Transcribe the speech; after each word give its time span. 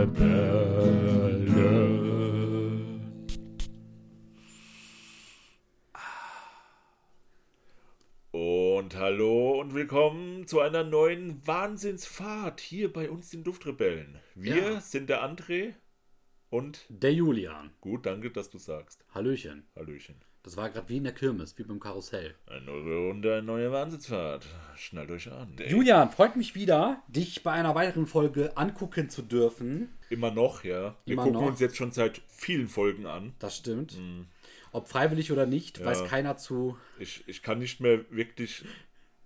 Duftrebellen. 0.00 1.50
Und 8.32 8.96
hallo 8.96 9.60
und 9.60 9.74
willkommen 9.74 10.46
zu 10.46 10.60
einer 10.60 10.84
neuen 10.84 11.46
Wahnsinnsfahrt 11.46 12.60
hier 12.60 12.92
bei 12.92 13.10
uns 13.10 13.30
den 13.30 13.44
Duftrebellen. 13.44 14.20
Wir 14.34 14.56
Ja. 14.74 14.80
sind 14.80 15.10
der 15.10 15.22
André 15.22 15.74
und 16.48 16.86
Der 16.88 17.12
Julian. 17.12 17.72
gut, 17.80 18.06
danke, 18.06 18.30
dass 18.30 18.48
du 18.50 18.58
sagst. 18.58 19.04
Hallöchen. 19.10 19.66
Hallöchen. 19.76 20.24
Das 20.42 20.56
war 20.56 20.70
gerade 20.70 20.88
wie 20.88 20.96
in 20.96 21.04
der 21.04 21.12
Kirmes, 21.12 21.58
wie 21.58 21.64
beim 21.64 21.78
Karussell. 21.80 22.34
Eine 22.46 22.62
neue 22.62 23.08
Runde, 23.08 23.32
eine 23.34 23.42
neue 23.42 23.70
Wahnsinnsfahrt. 23.72 24.46
Schnallt 24.74 25.10
euch 25.10 25.30
an. 25.30 25.52
Ey, 25.58 25.70
Julian, 25.70 26.10
freut 26.10 26.34
mich 26.36 26.54
wieder, 26.54 27.02
dich 27.08 27.42
bei 27.42 27.52
einer 27.52 27.74
weiteren 27.74 28.06
Folge 28.06 28.56
angucken 28.56 29.10
zu 29.10 29.20
dürfen. 29.20 29.90
Immer 30.08 30.30
noch, 30.30 30.64
ja. 30.64 30.96
Wir 31.04 31.12
Immer 31.12 31.24
gucken 31.24 31.40
noch. 31.40 31.46
uns 31.48 31.60
jetzt 31.60 31.76
schon 31.76 31.92
seit 31.92 32.22
vielen 32.28 32.68
Folgen 32.68 33.04
an. 33.06 33.34
Das 33.38 33.56
stimmt. 33.58 33.98
Ob 34.72 34.88
freiwillig 34.88 35.30
oder 35.30 35.44
nicht, 35.44 35.84
weiß 35.84 36.00
Ja. 36.00 36.06
keiner 36.06 36.36
zu. 36.38 36.78
Ich, 36.98 37.22
ich 37.28 37.42
kann 37.42 37.58
nicht 37.58 37.80
mehr 37.80 38.10
wirklich 38.10 38.64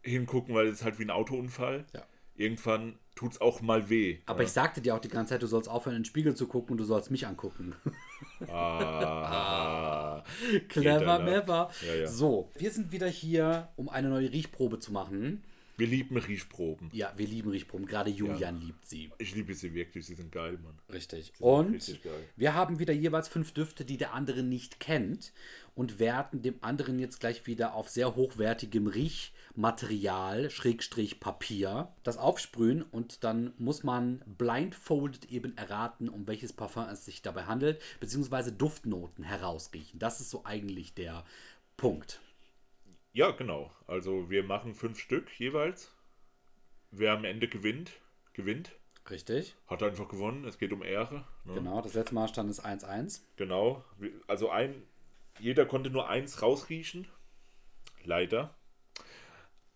hingucken, 0.03 0.53
weil 0.55 0.67
es 0.67 0.81
ist 0.81 0.85
halt 0.85 0.99
wie 0.99 1.05
ein 1.05 1.11
Autounfall. 1.11 1.85
Ja. 1.95 2.03
Irgendwann 2.37 2.99
tut 3.15 3.33
es 3.33 3.41
auch 3.41 3.61
mal 3.63 3.89
weh. 3.89 4.19
Aber 4.27 4.43
ich 4.43 4.51
sagte 4.51 4.81
dir 4.81 4.95
auch 4.95 5.01
die 5.01 5.09
ganze 5.09 5.31
Zeit, 5.31 5.43
du 5.43 5.47
sollst 5.47 5.69
aufhören, 5.69 5.97
in 5.97 6.03
den 6.03 6.07
Spiegel 6.07 6.35
zu 6.35 6.49
gucken 6.49 6.73
und 6.73 6.79
du 6.79 6.85
sollst 6.85 7.11
mich 7.11 7.27
angucken. 7.27 7.75
Ah, 8.49 10.23
Clever, 10.69 10.99
Geht 10.99 11.07
dann, 11.09 11.25
never. 11.25 11.71
Ja, 11.87 11.95
ja. 11.95 12.07
So, 12.09 12.51
wir 12.57 12.71
sind 12.71 12.93
wieder 12.93 13.07
hier, 13.09 13.69
um 13.77 13.89
eine 13.89 14.09
neue 14.09 14.33
Riechprobe 14.33 14.79
zu 14.81 14.93
machen. 14.93 15.45
wir 15.77 15.87
lieben 15.87 16.17
Riechproben. 16.17 16.91
Ja, 16.93 17.13
wir 17.17 17.27
lieben 17.27 17.51
Riechproben. 17.51 17.87
Gerade 17.87 18.11
Julian 18.11 18.61
liebt 18.61 18.87
sie. 18.87 19.11
Ich 19.19 19.35
liebe 19.35 19.55
sie 19.55 19.75
wirklich, 19.75 20.07
sie 20.07 20.15
sind 20.15 20.33
geil, 20.33 20.59
Mann. 20.63 20.79
Richtig. 20.93 21.33
Und 21.39 21.75
richtig 21.75 22.03
geil. 22.03 22.13
wir 22.37 22.55
haben 22.55 22.79
wieder 22.79 22.93
jeweils 22.93 23.29
fünf 23.29 23.53
Düfte, 23.53 23.85
die 23.85 23.97
der 23.97 24.13
andere 24.15 24.43
nicht 24.43 24.81
kennt 24.81 25.33
und 25.75 25.99
werden 25.99 26.43
dem 26.43 26.57
anderen 26.61 26.99
jetzt 26.99 27.21
gleich 27.21 27.47
wieder 27.47 27.75
auf 27.75 27.89
sehr 27.89 28.15
hochwertigem 28.17 28.87
Riechmaterial, 29.55 30.51
Schrägstrich 30.51 31.21
Papier, 31.21 31.95
das 32.03 32.19
aufsprühen 32.19 32.83
und 32.83 33.23
dann 33.25 33.55
muss 33.57 33.85
man 33.85 34.23
blindfolded 34.27 35.31
eben 35.31 35.57
erraten, 35.57 36.09
um 36.09 36.27
welches 36.27 36.53
Parfum 36.53 36.85
es 36.85 37.05
sich 37.05 37.23
dabei 37.23 37.45
handelt, 37.45 37.81
beziehungsweise 38.01 38.53
Duftnoten 38.53 39.25
herausriechen. 39.25 39.99
Das 40.01 40.21
ist 40.21 40.31
so 40.31 40.45
eigentlich 40.45 40.95
der 40.95 41.25
Punkt. 41.77 42.21
Ja, 43.13 43.31
genau. 43.31 43.73
Also 43.87 44.29
wir 44.29 44.43
machen 44.43 44.75
fünf 44.75 44.99
Stück 44.99 45.31
jeweils. 45.39 45.95
Wer 46.91 47.13
am 47.13 47.25
Ende 47.25 47.49
gewinnt, 47.49 47.93
gewinnt. 48.33 48.73
Richtig? 49.09 49.55
Hat 49.67 49.83
einfach 49.83 50.09
gewonnen. 50.09 50.45
Es 50.45 50.59
geht 50.59 50.73
um 50.73 50.83
Ehre. 50.83 51.27
Ne? 51.45 51.55
Genau, 51.55 51.81
das 51.81 51.95
letzte 51.95 52.15
Mal 52.15 52.29
stand 52.29 52.51
es 52.51 52.65
1-1. 52.65 53.21
Genau. 53.37 53.85
Also 54.27 54.51
ein, 54.51 54.83
jeder 55.39 55.67
konnte 55.67 55.91
nur 55.91 56.09
eins 56.09 56.43
rausriechen. 56.43 57.07
Leider. 58.03 58.57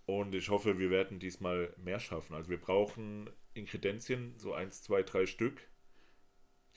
Und 0.08 0.34
ich 0.34 0.48
hoffe, 0.48 0.78
wir 0.78 0.88
werden 0.88 1.18
diesmal 1.18 1.74
mehr 1.76 2.00
schaffen. 2.00 2.34
Also 2.34 2.48
wir 2.48 2.58
brauchen 2.58 3.28
Inkredenzien, 3.52 4.32
so 4.38 4.54
eins, 4.54 4.82
zwei, 4.82 5.02
drei 5.02 5.26
Stück, 5.26 5.60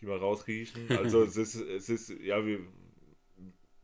die 0.01 0.07
wir 0.07 0.17
rausriechen. 0.17 0.89
Also 0.97 1.23
es 1.23 1.37
ist, 1.37 1.55
es 1.55 1.87
ist, 1.87 2.09
ja, 2.09 2.45
wir, 2.45 2.59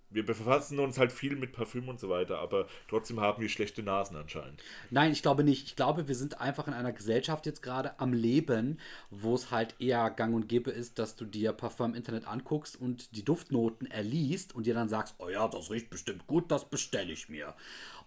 wir 0.09 0.25
befassen 0.25 0.79
uns 0.79 0.97
halt 0.97 1.13
viel 1.13 1.37
mit 1.37 1.53
Parfüm 1.53 1.87
und 1.87 1.97
so 1.97 2.09
weiter, 2.09 2.39
aber 2.39 2.67
trotzdem 2.89 3.21
haben 3.21 3.41
wir 3.41 3.47
schlechte 3.47 3.83
Nasen 3.83 4.17
anscheinend. 4.17 4.61
Nein, 4.89 5.13
ich 5.13 5.21
glaube 5.21 5.45
nicht. 5.45 5.65
Ich 5.65 5.75
glaube, 5.77 6.09
wir 6.09 6.15
sind 6.15 6.41
einfach 6.41 6.67
in 6.67 6.73
einer 6.73 6.91
Gesellschaft 6.91 7.45
jetzt 7.45 7.61
gerade 7.61 7.97
am 8.01 8.11
Leben, 8.11 8.81
wo 9.11 9.33
es 9.33 9.49
halt 9.49 9.75
eher 9.79 10.09
gang 10.09 10.35
und 10.35 10.49
gäbe 10.49 10.71
ist, 10.71 10.99
dass 10.99 11.15
du 11.15 11.23
dir 11.23 11.53
Parfum 11.53 11.91
im 11.91 11.95
Internet 11.95 12.27
anguckst 12.27 12.75
und 12.75 13.15
die 13.15 13.23
Duftnoten 13.23 13.89
erliest 13.89 14.53
und 14.55 14.65
dir 14.65 14.73
dann 14.73 14.89
sagst, 14.89 15.15
oh 15.19 15.29
ja, 15.29 15.47
das 15.47 15.71
riecht 15.71 15.89
bestimmt 15.89 16.27
gut, 16.27 16.51
das 16.51 16.69
bestelle 16.69 17.13
ich 17.13 17.29
mir. 17.29 17.55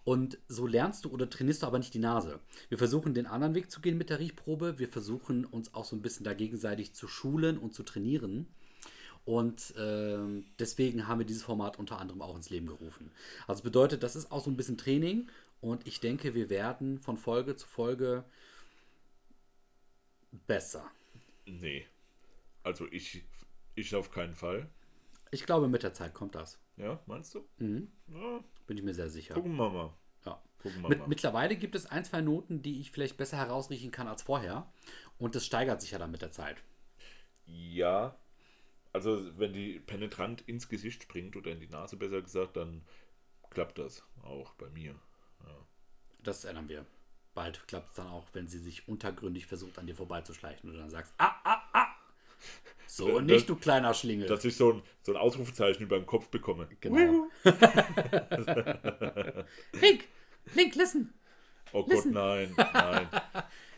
Und 0.04 0.38
so 0.48 0.66
lernst 0.66 1.04
du 1.04 1.10
oder 1.10 1.28
trainierst 1.28 1.62
du 1.62 1.66
aber 1.66 1.78
nicht 1.78 1.94
die 1.94 1.98
Nase. 1.98 2.40
Wir 2.68 2.78
versuchen 2.78 3.14
den 3.14 3.26
anderen 3.26 3.54
Weg 3.54 3.70
zu 3.70 3.80
gehen 3.80 3.98
mit 3.98 4.10
der 4.10 4.18
Riechprobe. 4.18 4.78
Wir 4.78 4.88
versuchen 4.88 5.44
uns 5.44 5.74
auch 5.74 5.84
so 5.84 5.94
ein 5.94 6.02
bisschen 6.02 6.24
da 6.24 6.32
gegenseitig 6.32 6.94
zu 6.94 7.06
schulen 7.06 7.58
und 7.58 7.74
zu 7.74 7.82
trainieren. 7.82 8.46
Und 9.24 9.74
ähm, 9.78 10.46
deswegen 10.58 11.06
haben 11.06 11.18
wir 11.18 11.26
dieses 11.26 11.42
Format 11.42 11.78
unter 11.78 11.98
anderem 11.98 12.22
auch 12.22 12.34
ins 12.34 12.50
Leben 12.50 12.66
gerufen. 12.66 13.12
Also 13.46 13.62
bedeutet, 13.62 14.02
das 14.02 14.16
ist 14.16 14.32
auch 14.32 14.42
so 14.42 14.50
ein 14.50 14.56
bisschen 14.56 14.78
Training 14.78 15.28
und 15.60 15.86
ich 15.86 16.00
denke, 16.00 16.34
wir 16.34 16.48
werden 16.48 16.98
von 16.98 17.16
Folge 17.18 17.54
zu 17.54 17.66
Folge 17.66 18.24
besser. 20.46 20.90
Nee. 21.44 21.86
Also 22.62 22.86
ich, 22.90 23.24
ich 23.74 23.94
auf 23.94 24.10
keinen 24.10 24.34
Fall. 24.34 24.68
Ich 25.30 25.44
glaube, 25.44 25.68
mit 25.68 25.82
der 25.82 25.94
Zeit 25.94 26.14
kommt 26.14 26.34
das. 26.34 26.58
Ja, 26.80 26.98
meinst 27.06 27.34
du? 27.34 27.44
Ja, 27.58 28.40
Bin 28.66 28.76
ich 28.76 28.82
mir 28.82 28.94
sehr 28.94 29.10
sicher. 29.10 29.34
gucken 29.34 29.56
wir 29.56 29.68
mal. 29.70 29.92
Ja. 30.24 30.42
Gucken 30.62 30.82
wir 30.82 30.88
Mit, 30.88 30.98
mal. 31.00 31.08
mittlerweile 31.08 31.56
gibt 31.56 31.74
es 31.74 31.86
ein, 31.86 32.04
zwei 32.04 32.20
Noten, 32.20 32.62
die 32.62 32.80
ich 32.80 32.90
vielleicht 32.90 33.16
besser 33.16 33.36
herausriechen 33.36 33.90
kann 33.90 34.08
als 34.08 34.22
vorher. 34.22 34.72
Und 35.18 35.34
das 35.34 35.44
steigert 35.46 35.80
sich 35.82 35.90
ja 35.90 35.98
dann 35.98 36.10
mit 36.10 36.22
der 36.22 36.32
Zeit. 36.32 36.62
Ja, 37.46 38.16
also 38.92 39.38
wenn 39.38 39.52
die 39.52 39.78
penetrant 39.80 40.42
ins 40.42 40.68
Gesicht 40.68 41.02
springt 41.02 41.36
oder 41.36 41.50
in 41.52 41.60
die 41.60 41.68
Nase 41.68 41.96
besser 41.96 42.22
gesagt, 42.22 42.56
dann 42.56 42.82
klappt 43.50 43.78
das 43.78 44.02
auch 44.22 44.54
bei 44.54 44.68
mir. 44.70 44.94
Das 46.22 46.44
ändern 46.44 46.68
wir. 46.68 46.84
Bald 47.34 47.66
klappt 47.66 47.90
es 47.90 47.96
dann 47.96 48.08
auch, 48.08 48.26
wenn 48.34 48.46
sie 48.48 48.58
sich 48.58 48.88
untergründig 48.88 49.46
versucht, 49.46 49.78
an 49.78 49.86
dir 49.86 49.94
vorbeizuschleichen 49.96 50.68
und 50.70 50.76
dann 50.78 50.90
sagst, 50.90 51.14
ah, 51.18 51.34
ah, 51.44 51.62
ah. 51.72 51.86
So 52.92 53.18
Das- 53.20 53.22
nicht, 53.22 53.48
du 53.48 53.54
kleiner 53.56 53.94
Schlingel. 53.94 54.26
Dass 54.26 54.44
ich 54.44 54.56
so 54.56 54.72
ein, 54.72 54.82
so 55.02 55.12
ein 55.12 55.16
Ausrufezeichen 55.16 55.84
über 55.84 55.96
dem 55.96 56.06
Kopf 56.06 56.28
bekomme. 56.28 56.68
Genau. 56.80 57.28
Link, 59.80 60.04
Link, 60.54 60.74
listen. 60.74 61.14
Oh 61.72 61.82
Gott, 61.84 61.90
Listen. 61.92 62.12
nein, 62.12 62.52
nein. 62.56 63.08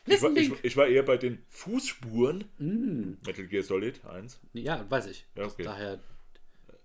Ich 0.06 0.20
war, 0.22 0.30
Listen, 0.30 0.54
ich, 0.54 0.64
ich 0.64 0.76
war 0.76 0.86
eher 0.86 1.02
bei 1.02 1.16
den 1.18 1.44
Fußspuren. 1.50 2.44
Metal 2.58 3.46
Gear 3.46 3.62
Solid 3.62 4.04
1. 4.04 4.40
Ja, 4.54 4.84
weiß 4.90 5.06
ich. 5.08 5.26
Ja, 5.36 5.44
okay. 5.44 5.62
Daher 5.62 6.00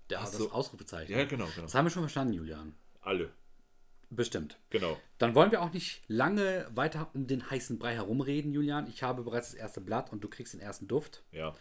der, 0.09 0.19
das 0.19 0.33
so. 0.33 0.51
Ausrufezeichen. 0.51 1.11
Ja, 1.17 1.23
genau, 1.25 1.45
genau. 1.45 1.61
Das 1.63 1.73
haben 1.75 1.85
wir 1.85 1.89
schon 1.91 2.03
verstanden, 2.03 2.33
Julian. 2.33 2.75
Alle. 3.01 3.31
Bestimmt. 4.09 4.57
Genau. 4.69 4.97
Dann 5.17 5.33
wollen 5.33 5.51
wir 5.51 5.61
auch 5.61 5.73
nicht 5.73 6.03
lange 6.07 6.67
weiter 6.75 7.09
um 7.13 7.25
den 7.27 7.49
heißen 7.49 7.79
Brei 7.79 7.93
herumreden, 7.95 8.53
Julian. 8.53 8.87
Ich 8.87 9.01
habe 9.03 9.23
bereits 9.23 9.51
das 9.51 9.59
erste 9.59 9.81
Blatt 9.81 10.11
und 10.11 10.23
du 10.23 10.27
kriegst 10.29 10.53
den 10.53 10.61
ersten 10.61 10.87
Duft. 10.87 11.23
Ja. 11.31 11.55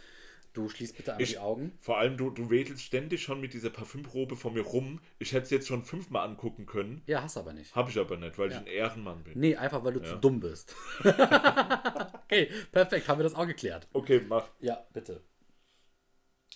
Du 0.56 0.70
schließt 0.70 0.96
bitte 0.96 1.14
Ich, 1.18 1.32
die 1.32 1.38
Augen. 1.38 1.76
vor 1.78 1.98
allem, 1.98 2.16
du, 2.16 2.30
du 2.30 2.48
wedelst 2.48 2.82
ständig 2.82 3.22
schon 3.22 3.42
mit 3.42 3.52
dieser 3.52 3.68
Parfümprobe 3.68 4.36
vor 4.36 4.52
mir 4.52 4.62
rum. 4.62 5.02
Ich 5.18 5.34
hätte 5.34 5.44
es 5.44 5.50
jetzt 5.50 5.68
schon 5.68 5.84
fünfmal 5.84 6.26
angucken 6.26 6.64
können. 6.64 7.02
Ja, 7.06 7.22
hast 7.22 7.36
aber 7.36 7.52
nicht. 7.52 7.74
Habe 7.74 7.90
ich 7.90 7.98
aber 7.98 8.16
nicht, 8.16 8.38
weil 8.38 8.50
ich 8.52 8.56
ein 8.56 8.66
Ehrenmann 8.66 9.22
bin. 9.22 9.38
Nee, 9.38 9.54
einfach 9.56 9.84
weil 9.84 9.92
du 9.92 10.02
zu 10.02 10.16
dumm 10.16 10.40
bist. 10.40 10.74
okay, 11.04 12.50
perfekt. 12.72 13.06
Haben 13.06 13.18
wir 13.18 13.24
das 13.24 13.34
auch 13.34 13.46
geklärt. 13.46 13.86
Okay, 13.92 14.22
mach. 14.26 14.48
Ja, 14.60 14.82
bitte. 14.94 15.22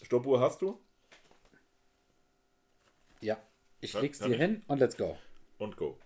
Stoppuhr 0.00 0.41
hast 0.41 0.62
du? 0.62 0.81
Ja. 3.21 3.37
Ich 3.82 3.93
Ja, 3.93 4.00
leg's 4.00 4.19
dir 4.19 4.31
ich. 4.31 4.38
hin 4.38 4.62
und 4.67 4.78
let's 4.78 4.97
go. 4.97 5.19
Und 5.59 5.77
go. 5.77 5.99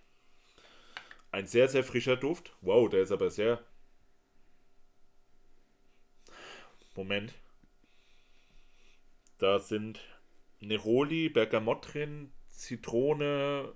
Ein 1.31 1.47
sehr, 1.47 1.69
sehr 1.69 1.84
frischer 1.84 2.16
Duft. 2.16 2.56
Wow, 2.61 2.88
der 2.88 3.03
ist 3.03 3.12
aber 3.12 3.31
sehr. 3.31 3.62
Moment. 6.97 7.32
Da 9.39 9.59
sind 9.59 10.00
Neroli, 10.61 11.28
Bergamott 11.28 11.93
drin, 11.93 12.33
Zitrone, 12.49 13.75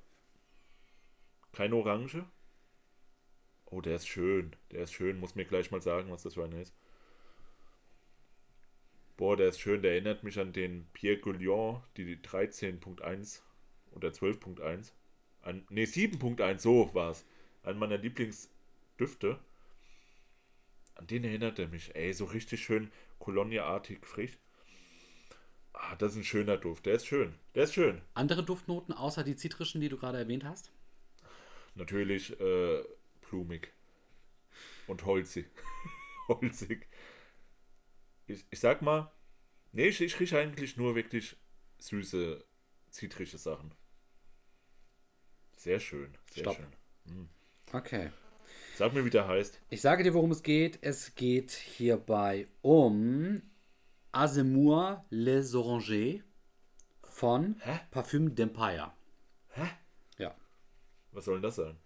keine 1.52 1.76
Orange. 1.76 2.24
Oh, 3.66 3.80
der 3.80 3.96
ist 3.96 4.08
schön. 4.08 4.56
Der 4.70 4.84
ist 4.84 4.92
schön. 4.92 5.18
Muss 5.20 5.34
mir 5.34 5.44
gleich 5.44 5.70
mal 5.70 5.82
sagen, 5.82 6.10
was 6.10 6.22
das 6.22 6.34
für 6.34 6.44
einer 6.44 6.60
ist. 6.60 6.74
Boah, 9.16 9.36
der 9.36 9.48
ist 9.48 9.60
schön. 9.60 9.82
Der 9.82 9.92
erinnert 9.92 10.22
mich 10.22 10.38
an 10.38 10.52
den 10.52 10.86
Pierre 10.92 11.18
Guillon, 11.18 11.82
die 11.96 12.16
13.1 12.16 13.40
oder 13.90 14.08
12.1. 14.08 14.92
An, 15.42 15.66
nee, 15.68 15.84
7.1, 15.84 16.58
so 16.60 16.94
war 16.94 17.10
es. 17.10 17.26
Ein 17.62 17.78
meiner 17.78 17.98
Lieblingsdüfte. 17.98 19.38
An 20.94 21.06
den 21.06 21.24
erinnert 21.24 21.58
er 21.58 21.68
mich. 21.68 21.94
Ey, 21.94 22.12
so 22.12 22.24
richtig 22.26 22.62
schön 22.62 22.90
Colonia-artig 23.18 24.06
frisch. 24.06 24.38
Ah, 25.80 25.94
das 25.96 26.12
ist 26.12 26.18
ein 26.18 26.24
schöner 26.24 26.56
Duft. 26.56 26.86
Der 26.86 26.94
ist 26.94 27.06
schön. 27.06 27.34
Der 27.54 27.64
ist 27.64 27.74
schön. 27.74 28.02
Andere 28.14 28.42
Duftnoten 28.44 28.92
außer 28.92 29.22
die 29.22 29.36
zitrischen, 29.36 29.80
die 29.80 29.88
du 29.88 29.96
gerade 29.96 30.18
erwähnt 30.18 30.44
hast? 30.44 30.72
Natürlich 31.74 32.38
äh, 32.40 32.82
blumig. 33.28 33.72
Und 34.88 35.04
holzig. 35.06 35.46
holzig. 36.28 36.86
Ich, 38.26 38.44
ich 38.50 38.60
sag 38.60 38.82
mal, 38.82 39.12
nee, 39.72 39.86
ich, 39.88 40.00
ich 40.00 40.18
rieche 40.18 40.38
eigentlich 40.38 40.76
nur 40.76 40.96
wirklich 40.96 41.36
süße, 41.78 42.44
zitrische 42.90 43.38
Sachen. 43.38 43.72
Sehr 45.56 45.78
schön. 45.78 46.16
Sehr 46.32 46.42
Stopp. 46.42 46.56
schön. 46.56 47.28
Okay. 47.72 48.10
Sag 48.74 48.94
mir, 48.94 49.04
wie 49.04 49.10
der 49.10 49.28
heißt. 49.28 49.60
Ich 49.70 49.80
sage 49.80 50.02
dir, 50.02 50.14
worum 50.14 50.32
es 50.32 50.42
geht. 50.42 50.78
Es 50.82 51.14
geht 51.14 51.52
hierbei 51.52 52.48
um 52.62 53.42
Azemour 54.12 55.04
Les 55.10 55.54
Orangers 55.54 56.20
von 57.02 57.56
Hä? 57.60 57.80
Parfüm 57.90 58.34
d'Empire. 58.34 58.90
Hä? 59.50 59.66
Ja. 60.18 60.34
Was 61.12 61.24
soll 61.24 61.36
denn 61.36 61.42
das 61.42 61.56
sein? 61.56 61.76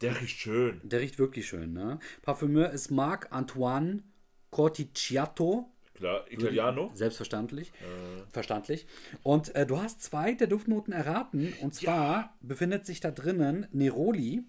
Der 0.00 0.20
riecht 0.20 0.38
schön. 0.38 0.80
Der 0.84 1.00
riecht 1.00 1.18
wirklich 1.18 1.46
schön, 1.48 1.72
ne? 1.72 1.98
Parfümeur 2.22 2.70
ist 2.70 2.90
Marc-Antoine 2.90 4.02
Corticciato. 4.50 5.70
Klar, 5.94 6.24
Italiano. 6.30 6.90
Selbstverständlich. 6.94 7.72
Verstandlich. 8.30 8.86
Und 9.22 9.54
äh, 9.54 9.66
du 9.66 9.78
hast 9.80 10.02
zwei 10.02 10.34
der 10.34 10.46
Duftnoten 10.46 10.92
erraten. 10.92 11.54
Und 11.60 11.74
zwar 11.74 12.36
befindet 12.40 12.86
sich 12.86 13.00
da 13.00 13.10
drinnen 13.10 13.66
Neroli. 13.72 14.42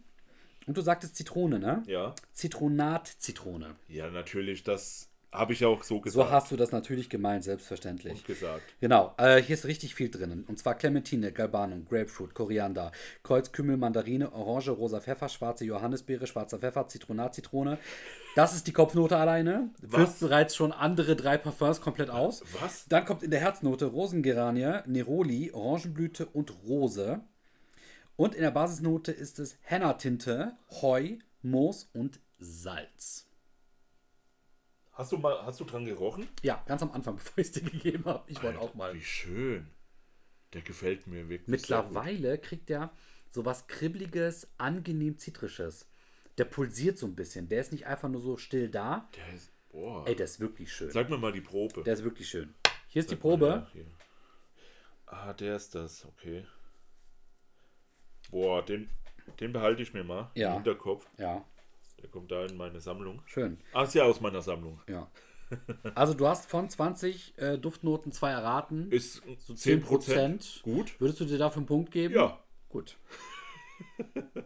Und 0.65 0.77
du 0.77 0.81
sagtest 0.81 1.15
Zitrone, 1.15 1.59
ne? 1.59 1.83
Ja. 1.85 2.15
Zitronat-Zitrone. 2.33 3.75
Ja, 3.87 4.09
natürlich, 4.09 4.63
das 4.63 5.09
habe 5.33 5.53
ich 5.53 5.65
auch 5.65 5.83
so 5.83 5.95
So 5.95 6.01
gesagt. 6.01 6.31
hast 6.31 6.51
du 6.51 6.55
das 6.55 6.71
natürlich 6.71 7.09
gemeint, 7.09 7.43
selbstverständlich. 7.43 8.13
und 8.13 8.25
gesagt. 8.25 8.61
Genau, 8.79 9.13
äh, 9.17 9.41
hier 9.41 9.55
ist 9.55 9.65
richtig 9.65 9.95
viel 9.95 10.09
drinnen. 10.09 10.43
Und 10.47 10.59
zwar 10.59 10.75
Clementine, 10.75 11.31
Galbanum, 11.31 11.85
Grapefruit, 11.85 12.33
Koriander, 12.33 12.91
Kreuzkümmel, 13.23 13.77
Mandarine, 13.77 14.31
Orange, 14.33 14.69
rosa 14.71 15.01
Pfeffer, 15.01 15.29
schwarze 15.29 15.65
Johannisbeere, 15.65 16.27
schwarzer 16.27 16.59
Pfeffer, 16.59 16.87
Zitronat, 16.87 17.33
Zitrone. 17.35 17.77
Das 18.35 18.55
ist 18.55 18.67
die 18.67 18.73
Kopfnote 18.73 19.17
alleine. 19.17 19.69
Führt 19.87 20.19
bereits 20.19 20.55
schon 20.55 20.71
andere 20.71 21.15
drei 21.15 21.37
Parfums 21.37 21.81
komplett 21.81 22.09
aus. 22.09 22.43
Was? 22.61 22.85
Dann 22.87 23.05
kommt 23.05 23.23
in 23.23 23.31
der 23.31 23.39
Herznote 23.39 23.85
Rosengeranie, 23.85 24.79
Neroli, 24.85 25.51
Orangenblüte 25.51 26.25
und 26.27 26.53
Rose. 26.67 27.21
Und 28.15 28.35
in 28.35 28.41
der 28.41 28.51
Basisnote 28.51 29.11
ist 29.11 29.39
es 29.39 29.57
Henna-Tinte, 29.61 30.53
Heu, 30.81 31.17
Moos 31.41 31.89
und 31.93 32.19
Salz. 32.39 33.27
Hast 34.93 35.11
du 35.11 35.17
mal, 35.17 35.43
hast 35.45 35.59
du 35.59 35.63
dran 35.65 35.85
gerochen? 35.85 36.27
Ja, 36.43 36.63
ganz 36.67 36.81
am 36.81 36.91
Anfang, 36.91 37.15
bevor 37.17 37.39
ich 37.39 37.47
es 37.47 37.51
dir 37.53 37.61
gegeben 37.69 38.05
habe. 38.05 38.23
Ich 38.31 38.41
wollte 38.43 38.59
auch 38.59 38.73
mal. 38.75 38.93
Wie 38.93 39.01
schön. 39.01 39.67
Der 40.53 40.61
gefällt 40.61 41.07
mir 41.07 41.29
wirklich. 41.29 41.47
Mittlerweile 41.47 42.37
kriegt 42.37 42.69
er 42.69 42.91
so 43.31 43.43
was 43.45 43.65
Kribbeliges, 43.67 44.51
angenehm 44.59 45.17
Zitrisches. 45.17 45.87
Der 46.37 46.45
pulsiert 46.45 46.97
so 46.99 47.07
ein 47.07 47.15
bisschen. 47.15 47.49
Der 47.49 47.61
ist 47.61 47.71
nicht 47.71 47.87
einfach 47.87 48.09
nur 48.09 48.21
so 48.21 48.37
still 48.37 48.69
da. 48.69 49.09
Der 49.15 49.33
ist. 49.33 49.51
Boah. 49.71 50.07
Ey, 50.07 50.15
der 50.15 50.25
ist 50.25 50.39
wirklich 50.39 50.71
schön. 50.71 50.91
Sag 50.91 51.09
mir 51.09 51.17
mal 51.17 51.31
die 51.31 51.41
Probe. 51.41 51.81
Der 51.83 51.93
ist 51.95 52.03
wirklich 52.03 52.29
schön. 52.29 52.53
Hier 52.87 52.99
ist 52.99 53.09
die 53.09 53.15
Sag 53.15 53.23
mal, 53.23 53.29
Probe. 53.29 53.67
Ah, 55.07 55.33
der 55.33 55.55
ist 55.55 55.73
das. 55.73 56.05
Okay. 56.05 56.45
Boah, 58.29 58.63
den, 58.63 58.89
den 59.39 59.51
behalte 59.53 59.81
ich 59.81 59.93
mir 59.93 60.03
mal 60.03 60.29
Ja. 60.35 60.49
im 60.49 60.55
Hinterkopf. 60.55 61.07
Ja, 61.17 61.43
Der 62.03 62.09
kommt 62.09 62.31
da 62.31 62.45
in 62.45 62.55
meine 62.57 62.79
Sammlung. 62.79 63.21
schön. 63.25 63.57
Ah, 63.73 63.83
ist 63.83 63.95
ja 63.95 64.03
aus 64.03 64.21
meiner 64.21 64.41
Sammlung. 64.41 64.79
Ja. 64.87 65.09
Also 65.95 66.13
du 66.13 66.27
hast 66.27 66.49
von 66.49 66.69
20 66.69 67.37
äh, 67.37 67.57
Duftnoten 67.57 68.11
zwei 68.11 68.31
erraten. 68.31 68.91
Ist 68.91 69.21
so 69.37 69.53
10%. 69.53 69.83
10%. 69.85 70.63
Gut. 70.63 70.99
Würdest 70.99 71.19
du 71.19 71.25
dir 71.25 71.37
dafür 71.37 71.57
einen 71.57 71.65
Punkt 71.67 71.91
geben? 71.91 72.13
Ja. 72.13 72.39
Gut. 72.69 72.97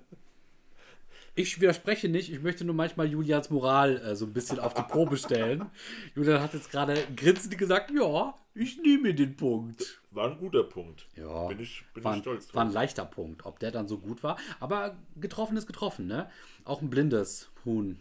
Ich 1.40 1.62
widerspreche 1.62 2.10
nicht, 2.10 2.32
ich 2.34 2.42
möchte 2.42 2.66
nur 2.66 2.74
manchmal 2.74 3.06
Julians 3.08 3.52
Moral 3.52 3.98
äh, 4.02 4.16
so 4.16 4.26
ein 4.26 4.34
bisschen 4.34 4.60
auf 4.60 4.74
die 4.74 4.82
Probe 4.82 5.18
stellen. 5.18 5.70
Julian 6.16 6.42
hat 6.42 6.56
jetzt 6.56 6.72
gerade 6.72 6.96
grinsend 7.16 7.56
gesagt, 7.60 7.92
ja, 7.92 8.34
ich 8.60 8.78
nehme 8.82 9.14
den 9.14 9.36
Punkt. 9.36 10.02
War 10.12 10.32
ein 10.32 10.38
guter 10.38 10.64
Punkt. 10.64 11.08
Ja, 11.16 11.48
Bin 11.48 11.60
ich, 11.60 11.84
bin 11.94 12.04
war, 12.04 12.16
ich 12.16 12.22
stolz 12.22 12.54
war 12.54 12.64
ein 12.64 12.68
drauf. 12.68 12.74
leichter 12.76 13.06
Punkt. 13.06 13.46
Ob 13.46 13.60
der 13.60 13.72
dann 13.72 13.88
so 13.88 13.98
gut 14.00 14.24
war. 14.24 14.38
Aber 14.60 14.98
getroffen 15.16 15.58
ist 15.58 15.68
getroffen, 15.68 16.08
ne? 16.08 16.30
Auch 16.66 16.82
ein 16.82 16.90
blindes 16.90 17.50
Huhn. 17.66 18.00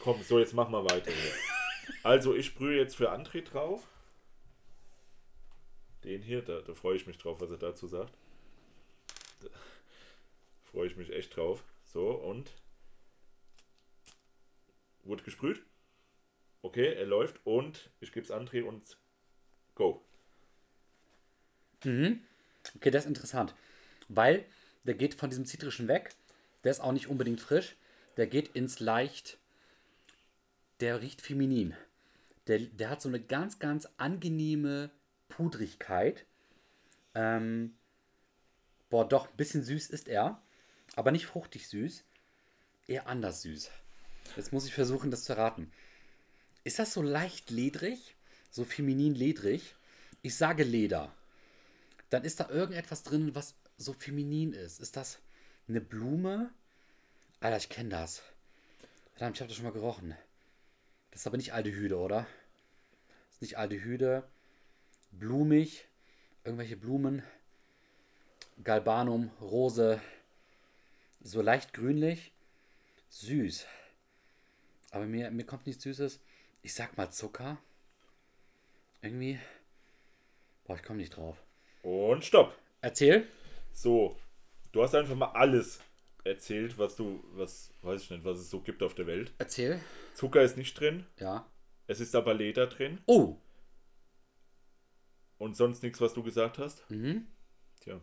Komm, 0.00 0.22
so, 0.22 0.38
jetzt 0.38 0.54
machen 0.54 0.72
wir 0.72 0.84
weiter. 0.84 1.10
Hier. 1.10 1.32
Also, 2.04 2.34
ich 2.34 2.46
sprühe 2.46 2.76
jetzt 2.76 2.96
für 2.96 3.12
André 3.12 3.42
drauf. 3.42 3.86
Den 6.04 6.22
hier, 6.22 6.42
da, 6.42 6.60
da 6.60 6.74
freue 6.74 6.96
ich 6.96 7.06
mich 7.06 7.18
drauf, 7.18 7.40
was 7.40 7.50
er 7.50 7.56
dazu 7.58 7.86
sagt. 7.86 8.12
Da 9.40 9.48
freue 10.70 10.86
ich 10.86 10.96
mich 10.96 11.10
echt 11.12 11.36
drauf. 11.36 11.64
So, 11.84 12.10
und. 12.10 12.52
Wurde 15.04 15.24
gesprüht. 15.24 15.62
Okay, 16.62 16.92
er 16.94 17.06
läuft 17.06 17.40
und 17.44 17.90
ich 18.00 18.12
gebe 18.12 18.24
es 18.24 18.32
André 18.32 18.62
und 18.62 18.98
go. 19.78 20.02
Okay, 22.76 22.90
das 22.90 23.04
ist 23.04 23.08
interessant. 23.08 23.54
Weil 24.08 24.44
der 24.84 24.94
geht 24.94 25.14
von 25.14 25.30
diesem 25.30 25.46
Zitrischen 25.46 25.88
weg. 25.88 26.14
Der 26.64 26.72
ist 26.72 26.80
auch 26.80 26.92
nicht 26.92 27.06
unbedingt 27.06 27.40
frisch. 27.40 27.76
Der 28.16 28.26
geht 28.26 28.48
ins 28.48 28.80
leicht. 28.80 29.38
Der 30.80 31.00
riecht 31.00 31.22
feminin. 31.22 31.74
Der, 32.46 32.58
der 32.58 32.90
hat 32.90 33.00
so 33.00 33.08
eine 33.08 33.20
ganz, 33.20 33.58
ganz 33.58 33.88
angenehme 33.96 34.90
Pudrigkeit. 35.28 36.26
Ähm, 37.14 37.74
boah, 38.90 39.08
doch, 39.08 39.28
ein 39.28 39.36
bisschen 39.36 39.62
süß 39.62 39.88
ist 39.90 40.08
er. 40.08 40.42
Aber 40.96 41.12
nicht 41.12 41.26
fruchtig 41.26 41.68
süß. 41.68 42.04
Eher 42.86 43.06
anders 43.06 43.42
süß. 43.42 43.70
Jetzt 44.36 44.52
muss 44.52 44.66
ich 44.66 44.74
versuchen, 44.74 45.10
das 45.10 45.24
zu 45.24 45.34
erraten. 45.34 45.70
Ist 46.64 46.78
das 46.78 46.92
so 46.92 47.02
leicht 47.02 47.50
ledrig? 47.50 48.16
So 48.50 48.64
feminin 48.64 49.14
ledrig? 49.14 49.74
Ich 50.22 50.36
sage 50.36 50.64
Leder 50.64 51.12
dann 52.10 52.24
ist 52.24 52.40
da 52.40 52.48
irgendetwas 52.48 53.02
drin, 53.02 53.34
was 53.34 53.54
so 53.76 53.92
feminin 53.92 54.52
ist. 54.52 54.80
Ist 54.80 54.96
das 54.96 55.18
eine 55.68 55.80
Blume? 55.80 56.50
Alter, 57.40 57.58
ich 57.58 57.68
kenne 57.68 57.90
das. 57.90 58.22
Verdammt, 59.12 59.36
ich 59.36 59.40
habe 59.40 59.48
das 59.48 59.56
schon 59.56 59.66
mal 59.66 59.72
gerochen. 59.72 60.16
Das 61.10 61.22
ist 61.22 61.26
aber 61.26 61.36
nicht 61.36 61.52
Aldehyde, 61.52 61.96
oder? 61.96 62.26
Das 63.26 63.36
ist 63.36 63.42
nicht 63.42 63.58
Aldehyde. 63.58 64.24
Blumig. 65.12 65.86
Irgendwelche 66.44 66.76
Blumen. 66.76 67.22
Galbanum, 68.64 69.30
Rose. 69.40 70.00
So 71.20 71.42
leicht 71.42 71.74
grünlich. 71.74 72.32
Süß. 73.10 73.66
Aber 74.90 75.06
mir, 75.06 75.30
mir 75.30 75.44
kommt 75.44 75.66
nichts 75.66 75.82
Süßes. 75.82 76.20
Ich 76.62 76.74
sag 76.74 76.96
mal 76.96 77.10
Zucker. 77.10 77.58
Irgendwie. 79.00 79.38
Boah, 80.64 80.76
ich 80.76 80.82
komme 80.82 80.98
nicht 80.98 81.16
drauf. 81.16 81.36
Und 81.82 82.24
stopp. 82.24 82.56
Erzähl. 82.80 83.26
So, 83.72 84.16
du 84.72 84.82
hast 84.82 84.94
einfach 84.94 85.14
mal 85.14 85.32
alles 85.32 85.80
erzählt, 86.24 86.76
was 86.78 86.96
du, 86.96 87.22
was, 87.34 87.72
weiß 87.82 88.02
ich 88.02 88.10
nicht, 88.10 88.24
was 88.24 88.38
es 88.38 88.50
so 88.50 88.60
gibt 88.60 88.82
auf 88.82 88.94
der 88.94 89.06
Welt. 89.06 89.32
Erzähl. 89.38 89.80
Zucker 90.14 90.42
ist 90.42 90.56
nicht 90.56 90.78
drin, 90.78 91.06
Ja. 91.18 91.46
es 91.86 92.00
ist 92.00 92.14
aber 92.14 92.34
Leder 92.34 92.66
drin 92.66 93.00
Oh. 93.06 93.36
und 95.38 95.56
sonst 95.56 95.82
nichts, 95.82 96.00
was 96.00 96.12
du 96.14 96.22
gesagt 96.22 96.58
hast. 96.58 96.88
Mhm. 96.90 97.26
Tja. 97.80 98.00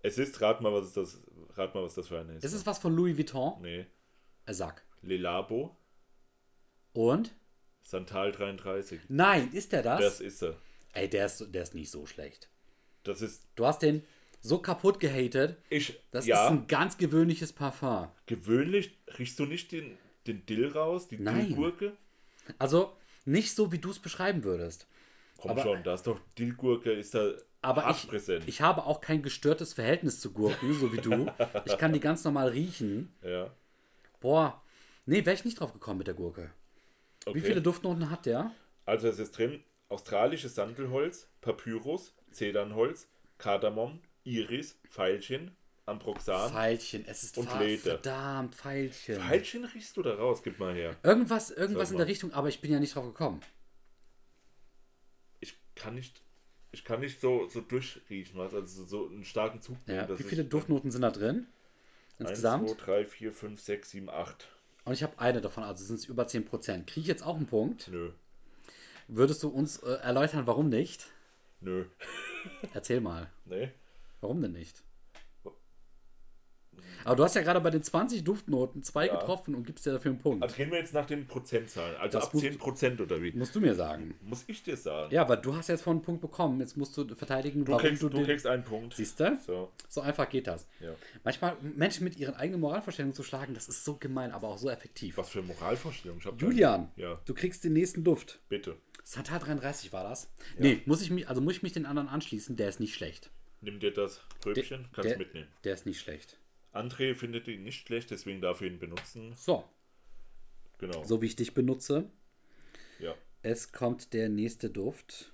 Es 0.00 0.16
ist, 0.18 0.40
rat 0.40 0.60
mal, 0.60 0.72
was 0.72 0.86
ist 0.86 0.96
das, 0.96 1.20
rat 1.56 1.74
mal, 1.74 1.82
was 1.82 1.94
das 1.94 2.08
für 2.08 2.20
eine 2.20 2.34
ist. 2.36 2.44
Ist 2.44 2.52
es 2.52 2.64
was 2.66 2.78
von 2.78 2.94
Louis 2.94 3.16
Vuitton? 3.18 3.60
Nee. 3.60 3.86
Er 4.46 4.54
sag. 4.54 4.84
Lelabo, 5.02 5.76
Und? 6.92 7.34
Santal 7.88 8.32
33. 8.32 9.00
Nein, 9.08 9.50
ist 9.52 9.72
der 9.72 9.82
das? 9.82 10.00
Das 10.00 10.20
ist 10.20 10.42
er. 10.42 10.56
Ey, 10.92 11.08
der 11.08 11.24
ist, 11.24 11.46
der 11.54 11.62
ist 11.62 11.74
nicht 11.74 11.90
so 11.90 12.04
schlecht. 12.04 12.48
Das 13.02 13.22
ist, 13.22 13.44
Du 13.56 13.64
hast 13.64 13.80
den 13.80 14.02
so 14.42 14.58
kaputt 14.58 15.00
gehatet. 15.00 15.56
ich, 15.70 15.98
Das 16.10 16.26
ja, 16.26 16.44
ist 16.44 16.50
ein 16.50 16.66
ganz 16.66 16.98
gewöhnliches 16.98 17.52
Parfum. 17.54 18.08
gewöhnlich 18.26 18.98
riechst 19.18 19.38
du 19.38 19.46
nicht 19.46 19.72
den, 19.72 19.96
den 20.26 20.44
Dill 20.44 20.68
raus, 20.68 21.08
die 21.08 21.18
Nein. 21.18 21.46
Dillgurke? 21.46 21.96
Also 22.58 22.92
nicht 23.24 23.54
so, 23.54 23.72
wie 23.72 23.78
du 23.78 23.90
es 23.90 23.98
beschreiben 23.98 24.44
würdest. 24.44 24.86
Komm 25.38 25.52
Aber- 25.52 25.62
schon, 25.62 25.82
da 25.82 25.94
ist 25.94 26.06
doch 26.06 26.20
Dillgurke, 26.38 26.92
ist 26.92 27.14
da 27.14 27.32
Aber 27.62 27.88
ich, 27.90 28.06
ich 28.46 28.60
habe 28.60 28.84
auch 28.84 29.00
kein 29.00 29.22
gestörtes 29.22 29.72
Verhältnis 29.72 30.20
zu 30.20 30.32
Gurken, 30.32 30.74
so 30.74 30.92
wie 30.92 30.98
du. 31.00 31.26
Ich 31.64 31.78
kann 31.78 31.94
die 31.94 32.00
ganz 32.00 32.22
normal 32.22 32.48
riechen. 32.48 33.14
ja. 33.22 33.50
Boah, 34.20 34.62
nee, 35.06 35.24
wäre 35.24 35.34
ich 35.34 35.44
nicht 35.46 35.58
drauf 35.60 35.72
gekommen 35.72 35.98
mit 35.98 36.06
der 36.06 36.14
Gurke. 36.14 36.50
Okay. 37.26 37.36
Wie 37.36 37.40
viele 37.40 37.60
Duftnoten 37.62 38.10
hat 38.10 38.26
der? 38.26 38.52
Also 38.86 39.08
es 39.08 39.18
ist 39.18 39.36
drin 39.36 39.62
australisches 39.88 40.54
Sandelholz, 40.54 41.28
Papyrus, 41.40 42.14
Zedernholz, 42.30 43.08
Kardamom, 43.38 44.00
Iris, 44.24 44.78
Veilchen, 44.88 45.56
Ambroxan. 45.86 46.50
Pfeilchen, 46.52 47.04
es 47.06 47.22
ist 47.22 47.38
Und 47.38 47.48
Leder. 47.58 47.82
verdammt 47.82 48.54
Pfeilchen. 48.54 49.16
Veilchen 49.20 49.64
riechst 49.64 49.96
du 49.96 50.02
da 50.02 50.14
raus, 50.14 50.42
gib 50.42 50.58
mal 50.58 50.74
her. 50.74 50.96
Irgendwas, 51.02 51.50
irgendwas 51.50 51.90
in 51.90 51.96
der 51.96 52.06
Richtung, 52.06 52.32
aber 52.32 52.48
ich 52.48 52.60
bin 52.60 52.70
ja 52.70 52.78
nicht 52.78 52.94
drauf 52.94 53.06
gekommen. 53.06 53.40
Ich 55.40 55.58
kann 55.74 55.94
nicht, 55.94 56.22
ich 56.72 56.84
kann 56.84 57.00
nicht 57.00 57.20
so, 57.20 57.48
so 57.48 57.62
durchriechen, 57.62 58.38
was, 58.38 58.52
also 58.52 58.84
so 58.84 59.08
einen 59.08 59.24
starken 59.24 59.62
Zug. 59.62 59.78
Ja, 59.86 60.18
wie 60.18 60.22
viele 60.22 60.44
Duftnoten 60.44 60.90
sind 60.90 61.02
da 61.02 61.10
drin? 61.10 61.46
1, 62.18 62.30
Insgesamt? 62.30 62.68
2, 62.68 62.84
3, 62.84 63.04
4, 63.06 63.32
5, 63.32 63.60
6, 63.60 63.90
7, 63.90 64.10
8. 64.10 64.48
Und 64.88 64.94
ich 64.94 65.02
habe 65.02 65.18
eine 65.18 65.42
davon, 65.42 65.64
also 65.64 65.84
sind 65.84 65.96
es 65.96 66.06
über 66.06 66.22
10%. 66.22 66.86
Kriege 66.86 67.00
ich 67.02 67.06
jetzt 67.08 67.22
auch 67.22 67.36
einen 67.36 67.44
Punkt? 67.46 67.88
Nö, 67.88 68.12
Würdest 69.06 69.42
du 69.42 69.48
uns 69.50 69.76
äh, 69.82 69.90
erläutern, 69.96 70.46
warum 70.46 70.70
nicht? 70.70 71.08
nö, 71.60 71.84
Erzähl 72.72 73.02
mal. 73.02 73.28
nee. 73.44 73.70
Warum 74.22 74.40
denn 74.40 74.52
nicht? 74.52 74.82
Aber 77.04 77.16
du 77.16 77.24
hast 77.24 77.34
ja 77.34 77.42
gerade 77.42 77.60
bei 77.60 77.70
den 77.70 77.82
20 77.82 78.24
Duftnoten 78.24 78.82
zwei 78.82 79.06
Ja. 79.06 79.16
getroffen 79.16 79.54
und 79.54 79.64
gibst 79.64 79.86
dir 79.86 79.92
dafür 79.92 80.10
einen 80.10 80.20
Punkt. 80.20 80.42
Also 80.42 80.56
gehen 80.56 80.70
wir 80.70 80.78
jetzt 80.78 80.94
nach 80.94 81.06
den 81.06 81.26
Prozentzahlen. 81.26 81.96
Also 81.96 82.18
Das 82.18 82.26
ab 82.28 82.34
musst- 82.34 82.44
10% 82.46 83.00
oder 83.00 83.22
wie? 83.22 83.32
Musst 83.32 83.54
du 83.54 83.60
mir 83.60 83.74
sagen. 83.74 84.14
Muss 84.22 84.44
ich 84.46 84.62
dir 84.62 84.76
sagen? 84.76 85.12
Ja, 85.14 85.28
weil 85.28 85.38
du 85.38 85.54
hast 85.54 85.68
jetzt 85.68 85.82
vorhin 85.82 85.98
einen 85.98 86.04
Punkt 86.04 86.20
bekommen. 86.20 86.60
Jetzt 86.60 86.76
musst 86.76 86.96
du 86.96 87.06
verteidigen, 87.14 87.64
Du, 87.64 87.76
kriegst, 87.76 88.02
du 88.02 88.08
kriegst 88.10 88.46
einen 88.46 88.64
Punkt. 88.64 88.94
Siehst 88.94 89.18
du? 89.20 89.38
So, 89.46 89.70
So 89.88 90.00
einfach 90.00 90.28
geht 90.28 90.46
das. 90.46 90.66
ja. 90.80 90.90
Manchmal 91.24 91.56
Menschen 91.62 92.04
mit 92.04 92.16
ihren 92.18 92.34
eigenen 92.34 92.60
Moralvorstellungen 92.60 93.14
zu 93.14 93.22
schlagen, 93.22 93.54
das 93.54 93.68
ist 93.68 93.84
so 93.84 93.94
gemein, 93.96 94.32
aber 94.32 94.48
auch 94.48 94.58
so 94.58 94.68
effektiv. 94.70 95.16
Was 95.18 95.28
für 95.30 95.42
Moralvorstellung? 95.42 96.18
Ich 96.18 96.26
hab 96.26 96.40
Julian, 96.40 96.90
Ja. 96.96 97.20
du 97.24 97.34
kriegst 97.34 97.64
den 97.64 97.72
nächsten 97.74 98.04
Duft. 98.04 98.40
Bitte. 98.48 98.76
Santa 99.04 99.38
33 99.38 99.92
war 99.92 100.04
das? 100.04 100.30
Nee, 100.58 100.82
muss 100.84 101.00
ich 101.02 101.10
mich, 101.10 101.28
also 101.28 101.40
muss 101.40 101.54
ich 101.54 101.62
mich 101.62 101.72
den 101.72 101.86
anderen 101.86 102.08
anschließen, 102.08 102.56
der 102.56 102.68
ist 102.68 102.78
nicht 102.80 102.94
schlecht. 102.94 103.30
Nimm 103.60 103.80
dir 103.80 103.92
das 103.92 104.20
Pröbchen, 104.40 104.86
kannst 104.92 105.10
der, 105.10 105.18
mitnehmen. 105.18 105.48
Der 105.64 105.74
ist 105.74 105.84
nicht 105.86 105.98
schlecht. 106.00 106.37
André 106.72 107.14
findet 107.14 107.48
ihn 107.48 107.62
nicht 107.62 107.86
schlecht, 107.86 108.10
deswegen 108.10 108.40
darf 108.40 108.60
er 108.60 108.68
ihn 108.68 108.78
benutzen. 108.78 109.34
So, 109.34 109.64
Genau. 110.78 111.02
so 111.04 111.20
wie 111.22 111.26
ich 111.26 111.36
dich 111.36 111.54
benutze. 111.54 112.10
Ja. 112.98 113.14
Es 113.42 113.72
kommt 113.72 114.12
der 114.12 114.28
nächste 114.28 114.70
Duft. 114.70 115.32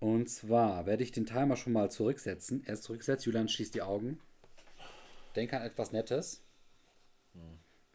Und 0.00 0.28
zwar 0.28 0.84
werde 0.86 1.04
ich 1.04 1.12
den 1.12 1.26
Timer 1.26 1.56
schon 1.56 1.72
mal 1.72 1.90
zurücksetzen. 1.90 2.64
Er 2.66 2.74
ist 2.74 2.82
zurückgesetzt. 2.82 3.24
Julian 3.24 3.48
schließt 3.48 3.74
die 3.74 3.82
Augen. 3.82 4.18
Denk 5.36 5.52
an 5.52 5.62
etwas 5.62 5.92
Nettes. 5.92 6.42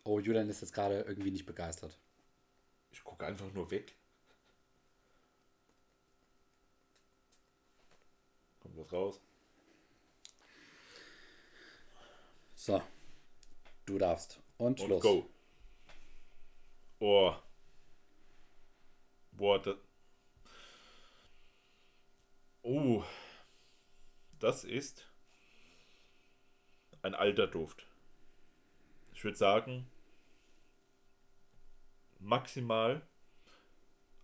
Oh, 0.05 0.19
Julian 0.19 0.49
ist 0.49 0.61
jetzt 0.61 0.73
gerade 0.73 1.01
irgendwie 1.01 1.31
nicht 1.31 1.45
begeistert. 1.45 1.99
Ich 2.91 3.03
gucke 3.03 3.25
einfach 3.25 3.51
nur 3.53 3.69
weg. 3.71 3.93
Kommt 8.61 8.77
was 8.77 8.91
raus? 8.93 9.19
So. 12.67 12.81
Du 13.85 13.97
darfst. 13.97 14.41
Und, 14.57 14.81
Und 14.81 14.89
los. 14.89 15.01
go. 15.01 15.29
Oh. 16.99 17.33
Boah, 19.31 19.61
das. 19.61 19.77
Oh. 22.63 23.05
Das 24.39 24.65
ist 24.65 25.09
ein 27.03 27.15
alter 27.15 27.47
Duft. 27.47 27.87
Ich 29.13 29.23
würde 29.23 29.37
sagen, 29.37 29.89
maximal 32.19 33.01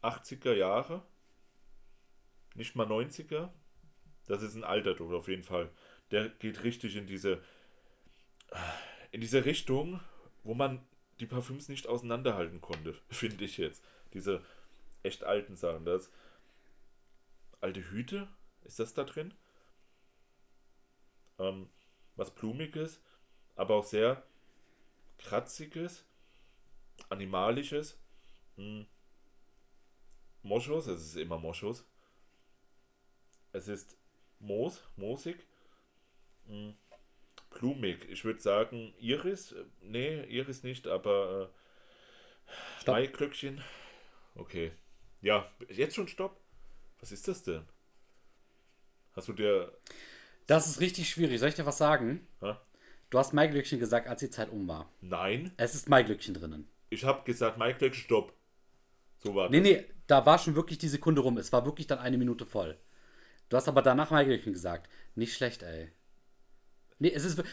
80er 0.01 0.53
Jahre. 0.53 1.01
Nicht 2.55 2.75
mal 2.75 2.87
90er. 2.87 3.53
Das 4.25 4.41
ist 4.41 4.55
ein 4.55 4.65
alter 4.65 4.95
Duft 4.95 5.13
auf 5.13 5.29
jeden 5.29 5.43
Fall. 5.43 5.71
Der 6.11 6.27
geht 6.27 6.63
richtig 6.63 6.97
in 6.97 7.07
diese 7.07 7.41
in 9.11 9.21
diese 9.21 9.45
Richtung, 9.45 9.99
wo 10.43 10.53
man 10.53 10.85
die 11.19 11.25
Parfüms 11.25 11.69
nicht 11.69 11.87
auseinanderhalten 11.87 12.61
konnte, 12.61 12.93
finde 13.09 13.45
ich 13.45 13.57
jetzt. 13.57 13.83
Diese 14.13 14.43
echt 15.03 15.23
alten 15.23 15.55
Sachen. 15.55 15.85
Das 15.85 16.11
alte 17.61 17.89
Hüte, 17.91 18.27
ist 18.63 18.79
das 18.79 18.93
da 18.93 19.03
drin? 19.03 19.33
Ähm, 21.39 21.69
was 22.15 22.33
Blumiges, 22.33 23.01
aber 23.55 23.75
auch 23.75 23.85
sehr 23.85 24.23
Kratziges, 25.17 26.05
Animalisches. 27.09 27.99
Hm. 28.55 28.85
Moschus, 30.41 30.87
es 30.87 31.01
ist 31.01 31.15
immer 31.15 31.37
Moschus. 31.37 31.85
Es 33.51 33.67
ist 33.67 33.97
Moos, 34.39 34.83
moosig. 34.95 35.37
Hm. 36.47 36.75
Blumig. 37.59 38.07
Ich 38.09 38.23
würde 38.25 38.39
sagen 38.41 38.93
Iris. 38.99 39.51
Äh, 39.53 39.63
Nee, 39.81 40.23
Iris 40.25 40.63
nicht, 40.63 40.87
aber 40.87 41.49
äh. 42.85 42.89
Maiglöckchen. 42.91 43.61
Okay. 44.35 44.71
Ja, 45.21 45.49
jetzt 45.69 45.95
schon 45.95 46.07
Stopp. 46.07 46.39
Was 46.99 47.11
ist 47.11 47.27
das 47.27 47.43
denn? 47.43 47.63
Hast 49.15 49.27
du 49.27 49.33
dir. 49.33 49.71
Das 50.47 50.67
ist 50.67 50.79
richtig 50.81 51.09
schwierig. 51.09 51.39
Soll 51.39 51.49
ich 51.49 51.55
dir 51.55 51.65
was 51.65 51.77
sagen? 51.77 52.27
Hä? 52.41 52.55
Du 53.09 53.19
hast 53.19 53.33
Maiglöckchen 53.33 53.79
gesagt, 53.79 54.07
als 54.07 54.19
die 54.21 54.29
Zeit 54.29 54.49
um 54.49 54.67
war. 54.67 54.91
Nein, 55.01 55.51
Es 55.57 55.75
ist 55.75 55.87
Maiglöckchen 55.87 56.33
drinnen. 56.33 56.67
ich 56.89 57.03
habe 57.05 57.23
gesagt, 57.23 57.57
Maiglöckchen, 57.57 58.03
Stopp. 58.03 58.33
So 59.19 59.35
war 59.35 59.49
Nee, 59.49 59.59
das. 59.59 59.67
nee, 59.67 59.85
da 60.07 60.25
war 60.25 60.39
schon 60.39 60.55
wirklich 60.55 60.79
die 60.79 60.87
Sekunde 60.89 61.21
rum. 61.21 61.37
Es 61.37 61.53
war 61.53 61.65
wirklich 61.65 61.87
dann 61.87 61.99
eine 61.99 62.17
Minute 62.17 62.45
voll. 62.45 62.77
Du 63.49 63.55
hast 63.57 63.67
aber 63.67 63.81
danach 63.81 64.09
Maiglöckchen 64.11 64.51
gesagt. 64.53 64.89
Nicht 65.15 65.35
schlecht, 65.35 65.63
ey. 65.63 65.91
Nee, 67.03 67.11
es 67.13 67.25
ist. 67.25 67.43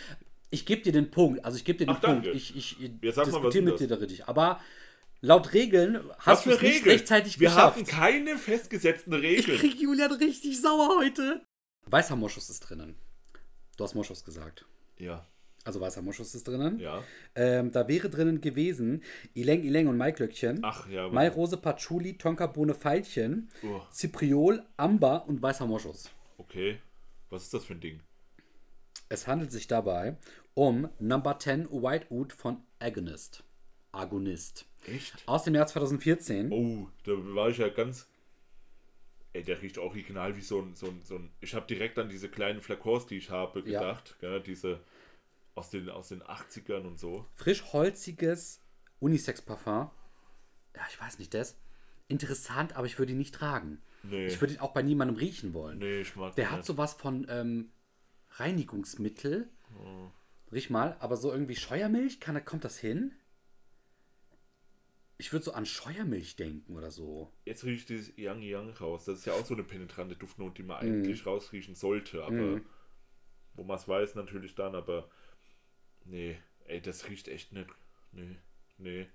Ich 0.52 0.64
gebe 0.66 0.82
dir 0.82 0.92
den 0.92 1.10
Punkt. 1.10 1.44
Also 1.44 1.56
ich 1.58 1.64
gebe 1.64 1.78
dir 1.78 1.86
den 1.86 1.94
Ach, 1.96 2.00
danke. 2.00 2.30
Punkt. 2.30 2.36
Ich, 2.36 2.56
ich, 2.56 2.80
ich 2.82 2.92
was 3.16 3.26
diskutiere 3.28 3.64
mit 3.64 3.78
dir 3.80 3.86
da 3.88 3.96
richtig. 3.96 4.26
Aber 4.26 4.60
laut 5.20 5.52
Regeln 5.52 6.00
hast 6.18 6.46
du 6.46 6.50
es 6.50 6.62
nicht 6.62 6.86
rechtzeitig 6.86 7.38
Wir 7.38 7.48
geschafft. 7.48 7.76
haben 7.76 7.84
keine 7.86 8.36
festgesetzten 8.38 9.12
Ich 9.14 9.22
Regeln. 9.22 9.58
krieg 9.58 9.80
Julian 9.80 10.12
richtig 10.12 10.60
sauer 10.60 10.98
heute. 10.98 11.42
Weißer 11.86 12.16
Moschus 12.16 12.48
ist 12.50 12.60
drinnen. 12.60 12.96
Du 13.76 13.84
hast 13.84 13.94
Moschus 13.94 14.24
gesagt. 14.24 14.66
Ja, 14.98 15.26
Also 15.64 15.80
weißer 15.80 16.02
Moschus 16.02 16.34
ist 16.34 16.46
drinnen. 16.48 16.78
ja. 16.80 17.02
Ähm, 17.34 17.70
da 17.70 17.86
wäre 17.88 18.10
drinnen 18.10 18.40
gewesen 18.40 19.02
Ileng 19.34 19.62
Ileng 19.62 19.86
und 19.88 19.96
Maiglöckchen. 19.96 20.60
Ach 20.62 20.88
ja, 20.88 21.04
aber- 21.06 21.14
Mairose 21.14 21.56
Patchouli, 21.58 22.18
Tonka 22.18 22.46
Bohne 22.48 22.74
Veilchen, 22.74 23.50
Oh. 23.62 23.80
Zipriol, 23.90 24.64
Amber 24.76 25.26
und 25.28 25.40
weißer 25.40 25.66
Moschus. 25.66 26.10
Okay. 26.38 26.78
Was 27.30 27.44
ist 27.44 27.54
das 27.54 27.64
für 27.64 27.74
ein 27.74 27.80
Ding? 27.80 28.00
Es 29.12 29.26
handelt 29.26 29.50
sich 29.52 29.66
dabei 29.66 30.16
um 30.54 30.88
Number 31.00 31.38
10 31.38 31.68
White 31.70 32.06
Oud 32.10 32.32
von 32.32 32.62
Agonist. 32.78 33.42
Agonist. 33.92 34.66
Echt? 34.86 35.14
Aus 35.26 35.42
dem 35.42 35.54
Jahr 35.56 35.66
2014. 35.66 36.52
Oh, 36.52 36.88
da 37.04 37.12
war 37.34 37.48
ich 37.50 37.58
ja 37.58 37.68
ganz. 37.68 38.08
Ey, 39.32 39.42
der 39.42 39.60
riecht 39.62 39.78
original 39.78 40.36
wie 40.36 40.40
so 40.40 40.60
ein. 40.62 40.74
So 40.76 40.86
ein, 40.86 41.00
so 41.02 41.16
ein 41.16 41.30
ich 41.40 41.54
habe 41.54 41.66
direkt 41.66 41.98
an 41.98 42.08
diese 42.08 42.28
kleinen 42.28 42.60
Flakons, 42.60 43.06
die 43.06 43.16
ich 43.16 43.30
habe, 43.30 43.60
Ja. 43.68 43.80
gedacht. 43.80 44.16
Gell? 44.20 44.40
Diese 44.42 44.80
aus 45.56 45.70
den, 45.70 45.90
aus 45.90 46.08
den 46.08 46.22
80ern 46.22 46.86
und 46.86 46.98
so. 47.00 47.26
Frisch 47.34 47.64
holziges 47.72 48.60
Unisex-Parfum. 49.00 49.90
Ja, 50.76 50.82
ich 50.88 51.00
weiß 51.00 51.18
nicht, 51.18 51.34
das. 51.34 51.56
Interessant, 52.06 52.76
aber 52.76 52.86
ich 52.86 52.98
würde 53.00 53.12
ihn 53.12 53.18
nicht 53.18 53.34
tragen. 53.34 53.82
Nee. 54.04 54.26
Ich 54.28 54.40
würde 54.40 54.54
ihn 54.54 54.60
auch 54.60 54.72
bei 54.72 54.82
niemandem 54.82 55.16
riechen 55.16 55.52
wollen. 55.52 55.78
Nee, 55.78 56.02
ich 56.02 56.14
mag 56.14 56.36
Der 56.36 56.50
hat 56.50 56.58
nicht. 56.58 56.66
sowas 56.66 56.94
von 56.94 57.26
ähm, 57.28 57.70
Reinigungsmittel. 58.32 59.48
Oh. 59.78 60.10
Riech 60.52 60.70
mal, 60.70 60.96
aber 60.98 61.16
so 61.16 61.32
irgendwie 61.32 61.56
Scheuermilch, 61.56 62.20
kann, 62.20 62.44
kommt 62.44 62.64
das 62.64 62.78
hin? 62.78 63.12
Ich 65.16 65.32
würde 65.32 65.44
so 65.44 65.52
an 65.52 65.66
Scheuermilch 65.66 66.36
denken 66.36 66.76
oder 66.76 66.90
so. 66.90 67.30
Jetzt 67.44 67.64
riecht 67.64 67.88
dieses 67.90 68.16
Yang 68.16 68.42
Yang 68.42 68.70
raus. 68.70 69.04
Das 69.04 69.18
ist 69.18 69.26
ja 69.26 69.34
auch 69.34 69.44
so 69.44 69.54
eine 69.54 69.64
penetrante 69.64 70.16
Duftnote, 70.16 70.54
die 70.54 70.62
man 70.62 70.78
eigentlich 70.78 71.26
rausriechen 71.26 71.74
sollte. 71.74 72.24
Aber 72.24 72.60
wo 73.54 73.62
man 73.64 73.76
es 73.76 73.86
weiß, 73.86 74.14
natürlich 74.14 74.54
dann. 74.54 74.74
Aber 74.74 75.10
nee, 76.04 76.38
ey, 76.64 76.80
das 76.80 77.08
riecht 77.08 77.28
echt 77.28 77.52
nicht. 77.52 77.68
Nee, 78.12 78.36
nee. 78.78 79.08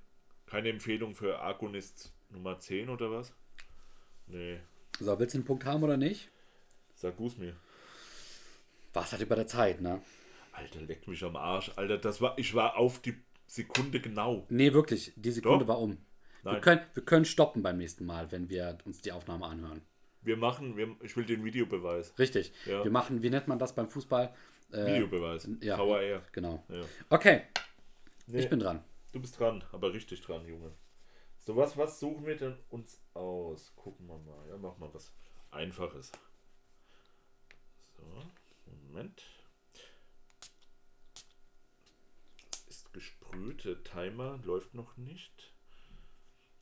Keine 0.45 0.69
Empfehlung 0.69 1.15
für 1.15 1.39
Argonist 1.39 2.13
Nummer 2.29 2.60
10 2.60 2.89
oder 2.89 3.12
was? 3.12 3.34
Nee, 4.27 4.60
So, 5.00 5.17
willst 5.19 5.34
du 5.34 5.39
einen 5.39 5.45
Punkt 5.45 5.65
haben 5.65 5.84
oder 5.84 5.98
nicht? 5.98 6.29
sag 6.93 7.17
du 7.17 7.27
es 7.27 7.38
mir. 7.38 7.55
War 8.96 9.04
es 9.04 9.12
halt 9.12 9.22
über 9.22 9.36
der 9.36 9.48
Zeit, 9.48 9.82
ne? 9.82 10.02
Alter, 10.52 10.82
leck 10.82 11.08
mich 11.08 11.24
am 11.24 11.36
Arsch. 11.36 11.72
Alter, 11.75 11.98
das 11.98 12.22
war, 12.22 12.38
ich 12.38 12.54
war 12.56 12.78
auf 12.78 13.00
die 13.02 13.16
Sekunde 13.46 14.00
genau. 14.00 14.46
Nee, 14.50 14.74
wirklich. 14.74 15.14
Die 15.16 15.32
Sekunde 15.32 15.66
Doch. 15.66 15.74
war 15.74 15.80
um. 15.80 15.98
Wir 16.44 16.62
können, 16.62 16.82
wir 16.94 17.04
können 17.04 17.25
stoppen 17.25 17.64
beim 17.64 17.78
nächsten 17.78 18.06
Mal, 18.06 18.32
wenn 18.32 18.50
wir 18.50 18.78
uns 18.86 19.02
die 19.02 19.12
Aufnahme 19.12 19.48
anhören. 19.48 19.82
Wir 20.22 20.38
machen, 20.38 20.78
wir, 20.78 20.96
ich 21.02 21.18
will 21.18 21.25
den 21.25 21.44
Videobeweis. 21.44 22.18
Richtig. 22.20 22.54
Ja. 22.66 22.84
Wir 22.84 22.92
machen, 22.92 23.24
wie 23.24 23.32
nennt 23.32 23.48
man 23.48 23.58
das 23.58 23.74
beim 23.74 23.90
Fußball? 23.90 24.34
Äh, 24.72 24.86
Videobeweis. 24.86 25.50
ja. 25.62 25.78
VAR. 25.78 26.22
Genau. 26.32 26.64
Ja. 26.70 26.82
Okay, 27.10 27.42
Nee, 28.28 28.40
ich 28.40 28.50
bin 28.50 28.60
dran. 28.60 28.84
Du 29.12 29.20
bist 29.22 29.40
dran, 29.40 29.64
aber 29.72 29.94
richtig 29.94 30.22
dran, 30.22 30.48
Junge. 30.48 30.72
So, 31.40 31.56
was, 31.56 31.78
was 31.78 32.00
suchen 32.00 32.25
wir 32.25 32.36
denn 32.36 32.58
uns 32.70 33.00
aus? 33.14 33.72
Gucken 33.75 34.08
wir 34.08 34.18
mal. 34.18 34.50
Ja, 34.50 34.58
mach 34.58 34.78
mal 34.80 34.92
was 34.94 35.14
Einfaches. 35.52 36.12
Moment. 38.96 39.24
Ist 42.70 42.94
gesprüht. 42.94 43.66
Der 43.66 43.84
Timer 43.84 44.40
läuft 44.46 44.74
noch 44.74 44.96
nicht. 44.96 45.54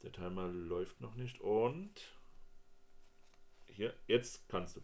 Der 0.02 0.12
Timer 0.12 0.48
läuft 0.48 1.00
noch 1.00 1.13
nicht. 1.13 1.42
Und 1.42 1.94
hier, 3.68 3.94
jetzt 4.08 4.50
kannst 4.50 4.78
du. 4.78 4.82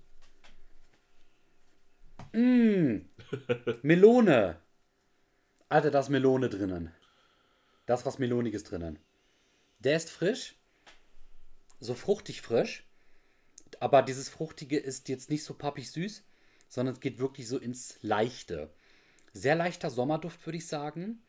Melone. 3.82 4.62
Alter, 5.70 5.90
da 5.90 6.02
ist 6.02 6.10
Melone 6.10 6.50
drinnen. 6.50 6.94
Da 7.88 7.96
ist 7.96 8.06
was 8.06 8.20
Meloniges 8.20 8.64
drinnen. 8.64 9.00
Der 9.80 9.98
ist 9.98 10.12
frisch. 10.12 10.56
So 11.80 11.96
fruchtig 11.96 12.44
frisch. 12.44 12.88
Aber 13.80 14.04
dieses 14.04 14.30
Fruchtige 14.30 14.78
ist 14.78 15.10
jetzt 15.10 15.32
nicht 15.32 15.44
so 15.44 15.56
pappig 15.56 15.90
süß, 15.90 16.24
sondern 16.70 16.94
es 16.94 17.02
geht 17.02 17.20
wirklich 17.20 17.48
so 17.48 17.58
ins 17.58 17.98
Leichte. 18.02 18.74
Sehr 19.34 19.56
leichter 19.56 19.90
Sommerduft, 19.90 20.46
würde 20.46 20.58
ich 20.58 20.68
sagen. 20.68 21.22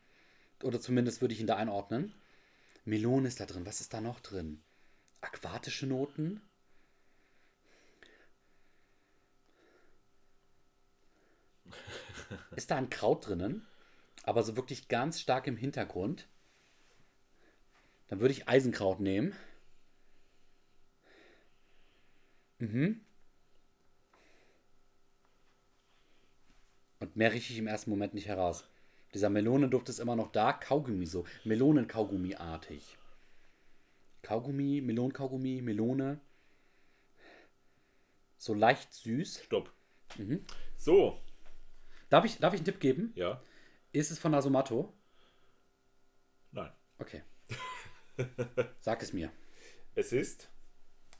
Oder 0.63 0.79
zumindest 0.79 1.21
würde 1.21 1.33
ich 1.33 1.41
ihn 1.41 1.47
da 1.47 1.57
einordnen. 1.57 2.13
Melone 2.85 3.27
ist 3.27 3.39
da 3.39 3.45
drin. 3.45 3.65
Was 3.65 3.81
ist 3.81 3.93
da 3.93 4.01
noch 4.01 4.19
drin? 4.19 4.63
Aquatische 5.19 5.87
Noten. 5.87 6.41
Ist 12.55 12.71
da 12.71 12.77
ein 12.77 12.89
Kraut 12.89 13.27
drinnen? 13.27 13.67
Aber 14.23 14.43
so 14.43 14.55
wirklich 14.55 14.87
ganz 14.87 15.19
stark 15.19 15.47
im 15.47 15.57
Hintergrund. 15.57 16.27
Dann 18.07 18.19
würde 18.19 18.33
ich 18.33 18.47
Eisenkraut 18.47 18.99
nehmen. 18.99 19.33
Mhm. 22.59 23.01
Und 27.01 27.17
mehr 27.17 27.33
rieche 27.33 27.51
ich 27.51 27.59
im 27.59 27.67
ersten 27.67 27.89
Moment 27.89 28.13
nicht 28.13 28.27
heraus. 28.27 28.63
Dieser 29.13 29.29
Melonenduft 29.29 29.89
ist 29.89 29.99
immer 29.99 30.15
noch 30.15 30.31
da. 30.31 30.53
Kaugummi 30.53 31.05
so. 31.05 31.25
Melonen-Kaugummi-artig. 31.43 32.97
Kaugummi, 34.21 34.79
Melonenkaugummi, 34.81 35.61
Melone. 35.61 36.21
So 38.37 38.53
leicht 38.53 38.93
süß. 38.93 39.41
Stopp. 39.43 39.73
Mhm. 40.17 40.45
So, 40.77 41.19
Darf 42.09 42.25
ich, 42.25 42.37
darf 42.39 42.53
ich 42.53 42.59
einen 42.59 42.65
Tipp 42.65 42.79
geben? 42.79 43.13
ja. 43.15 43.41
Ist 43.93 44.09
es 44.11 44.19
von 44.19 44.31
Nasomatto? 44.31 44.93
Nein. 46.51 46.71
Okay. 46.97 47.23
Sag 48.79 49.01
es 49.03 49.11
mir. 49.11 49.31
Es 49.95 50.13
ist 50.13 50.49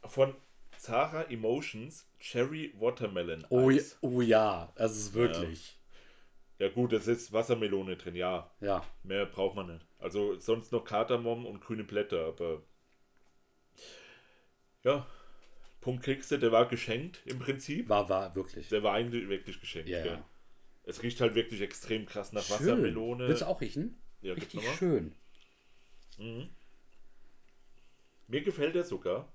von 0.06 0.34
Zara 0.82 1.30
Emotions 1.30 2.08
Cherry 2.20 2.74
Watermelon 2.80 3.46
Oh, 3.50 3.70
ja- 3.70 3.78
Eis. 3.78 3.98
oh 4.02 4.20
ja, 4.22 4.74
es 4.76 4.98
ist 4.98 5.14
wirklich. 5.14 5.78
Ja 6.58 6.70
gut, 6.70 6.92
es 6.94 7.06
ist 7.08 7.32
Wassermelone 7.32 7.98
drin, 7.98 8.16
ja. 8.16 8.50
Ja. 8.62 8.84
Mehr 9.04 9.28
braucht 9.28 9.56
man 9.56 9.68
nicht. 9.74 9.86
Also 10.00 10.40
sonst 10.40 10.72
noch 10.72 10.84
Kardamom 10.84 11.46
und 11.46 11.62
grüne 11.62 11.84
Blätter, 11.84 12.26
aber 12.26 12.64
ja, 14.84 15.06
Punkt 15.82 16.04
kriegst 16.04 16.32
du, 16.32 16.38
der 16.40 16.52
war 16.52 16.68
geschenkt 16.68 17.22
im 17.26 17.38
Prinzip. 17.38 17.88
War, 17.88 18.10
war 18.10 18.36
wirklich. 18.36 18.68
Der 18.70 18.82
war 18.82 18.94
eigentlich 18.94 19.30
wirklich 19.30 19.60
geschenkt. 19.62 19.88
Ja, 19.88 20.02
gell. 20.02 20.14
ja. 20.14 20.26
Es 20.84 21.04
riecht 21.04 21.22
halt 21.22 21.36
wirklich 21.36 21.62
extrem 21.62 22.08
krass 22.08 22.34
nach 22.34 22.42
Schön. 22.44 22.56
Wassermelone. 22.56 23.28
Willst 23.28 23.44
du 23.44 23.48
auch 23.48 23.62
riechen? 23.62 24.02
Ja, 24.22 24.34
Richtig 24.34 24.62
schön. 24.80 25.14
Mir 28.28 28.42
gefällt 28.42 28.76
er 28.76 28.84
sogar. 28.84 29.32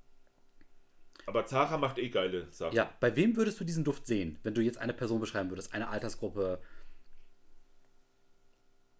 Aber 1.26 1.44
Zara 1.44 1.76
macht 1.76 1.98
eh 1.98 2.08
geile 2.08 2.46
Sachen. 2.52 2.74
Ja, 2.76 2.88
bei 3.00 3.16
wem 3.16 3.36
würdest 3.36 3.58
du 3.58 3.64
diesen 3.64 3.82
Duft 3.82 4.06
sehen, 4.06 4.38
wenn 4.44 4.54
du 4.54 4.62
jetzt 4.62 4.78
eine 4.78 4.94
Person 4.94 5.20
beschreiben 5.20 5.50
würdest? 5.50 5.74
Eine 5.74 5.88
Altersgruppe. 5.88 6.60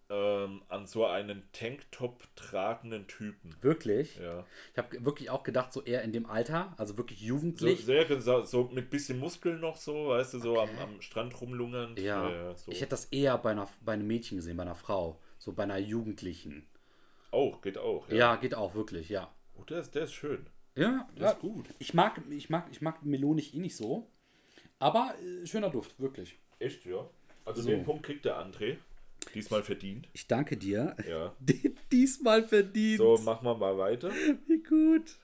Ähm, 0.09 0.61
an 0.69 0.85
so 0.87 1.05
einen 1.05 1.43
Tanktop 1.51 2.23
tragenden 2.35 3.07
Typen. 3.07 3.55
Wirklich? 3.61 4.17
Ja. 4.17 4.45
Ich 4.71 4.77
habe 4.77 5.03
wirklich 5.05 5.29
auch 5.29 5.43
gedacht, 5.43 5.73
so 5.73 5.83
eher 5.83 6.01
in 6.03 6.13
dem 6.13 6.25
Alter, 6.25 6.73
also 6.77 6.97
wirklich 6.97 7.19
So, 7.19 7.25
jugendlich. 7.25 7.85
sehr, 7.85 8.21
so, 8.21 8.43
so 8.43 8.65
mit 8.73 8.89
bisschen 8.89 9.19
Muskeln 9.19 9.59
noch 9.59 9.75
so, 9.75 10.07
weißt 10.09 10.35
du, 10.35 10.39
so 10.39 10.61
am, 10.61 10.69
am 10.79 11.01
Strand 11.01 11.39
rumlungern. 11.41 11.97
ja, 11.97 12.55
so. 12.55 12.71
ich 12.71 12.79
hätte 12.79 12.91
das 12.91 13.05
eher 13.05 13.37
bei, 13.37 13.51
einer, 13.51 13.67
bei 13.81 13.93
einem 13.93 14.07
Mädchen 14.07 14.37
gesehen, 14.37 14.55
bei 14.55 14.63
einer 14.63 14.75
Frau. 14.75 15.19
So 15.39 15.51
bei 15.53 15.63
einer 15.63 15.77
Jugendlichen. 15.77 16.67
Auch, 17.31 17.61
geht 17.61 17.77
auch. 17.77 18.07
Ja, 18.09 18.37
geht 18.37 18.55
auch 18.55 18.75
wirklich, 18.75 19.09
ja. 19.09 19.33
Oh, 19.55 19.63
der 19.63 19.79
ist, 19.79 19.93
der 19.93 20.03
ist 20.03 20.13
schön. 20.13 20.49
Ja, 20.77 21.07
Der 21.15 21.23
ja. 21.23 21.31
ist 21.31 21.39
gut. 21.39 21.65
Ich 21.79 21.93
mag, 21.93 22.21
ich 22.29 22.49
mag, 22.49 22.67
ich 22.71 22.81
mag 22.81 23.03
Melonig 23.03 23.53
eh 23.53 23.59
nicht 23.59 23.75
so. 23.75 24.07
Aber 24.79 25.13
äh, 25.21 25.45
schöner 25.45 25.69
Duft, 25.69 25.99
wirklich. 25.99 26.37
Echt, 26.59 26.85
ja. 26.85 27.09
Also 27.45 27.61
So. 27.63 27.69
den 27.69 27.83
Punkt 27.83 28.03
kriegt 28.03 28.25
der 28.25 28.37
André. 28.37 28.77
Diesmal 29.33 29.63
verdient. 29.63 30.07
Ich 30.13 30.27
danke 30.27 30.55
dir. 30.55 30.95
Ja. 31.07 31.33
Diesmal 31.91 32.47
verdient. 32.47 32.97
So, 32.99 33.17
machen 33.17 33.45
wir 33.45 33.55
mal 33.55 33.77
weiter. 33.77 34.11
Wie 34.45 34.61
gut. 34.63 35.15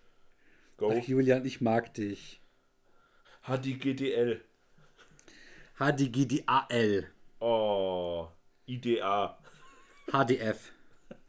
Go. 0.77 0.91
Ach, 0.91 1.03
Julian, 1.07 1.45
ich 1.45 1.62
mag 1.62 1.93
dich. 1.93 2.41
Hadi 3.43 3.74
GDL. 3.75 4.42
HDGDAL. 5.77 7.09
Oh. 7.39 8.27
IDA. 8.66 9.37
HDF. 10.11 10.72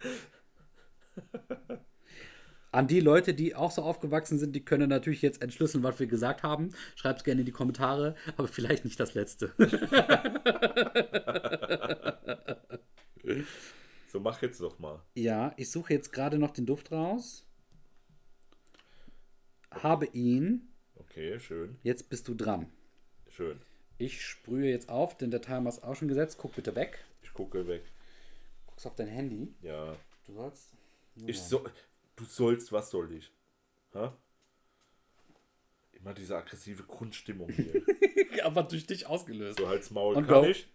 An 2.75 2.89
die 2.89 2.99
Leute, 2.99 3.35
die 3.35 3.55
auch 3.55 3.71
so 3.71 3.83
aufgewachsen 3.83 4.37
sind, 4.37 4.57
die 4.57 4.65
können 4.65 4.89
natürlich 4.89 5.23
jetzt 5.23 5.43
entschlüsseln, 5.43 5.85
was 5.85 6.01
wir 6.01 6.09
gesagt 6.09 6.43
haben. 6.43 6.71
Schreibt 6.97 7.21
es 7.21 7.25
gerne 7.25 7.43
in 7.43 7.47
die 7.47 7.53
Kommentare, 7.53 8.17
aber 8.37 8.49
vielleicht 8.49 8.85
nicht 8.85 8.99
das 8.99 9.15
letzte. 9.15 9.53
So, 14.09 14.21
mach 14.21 14.41
jetzt 14.43 14.61
doch 14.61 14.79
mal. 14.79 15.03
ja, 15.15 15.53
ich 15.57 15.73
suche 15.73 15.93
jetzt 15.93 16.13
gerade 16.13 16.39
noch 16.39 16.53
den 16.53 16.67
Duft 16.67 16.93
raus. 16.93 17.45
Habe 19.73 20.07
ihn. 20.13 20.69
Okay, 20.95 21.41
schön. 21.41 21.79
Jetzt 21.83 22.11
bist 22.11 22.29
du 22.29 22.35
dran. 22.35 22.71
Schön. 23.29 23.61
Ich 23.99 24.25
sprühe 24.25 24.71
jetzt 24.71 24.89
auf, 24.89 25.17
denn 25.17 25.33
der 25.33 25.43
Timer 25.43 25.69
ist 25.69 25.83
auch 25.83 25.97
schon 25.97 26.07
gesetzt. 26.07 26.39
Guck 26.39 26.55
bitte 26.55 26.77
weg. 26.77 27.05
Ich 27.23 27.33
gucke 27.33 27.67
weg. 27.67 27.83
Guckst 28.67 28.87
auf 28.87 28.95
dein 28.95 29.09
Handy. 29.09 29.53
Ja. 29.63 29.97
Du 30.27 30.35
sollst. 30.35 30.75
Ich 31.27 31.41
so, 31.41 31.65
du 32.17 32.25
sollst, 32.25 32.73
was 32.73 32.91
soll 32.91 33.13
ich? 33.13 33.33
Ha? 33.95 34.17
Immer 35.93 36.15
diese 36.15 36.37
aggressive 36.37 36.83
Grundstimmung 36.85 37.51
hier. 37.51 37.83
aber 38.45 38.63
durch 38.65 38.87
dich 38.87 39.07
ausgelöst. 39.07 39.59
So 39.59 39.69
halt's 39.69 39.91
Maul. 39.91 40.17
Und 40.17 40.27
Kann 40.27 40.43
go. 40.45 40.49
ich? 40.49 40.69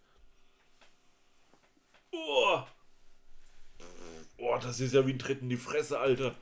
Oh. 2.11 2.61
oh, 4.39 4.57
das 4.61 4.79
ist 4.79 4.93
ja 4.93 5.05
wie 5.05 5.13
ein 5.13 5.19
Tritt 5.19 5.41
in 5.41 5.49
die 5.49 5.57
Fresse, 5.57 5.99
Alter. 5.99 6.35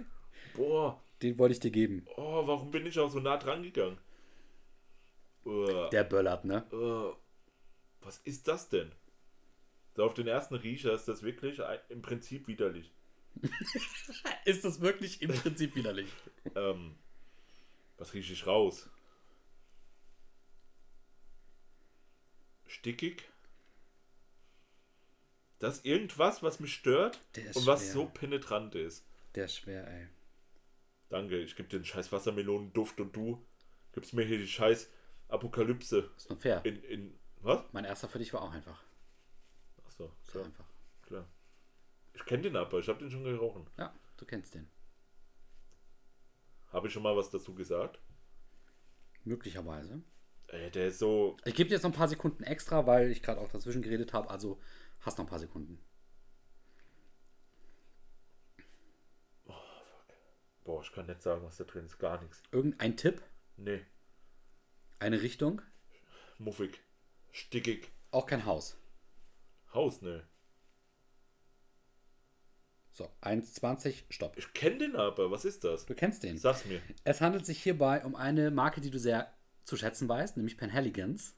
Boah. 0.54 1.02
Den 1.22 1.38
wollte 1.38 1.54
ich 1.54 1.60
dir 1.60 1.70
geben. 1.72 2.06
Oh, 2.16 2.46
warum 2.46 2.70
bin 2.70 2.86
ich 2.86 2.98
auch 2.98 3.10
so 3.10 3.18
nah 3.18 3.36
dran 3.36 3.62
gegangen? 3.64 3.98
Oh, 5.44 5.88
Der 5.90 6.04
böllert, 6.04 6.44
ne? 6.44 6.64
oh. 6.72 7.16
Was 8.02 8.18
ist 8.18 8.46
das 8.46 8.68
denn? 8.68 8.92
So 9.96 10.04
auf 10.04 10.14
den 10.14 10.28
ersten 10.28 10.54
Riecher 10.54 10.92
ist 10.92 11.08
das 11.08 11.22
wirklich 11.24 11.60
ein- 11.64 11.80
im 11.88 12.00
Prinzip 12.02 12.46
widerlich. 12.46 12.92
Ist 14.44 14.64
das 14.64 14.80
wirklich 14.80 15.22
im 15.22 15.30
Prinzip 15.32 15.74
widerlich? 15.74 16.08
Ähm, 16.54 16.96
was 17.96 18.14
rieche 18.14 18.32
ich 18.32 18.46
raus? 18.46 18.88
Stickig? 22.66 23.28
Das 25.58 25.78
ist 25.78 25.84
irgendwas, 25.86 26.42
was 26.42 26.60
mich 26.60 26.74
stört 26.74 27.20
Der 27.34 27.50
ist 27.50 27.56
und 27.56 27.66
was 27.66 27.80
schwer. 27.82 27.92
so 27.92 28.06
penetrant 28.06 28.74
ist. 28.74 29.04
Der 29.34 29.46
ist 29.46 29.56
schwer, 29.56 29.86
ey. 29.88 30.08
Danke, 31.08 31.38
ich 31.38 31.56
gebe 31.56 31.68
dir 31.68 31.78
den 31.80 31.84
scheiß 31.84 32.12
Wassermelonenduft 32.12 33.00
und 33.00 33.16
du 33.16 33.44
gibst 33.92 34.12
mir 34.12 34.24
hier 34.24 34.38
die 34.38 34.46
scheiß 34.46 34.90
Apokalypse 35.28 36.10
Ist 36.16 36.30
nur 36.30 36.38
fair. 36.38 36.64
in, 36.64 36.82
in 36.84 37.18
was? 37.40 37.64
Mein 37.72 37.84
erster 37.84 38.08
für 38.08 38.18
dich 38.18 38.32
war 38.32 38.42
auch 38.42 38.52
einfach. 38.52 38.82
Achso, 39.86 40.12
Sehr 40.24 40.32
klar, 40.32 40.44
einfach. 40.46 40.64
Ich 42.18 42.24
kenne 42.26 42.42
den 42.42 42.56
aber, 42.56 42.78
ich 42.80 42.88
habe 42.88 42.98
den 42.98 43.10
schon 43.10 43.24
gerochen. 43.24 43.66
Ja, 43.78 43.94
du 44.16 44.26
kennst 44.26 44.54
den. 44.54 44.68
Habe 46.72 46.88
ich 46.88 46.92
schon 46.92 47.02
mal 47.02 47.16
was 47.16 47.30
dazu 47.30 47.54
gesagt? 47.54 47.98
Möglicherweise. 49.24 50.02
Ey, 50.48 50.70
der 50.70 50.88
ist 50.88 50.98
so. 50.98 51.36
Ich 51.44 51.54
gebe 51.54 51.68
dir 51.68 51.76
jetzt 51.76 51.84
noch 51.84 51.90
ein 51.90 51.96
paar 51.96 52.08
Sekunden 52.08 52.42
extra, 52.42 52.86
weil 52.86 53.10
ich 53.10 53.22
gerade 53.22 53.40
auch 53.40 53.48
dazwischen 53.48 53.82
geredet 53.82 54.12
habe. 54.12 54.28
Also 54.30 54.60
hast 55.00 55.16
noch 55.18 55.24
ein 55.26 55.28
paar 55.30 55.38
Sekunden. 55.38 55.78
Boah, 60.64 60.82
ich 60.82 60.92
kann 60.92 61.06
nicht 61.06 61.22
sagen, 61.22 61.44
was 61.44 61.56
da 61.56 61.64
drin 61.64 61.86
ist. 61.86 61.98
Gar 61.98 62.20
nichts. 62.20 62.42
Irgendein 62.52 62.96
Tipp? 62.96 63.22
Nee, 63.56 63.80
Eine 64.98 65.22
Richtung? 65.22 65.62
muffig. 66.38 66.80
Stickig. 67.32 67.90
Auch 68.10 68.26
kein 68.26 68.44
Haus. 68.44 68.76
Haus, 69.72 70.02
ne. 70.02 70.26
So, 72.98 73.08
1,20, 73.22 74.06
stopp. 74.10 74.36
Ich 74.36 74.52
kenne 74.54 74.78
den 74.78 74.96
aber. 74.96 75.30
Was 75.30 75.44
ist 75.44 75.62
das? 75.62 75.86
Du 75.86 75.94
kennst 75.94 76.24
den. 76.24 76.36
Sag's 76.36 76.64
mir. 76.64 76.82
Es 77.04 77.20
handelt 77.20 77.46
sich 77.46 77.62
hierbei 77.62 78.04
um 78.04 78.16
eine 78.16 78.50
Marke, 78.50 78.80
die 78.80 78.90
du 78.90 78.98
sehr 78.98 79.32
zu 79.62 79.76
schätzen 79.76 80.08
weißt, 80.08 80.36
nämlich 80.36 80.56
Penhaligans. 80.56 81.36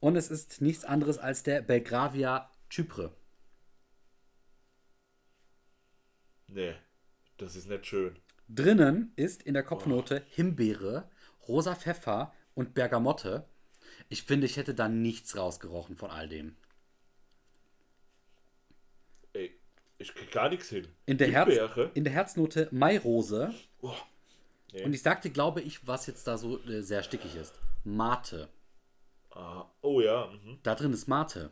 Und 0.00 0.16
es 0.16 0.30
ist 0.30 0.60
nichts 0.60 0.84
anderes 0.84 1.16
als 1.16 1.42
der 1.42 1.62
Belgravia 1.62 2.52
Chypre. 2.68 3.16
Nee, 6.48 6.74
das 7.38 7.56
ist 7.56 7.70
nicht 7.70 7.86
schön. 7.86 8.18
Drinnen 8.46 9.14
ist 9.16 9.42
in 9.42 9.54
der 9.54 9.62
Kopfnote 9.62 10.22
Himbeere, 10.28 11.10
rosa 11.48 11.74
Pfeffer 11.74 12.34
und 12.52 12.74
Bergamotte. 12.74 13.48
Ich 14.10 14.24
finde, 14.24 14.44
ich 14.44 14.58
hätte 14.58 14.74
da 14.74 14.86
nichts 14.86 15.34
rausgerochen 15.34 15.96
von 15.96 16.10
all 16.10 16.28
dem. 16.28 16.56
Ey, 19.32 19.58
ich 20.04 20.14
krieg 20.14 20.30
gar 20.30 20.50
nichts 20.50 20.68
hin. 20.68 20.86
In 21.06 21.16
der, 21.16 21.28
Herz, 21.30 21.54
in 21.94 22.04
der 22.04 22.12
Herznote 22.12 22.68
Mairose. 22.70 23.54
Oh, 23.80 23.90
nee. 24.72 24.82
Und 24.84 24.92
ich 24.92 25.00
sagte, 25.02 25.30
glaube 25.30 25.62
ich, 25.62 25.86
was 25.86 26.06
jetzt 26.06 26.26
da 26.26 26.36
so 26.36 26.58
äh, 26.64 26.82
sehr 26.82 27.02
stickig 27.02 27.34
ist. 27.36 27.58
Mate. 27.84 28.48
Ah, 29.30 29.64
oh 29.80 30.00
ja. 30.02 30.26
Mhm. 30.26 30.58
Da 30.62 30.74
drin 30.74 30.92
ist 30.92 31.08
Mate. 31.08 31.50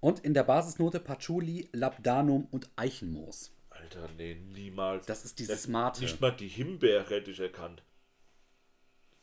Und 0.00 0.20
in 0.20 0.32
der 0.32 0.44
Basisnote 0.44 1.00
Patchouli, 1.00 1.68
Labdanum 1.72 2.48
und 2.50 2.70
Eichenmoos. 2.76 3.52
Alter, 3.68 4.08
nee, 4.16 4.34
niemals. 4.34 5.04
Das 5.06 5.24
ist 5.26 5.38
dieses 5.38 5.62
Das- 5.62 5.68
Mate. 5.68 6.00
Nicht 6.00 6.20
mal 6.22 6.30
die 6.32 6.48
Himbeere 6.48 7.10
hätte 7.10 7.30
ich 7.30 7.40
erkannt. 7.40 7.82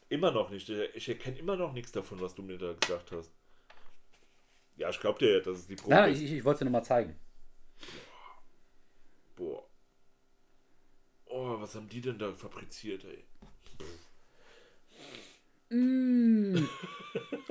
Immer 0.10 0.30
noch 0.32 0.52
nicht. 0.52 0.70
Ich 0.70 1.10
erkenne 1.10 1.40
immer 1.40 1.56
noch 1.56 1.74
nichts 1.74 1.92
davon, 1.92 2.22
was 2.22 2.36
du 2.36 2.44
mir 2.44 2.58
da 2.60 2.74
gesagt 2.74 3.12
hast. 3.12 3.32
Ja, 4.78 4.90
ich 4.92 5.00
glaube 5.00 5.18
dir, 5.18 5.34
ja, 5.38 5.40
dass 5.40 5.58
es 5.60 5.68
die 5.68 5.76
Probe 5.76 5.96
Nein, 5.96 6.14
ist. 6.14 6.22
ich, 6.22 6.32
ich 6.34 6.44
wollte 6.46 6.56
es 6.56 6.60
dir 6.60 6.66
nochmal 6.66 6.84
zeigen. 6.86 7.16
Boah. 9.36 9.64
Oh, 11.26 11.60
was 11.60 11.76
haben 11.76 11.90
die 11.90 12.02
denn 12.02 12.18
da 12.18 12.32
fabriziert, 12.34 13.04
ey? 13.06 13.24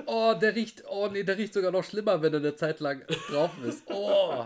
Oh, 0.06 0.34
der 0.40 0.54
riecht, 0.54 0.84
oh 0.88 1.08
nee, 1.08 1.24
der 1.24 1.36
riecht 1.36 1.52
sogar 1.54 1.70
noch 1.70 1.84
schlimmer, 1.84 2.22
wenn 2.22 2.32
er 2.32 2.38
eine 2.40 2.54
Zeit 2.56 2.80
lang 2.80 3.04
drauf 3.28 3.50
ist. 3.64 3.84
Oh, 3.90 4.44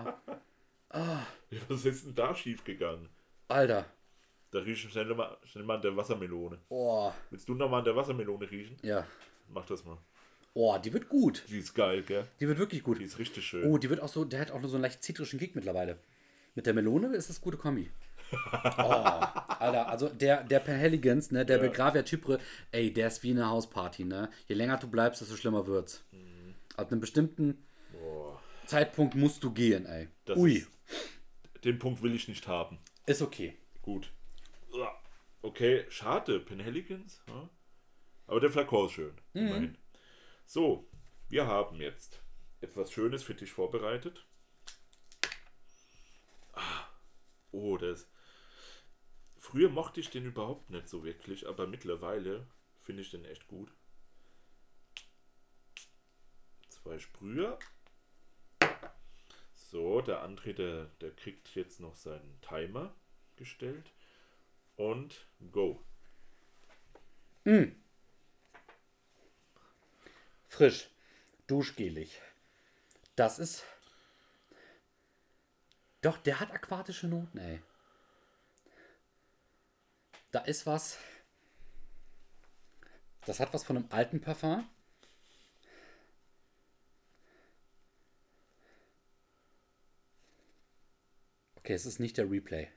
Ja, 0.93 1.27
Was 1.69 1.85
ist 1.85 2.07
denn 2.07 2.15
da 2.15 2.35
schief 2.35 2.65
gegangen? 2.65 3.09
Alter. 3.49 3.85
Da 4.51 4.61
rieche 4.61 4.87
ich 4.87 4.93
schnell 4.93 5.15
mal, 5.15 5.37
schnell 5.45 5.65
mal 5.65 5.77
an 5.77 5.83
der 5.83 5.97
Wassermelone. 5.97 6.59
Oh, 6.71 7.13
Willst 7.31 7.49
du 7.49 7.55
noch 7.55 7.69
mal 7.69 7.79
an 7.79 7.85
der 7.85 7.95
Wassermelone 7.97 8.51
riechen? 8.51 8.77
ja. 8.83 9.07
Mach 9.51 9.65
das 9.67 9.83
mal. 9.85 9.97
Oh, 10.61 10.77
die 10.77 10.93
wird 10.93 11.09
gut. 11.09 11.45
Die 11.49 11.59
ist 11.61 11.73
geil, 11.73 12.03
gell? 12.03 12.27
Die 12.41 12.49
wird 12.49 12.59
wirklich 12.59 12.83
gut. 12.83 12.99
Die 12.99 13.05
ist 13.05 13.21
richtig 13.21 13.47
schön. 13.47 13.65
Oh, 13.71 13.79
die 13.79 13.89
wird 13.91 14.01
auch 14.01 14.09
so, 14.09 14.25
der 14.25 14.41
hat 14.41 14.51
auch 14.51 14.59
nur 14.61 14.69
so 14.69 14.75
einen 14.75 14.83
leicht 14.83 15.05
zitrischen 15.05 15.39
Kick 15.39 15.55
mittlerweile. 15.55 15.99
Mit 16.57 16.67
der 16.67 16.75
Melone 16.75 17.15
ist 17.15 17.31
das 17.31 17.41
gute 17.41 17.57
Kombi. 17.57 17.91
Oh, 18.33 18.35
Alter, 19.65 19.89
also 19.89 20.09
der, 20.09 20.43
der 20.43 20.59
Penhelligans, 20.59 21.31
ne, 21.31 21.47
der 21.47 21.57
Ja. 21.59 21.63
Begravia 21.63 22.03
Typre, 22.03 22.39
ey, 22.73 22.93
der 22.93 23.07
ist 23.07 23.23
wie 23.23 23.31
eine 23.31 23.49
Hausparty, 23.49 24.05
ne? 24.05 24.31
Je 24.49 24.55
länger 24.57 24.77
du 24.79 24.89
bleibst, 24.89 25.21
desto 25.23 25.37
schlimmer 25.37 25.67
wird's. 25.67 26.05
Mhm. 26.11 26.55
Ab 26.77 26.91
einem 26.91 27.01
bestimmten 27.01 27.65
Boah, 27.93 28.39
Zeitpunkt 28.67 29.15
musst 29.15 29.43
du 29.45 29.53
gehen, 29.53 29.87
ey. 29.87 30.09
das 30.27 30.37
Ui, 30.39 30.57
Ist, 30.57 30.69
den 31.65 31.79
Punkt 31.79 32.03
will 32.03 32.15
ich 32.15 32.27
nicht 32.29 32.47
haben. 32.49 32.79
ist 33.07 33.23
okay. 33.23 33.57
Gut. 33.81 34.13
Okay, 35.41 35.85
schade, 35.89 36.41
Penhelligans. 36.41 37.23
Ja? 37.29 37.49
Aber 38.27 38.41
der 38.41 38.51
Flakon 38.51 38.87
ist 38.87 38.93
schön. 38.93 39.13
Mhm. 39.35 39.41
Immerhin. 39.41 39.79
So, 40.51 40.89
wir 41.29 41.47
haben 41.47 41.79
jetzt 41.79 42.23
etwas 42.63 42.91
Schönes 42.91 43.23
für 43.23 43.35
dich 43.35 43.53
vorbereitet. 43.53 44.25
Ah, 46.55 46.87
oh, 47.51 47.77
das. 47.77 48.09
Früher 49.37 49.69
mochte 49.69 50.01
ich 50.01 50.09
den 50.09 50.25
überhaupt 50.25 50.71
nicht 50.71 50.89
so 50.89 51.05
wirklich, 51.05 51.47
aber 51.47 51.67
mittlerweile 51.67 52.47
finde 52.81 53.03
ich 53.03 53.11
den 53.11 53.27
echt 53.27 53.47
gut. 53.47 53.71
Zwei 56.71 56.99
Sprüher. 56.99 57.59
So, 59.53 60.01
der 60.01 60.27
André, 60.27 60.55
der, 60.55 60.87
der 61.03 61.11
kriegt 61.15 61.55
jetzt 61.57 61.79
noch 61.79 61.95
seinen 61.95 62.41
Timer 62.41 62.95
gestellt. 63.37 63.93
Und 64.77 65.29
go. 65.53 65.85
Frisch, 70.49 70.91
duschgelig. 71.47 72.21
Das 73.17 73.39
ist. 73.39 73.65
Doch, 76.01 76.17
der 76.19 76.41
hat 76.41 76.51
aquatische 76.53 77.07
Noten, 77.07 77.39
ey. 77.39 77.61
Da 80.31 80.41
ist 80.41 80.67
was. 80.67 80.99
Das 83.25 83.41
hat 83.41 83.53
was 83.53 83.65
von 83.65 83.77
einem 83.77 83.87
alten 83.91 84.21
Parfum. 84.21 84.69
Okay, 91.57 91.75
es 91.75 91.85
ist 91.85 91.99
nicht 91.99 92.17
der 92.17 92.31
Replay 92.31 92.69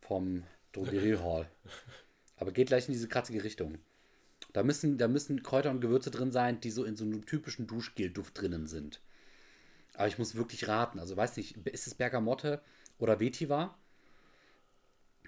vom 0.00 0.44
Drogerie 0.72 1.18
Hall. 1.18 1.48
Aber 2.36 2.50
geht 2.50 2.68
gleich 2.68 2.88
in 2.88 2.92
diese 2.92 3.06
kratzige 3.06 3.44
Richtung. 3.44 3.78
Da 4.52 4.62
müssen, 4.62 4.98
da 4.98 5.08
müssen 5.08 5.42
Kräuter 5.42 5.70
und 5.70 5.80
Gewürze 5.80 6.10
drin 6.10 6.32
sein, 6.32 6.60
die 6.60 6.70
so 6.70 6.84
in 6.84 6.96
so 6.96 7.04
einem 7.04 7.24
typischen 7.24 7.66
Duschgel-Duft 7.66 8.40
drinnen 8.40 8.66
sind. 8.66 9.00
Aber 9.94 10.08
ich 10.08 10.18
muss 10.18 10.34
wirklich 10.34 10.66
raten. 10.66 10.98
Also 10.98 11.16
weiß 11.16 11.36
nicht, 11.36 11.56
ist 11.68 11.86
es 11.86 11.94
Bergamotte 11.94 12.62
oder 12.98 13.20
Vetiver? 13.20 13.76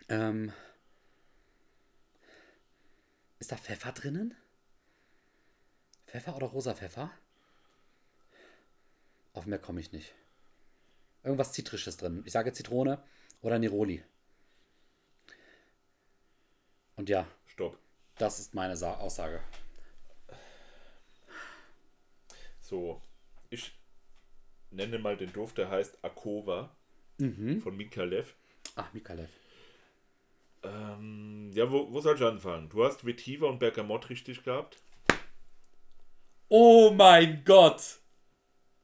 Ähm, 0.09 0.53
ist 3.39 3.53
da 3.53 3.57
Pfeffer 3.57 3.93
drinnen? 3.93 4.35
Pfeffer 6.07 6.37
oder 6.37 6.47
rosa 6.47 6.75
Pfeffer? 6.75 7.11
Auf 9.33 9.47
mehr 9.47 9.59
komme 9.59 9.81
ich 9.81 9.93
nicht. 9.93 10.15
Irgendwas 11.23 11.53
Zitrisches 11.53 11.97
drin. 11.97 12.23
Ich 12.27 12.33
sage 12.33 12.53
Zitrone 12.53 13.03
oder 13.41 13.59
Neroli. 13.59 14.03
Und 16.97 17.09
ja, 17.09 17.27
Stopp. 17.47 17.82
Das 18.19 18.39
ist 18.39 18.55
meine 18.55 18.77
Sa 18.77 18.95
Aussage. 18.95 19.41
So, 22.61 23.01
ich 23.51 23.73
nenne 24.71 24.99
mal 24.99 25.17
den 25.17 25.33
Duft, 25.33 25.59
der 25.59 25.69
heißt 25.71 26.05
Akova 26.05 26.75
von 27.19 27.77
Mikalev. 27.77 28.35
Ach, 28.77 28.93
Mikalev. 28.93 29.31
Ähm, 30.63 31.51
ja, 31.53 31.71
wo, 31.71 31.93
wo 31.93 32.01
soll 32.01 32.17
ich 32.17 32.23
anfangen? 32.23 32.69
Du 32.69 32.85
hast 32.85 33.05
Vetiver 33.05 33.49
und 33.49 33.59
Bergamot 33.59 34.09
richtig 34.11 34.43
gehabt, 34.45 34.79
Oh 36.49 36.91
mein 36.91 37.45
Gott! 37.45 37.99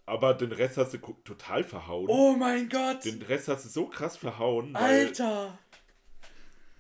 aber 0.07 0.33
den 0.33 0.53
Rest 0.53 0.79
hast 0.79 0.95
du 0.95 0.99
total 0.99 1.63
verhauen. 1.63 2.07
Oh 2.09 2.35
mein 2.35 2.69
Gott! 2.71 3.05
Den 3.05 3.21
Rest 3.23 3.49
hast 3.49 3.67
du 3.67 3.69
so 3.69 3.87
krass 3.87 4.17
verhauen, 4.17 4.75
Alter! 4.75 5.59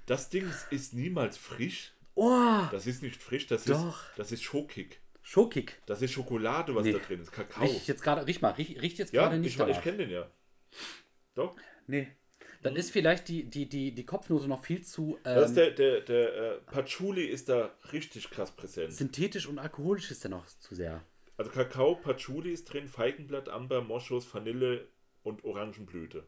das 0.06 0.30
Ding 0.30 0.50
ist 0.70 0.94
niemals 0.94 1.36
frisch. 1.36 1.92
Oh! 2.20 2.62
Das 2.72 2.86
ist 2.86 3.02
nicht 3.02 3.22
frisch, 3.22 3.46
das 3.46 3.64
Doch. 3.64 3.88
ist 3.88 4.18
das 4.18 4.32
ist 4.32 4.42
schokig. 4.42 5.00
Schokik. 5.22 5.80
Das 5.86 6.02
ist 6.02 6.10
Schokolade, 6.12 6.74
was 6.74 6.84
Nee. 6.84 6.92
da 6.92 6.98
drin 6.98 7.20
ist, 7.20 7.30
Kakao. 7.30 7.62
Riech 7.64 7.76
ich 7.76 7.86
jetzt 7.86 8.02
gerade, 8.02 8.26
riech 8.26 8.40
mal, 8.40 8.50
riech, 8.52 8.80
riecht 8.82 8.98
jetzt 8.98 9.12
ja, 9.12 9.22
gerade 9.22 9.36
ich, 9.36 9.42
nicht 9.42 9.52
ich 9.52 9.58
danach. 9.58 9.82
kenne 9.82 9.98
den 9.98 10.10
ja. 10.10 10.30
Doch. 11.34 11.54
Nee. 11.86 12.08
Dann 12.62 12.74
ist 12.74 12.90
vielleicht 12.90 13.28
die, 13.28 13.44
die, 13.48 13.68
die, 13.68 13.94
die 13.94 14.04
Kopfnote 14.04 14.48
noch 14.48 14.64
viel 14.64 14.82
zu 14.82 15.18
Das 15.22 15.50
ist 15.52 15.56
ähm, 15.58 15.64
der, 15.64 15.70
der, 15.70 16.00
der 16.00 16.34
äh, 16.34 16.56
Patchouli 16.62 17.24
ist 17.24 17.48
da 17.48 17.72
richtig 17.92 18.30
krass 18.30 18.50
präsent. 18.50 18.92
synthetisch 18.94 19.46
und 19.46 19.60
alkoholisch 19.60 20.10
ist 20.10 20.24
der 20.24 20.32
noch 20.32 20.46
zu 20.46 20.74
sehr. 20.74 21.04
Also 21.36 21.52
Kakao, 21.52 21.94
Patchouli 21.94 22.50
ist 22.50 22.64
drin, 22.64 22.88
Feigenblatt, 22.88 23.48
Amber, 23.48 23.80
Moschus, 23.82 24.32
Vanille 24.34 24.88
und 25.22 25.44
Orangenblüte. 25.44 26.26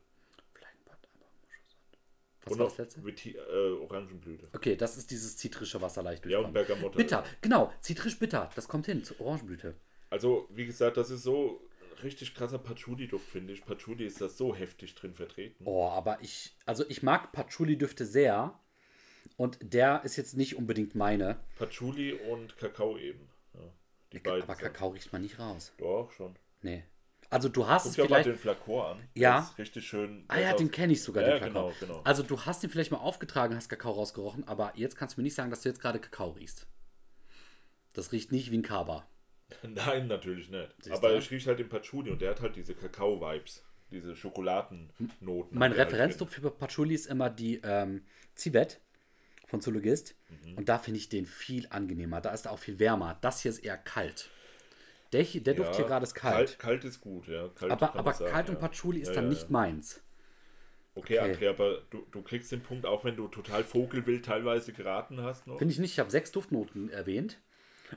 Was 2.44 2.52
und 2.52 2.58
war 2.58 2.66
das 2.68 2.78
letzte? 2.78 3.04
Veti 3.04 3.36
äh, 3.36 3.72
Orangenblüte. 3.82 4.48
Okay, 4.52 4.76
das 4.76 4.96
ist 4.96 5.10
dieses 5.10 5.36
zitrische 5.36 5.80
Wasser 5.82 6.02
leicht 6.02 6.24
Ja, 6.26 6.38
und 6.38 6.52
Bergamotte. 6.52 6.96
Bitter, 6.96 7.24
genau, 7.40 7.72
zitrisch 7.80 8.18
bitter, 8.18 8.50
das 8.54 8.66
kommt 8.68 8.86
hin, 8.86 9.04
zur 9.04 9.20
Orangenblüte. 9.20 9.74
Also, 10.08 10.48
wie 10.50 10.66
gesagt, 10.66 10.96
das 10.96 11.10
ist 11.10 11.22
so 11.22 11.60
richtig 12.02 12.34
krasser 12.34 12.58
Patchouli-Duft, 12.58 13.28
finde 13.28 13.52
ich. 13.52 13.64
Patchouli 13.64 14.06
ist 14.06 14.20
da 14.20 14.28
so 14.28 14.54
heftig 14.54 14.94
drin 14.94 15.14
vertreten. 15.14 15.64
Oh, 15.66 15.88
aber 15.88 16.18
ich, 16.22 16.56
also 16.66 16.84
ich 16.88 17.02
mag 17.02 17.32
Patchouli-Düfte 17.32 18.06
sehr 18.06 18.58
und 19.36 19.58
der 19.60 20.02
ist 20.04 20.16
jetzt 20.16 20.36
nicht 20.36 20.56
unbedingt 20.56 20.94
meine. 20.94 21.38
Patchouli 21.58 22.14
und 22.14 22.56
Kakao 22.56 22.96
eben. 22.96 23.28
Ja, 23.54 23.60
die 24.12 24.18
beiden. 24.18 24.42
Aber 24.42 24.54
Kakao 24.54 24.88
riecht 24.88 25.12
man 25.12 25.22
nicht 25.22 25.38
raus. 25.38 25.72
Doch, 25.78 26.10
schon. 26.12 26.36
Nee. 26.62 26.84
Also 27.30 27.48
du 27.48 27.66
hast 27.68 27.84
Guck 27.84 27.90
es 27.90 27.94
dir 27.96 28.02
mal 28.02 28.08
vielleicht. 28.08 28.26
den 28.26 28.36
Flakon 28.36 28.84
an. 28.84 29.08
Ja. 29.14 29.50
Richtig 29.56 29.86
schön. 29.86 30.24
Ah 30.28 30.40
ja, 30.40 30.52
den 30.52 30.70
kenne 30.70 30.92
ich 30.92 31.02
sogar, 31.02 31.22
Ja, 31.24 31.38
den 31.38 31.44
Kakao. 31.44 31.72
genau, 31.80 31.92
genau. 31.94 32.02
Also 32.04 32.22
du 32.24 32.40
hast 32.44 32.62
ihn 32.64 32.70
vielleicht 32.70 32.90
mal 32.90 32.98
aufgetragen, 32.98 33.54
hast 33.54 33.68
Kakao 33.68 33.92
rausgerochen, 33.92 34.46
aber 34.48 34.72
jetzt 34.74 34.96
kannst 34.96 35.16
du 35.16 35.20
mir 35.20 35.24
nicht 35.24 35.36
sagen, 35.36 35.50
dass 35.50 35.62
du 35.62 35.68
jetzt 35.68 35.80
gerade 35.80 36.00
Kakao 36.00 36.30
riechst. 36.30 36.66
Das 37.94 38.10
riecht 38.12 38.32
nicht 38.32 38.50
wie 38.50 38.58
ein 38.58 38.62
Kaba. 38.62 39.06
Nein, 39.62 40.06
natürlich 40.08 40.50
nicht. 40.50 40.74
Siehst 40.80 40.96
Aber 40.96 41.10
du? 41.10 41.18
ich 41.18 41.30
rieche 41.30 41.48
halt 41.48 41.58
den 41.58 41.68
Patchouli 41.68 42.10
und 42.10 42.20
der 42.20 42.30
hat 42.30 42.40
halt 42.40 42.56
diese 42.56 42.74
Kakao-Vibes. 42.74 43.64
Diese 43.90 44.14
Schokoladennoten. 44.14 45.58
Mein 45.58 45.72
Referenzduft 45.72 46.34
für 46.34 46.50
Patchouli 46.52 46.94
ist 46.94 47.06
immer 47.06 47.28
die 47.28 47.60
ähm, 47.64 48.04
Civet 48.36 48.80
von 49.46 49.60
Zoologist. 49.60 50.14
Mhm. 50.44 50.58
Und 50.58 50.68
da 50.68 50.78
finde 50.78 50.98
ich 50.98 51.08
den 51.08 51.26
viel 51.26 51.66
angenehmer. 51.70 52.20
Da 52.20 52.30
ist 52.32 52.46
er 52.46 52.52
auch 52.52 52.60
viel 52.60 52.78
wärmer. 52.78 53.18
Das 53.20 53.40
hier 53.42 53.50
ist 53.50 53.58
eher 53.58 53.76
kalt. 53.76 54.30
Der, 55.12 55.22
hier, 55.22 55.42
der 55.42 55.54
drin. 55.54 55.64
Duft 55.64 55.76
hier 55.76 55.86
gerade 55.86 56.04
ist 56.04 56.14
kalt. 56.14 56.36
Kalt, 56.36 56.58
kalt 56.58 56.84
ist 56.84 57.00
gut, 57.00 57.26
ja. 57.28 57.48
Kalt 57.48 57.72
aber 57.72 57.94
aber 57.96 58.12
sagen, 58.14 58.30
kalt 58.30 58.48
und 58.48 58.54
ja. 58.56 58.60
Patchouli 58.60 59.00
ist 59.00 59.08
Ja, 59.08 59.14
dann 59.14 59.24
ja, 59.24 59.30
nicht 59.30 59.42
ja. 59.42 59.48
meins. 59.50 60.00
Okay, 60.94 61.18
Okay. 61.18 61.32
André, 61.34 61.48
aber 61.50 61.82
du, 61.90 62.04
du 62.10 62.22
kriegst 62.22 62.50
den 62.52 62.62
Punkt, 62.62 62.84
auch 62.86 63.04
wenn 63.04 63.16
du 63.16 63.28
total 63.28 63.64
Vogelwild 63.64 64.24
teilweise 64.24 64.72
geraten 64.72 65.20
hast 65.22 65.46
noch. 65.46 65.58
Finde 65.58 65.72
ich 65.72 65.78
nicht. 65.78 65.92
Ich 65.92 65.98
habe 66.00 66.10
sechs 66.10 66.30
Duftnoten 66.32 66.90
erwähnt. 66.90 67.38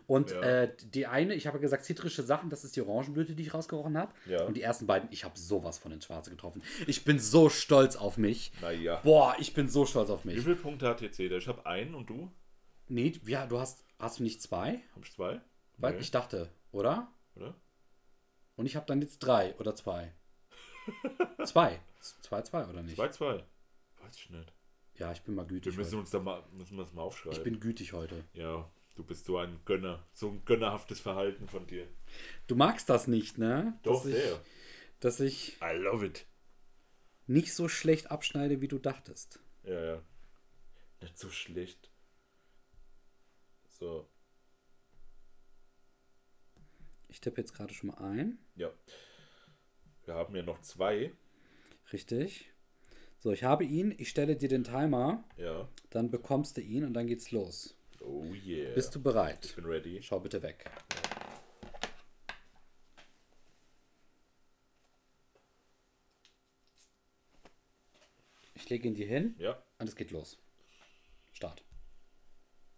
Und 0.08 0.32
Ja. 0.32 0.42
äh, 0.64 0.76
die 0.86 1.06
eine, 1.06 1.36
ich 1.36 1.46
habe 1.46 1.60
gesagt, 1.60 1.86
zitrische 1.86 2.24
Sachen, 2.24 2.50
das 2.50 2.64
ist 2.64 2.76
die 2.76 2.82
Orangenblüte, 2.82 3.36
die 3.36 3.44
ich 3.44 3.54
rausgerochen 3.54 3.96
habe. 3.98 4.12
Ja. 4.26 4.44
Und 4.46 4.56
die 4.58 4.62
ersten 4.64 4.88
beiden, 4.88 5.08
ich 5.12 5.24
habe 5.24 5.38
sowas 5.38 5.78
von 5.78 5.92
ins 5.92 6.06
Schwarze 6.06 6.32
getroffen. 6.32 6.64
Ich 6.88 7.04
bin 7.06 7.20
so 7.20 7.50
stolz 7.50 7.96
auf 7.96 8.18
mich. 8.18 8.52
Naja. 8.62 9.02
Boah, 9.04 9.36
ich 9.38 9.54
bin 9.54 9.70
so 9.70 9.86
stolz 9.86 10.10
auf 10.10 10.24
Wie 10.26 10.30
mich. 10.30 10.42
viele 10.44 10.56
Punkte 10.56 10.88
hat 10.88 11.02
jetzt 11.02 11.20
jeder? 11.20 11.38
Ich 11.38 11.48
habe 11.48 11.66
einen 11.68 11.94
und 11.94 12.10
du? 12.10 12.32
Nee, 12.90 13.14
ja, 13.28 13.46
du 13.46 13.60
hast, 13.60 13.86
hast 14.00 14.18
du 14.20 14.24
nicht 14.24 14.42
zwei? 14.42 14.82
Hab 14.96 15.04
ich 15.06 15.12
zwei? 15.14 15.42
Weil 15.78 15.94
Nee. 15.94 16.00
ich 16.00 16.10
dachte, 16.10 16.50
oder? 16.74 17.12
Oder? 17.36 17.56
Und 18.56 18.66
ich 18.66 18.76
habe 18.76 18.86
dann 18.86 19.02
jetzt 19.02 19.20
drei 19.20 19.56
oder 19.56 19.74
zwei. 19.76 20.14
zwei. 21.46 21.80
Zwei, 22.22 22.42
zwei 22.42 22.68
oder 22.68 22.84
nicht? 22.84 23.00
2-2. 23.00 23.44
Weiß 24.02 24.16
ich 24.18 24.30
nicht. 24.30 24.54
Ja, 24.96 25.12
ich 25.14 25.22
bin 25.22 25.34
mal 25.36 25.44
Wir 25.50 25.56
gütig. 25.56 25.78
müssen 25.78 25.92
Heute. 25.92 26.00
uns 26.02 26.10
da 26.12 26.20
mal, 26.20 26.44
müssen 26.52 26.76
wir 26.78 26.84
das 26.84 26.94
mal 26.94 27.02
aufschreiben. 27.04 27.38
Ich 27.38 27.44
bin 27.44 27.60
gütig 27.62 27.94
heute. 27.94 28.26
ja, 28.34 28.70
du 28.96 29.04
bist 29.04 29.26
so 29.26 29.38
ein 29.38 29.60
Gönner. 29.66 30.06
So 30.14 30.30
ein 30.30 30.44
gönnerhaftes 30.46 31.00
Verhalten 31.00 31.48
von 31.48 31.66
dir. 31.66 31.88
Du 32.48 32.56
magst 32.56 32.90
das 32.90 33.08
nicht, 33.08 33.38
ne? 33.38 33.80
Doch, 33.84 34.04
dass 34.04 34.06
ich, 34.06 34.16
sehr. 34.16 34.42
Dass 35.00 35.20
ich 35.22 35.58
I 35.62 35.76
love 35.78 36.06
it. 36.06 36.26
nicht 37.26 37.54
so 37.54 37.70
schlecht 37.70 38.12
abschneide, 38.12 38.60
wie 38.62 38.68
du 38.68 38.78
dachtest. 38.78 39.40
Ja, 39.64 39.82
ja. 39.96 40.02
Nicht 41.02 41.18
so 41.18 41.30
schlecht. 41.30 41.90
So, 43.70 44.08
Ich 47.14 47.22
tippe 47.22 47.40
jetzt 47.40 47.54
gerade 47.54 47.74
schon 47.74 47.92
mal 47.92 47.98
ein. 48.00 48.40
ja. 48.56 48.70
Wir 50.06 50.16
haben 50.16 50.36
ja 50.36 50.42
noch 50.44 50.60
zwei. 50.60 51.14
Richtig. 51.94 52.52
So, 53.20 53.32
ich 53.32 53.44
habe 53.46 53.64
ihn. 53.64 53.96
Ich 53.98 54.10
stelle 54.10 54.36
dir 54.36 54.50
den 54.50 54.66
Timer. 54.66 55.24
Ja. 55.38 55.70
Dann 55.92 56.12
bekommst 56.12 56.58
du 56.58 56.62
ihn 56.62 56.84
und 56.84 56.94
dann 56.94 57.08
geht's 57.08 57.32
los. 57.32 57.78
Oh 58.02 58.26
yeah. 58.34 58.74
Bist 58.74 58.94
du 58.96 59.00
Ich 59.00 59.04
bereit? 59.04 59.54
bin 59.56 59.64
ready. 59.64 60.02
Schau 60.04 60.20
bitte 60.20 60.42
weg. 60.42 60.70
Ich 68.56 68.70
lege 68.70 68.88
ihn 68.88 68.96
dir 68.96 69.08
hin 69.08 69.36
Ja, 69.40 69.62
und 69.80 69.88
es 69.88 69.96
geht 69.96 70.12
los. 70.12 70.40
Start. 71.34 71.64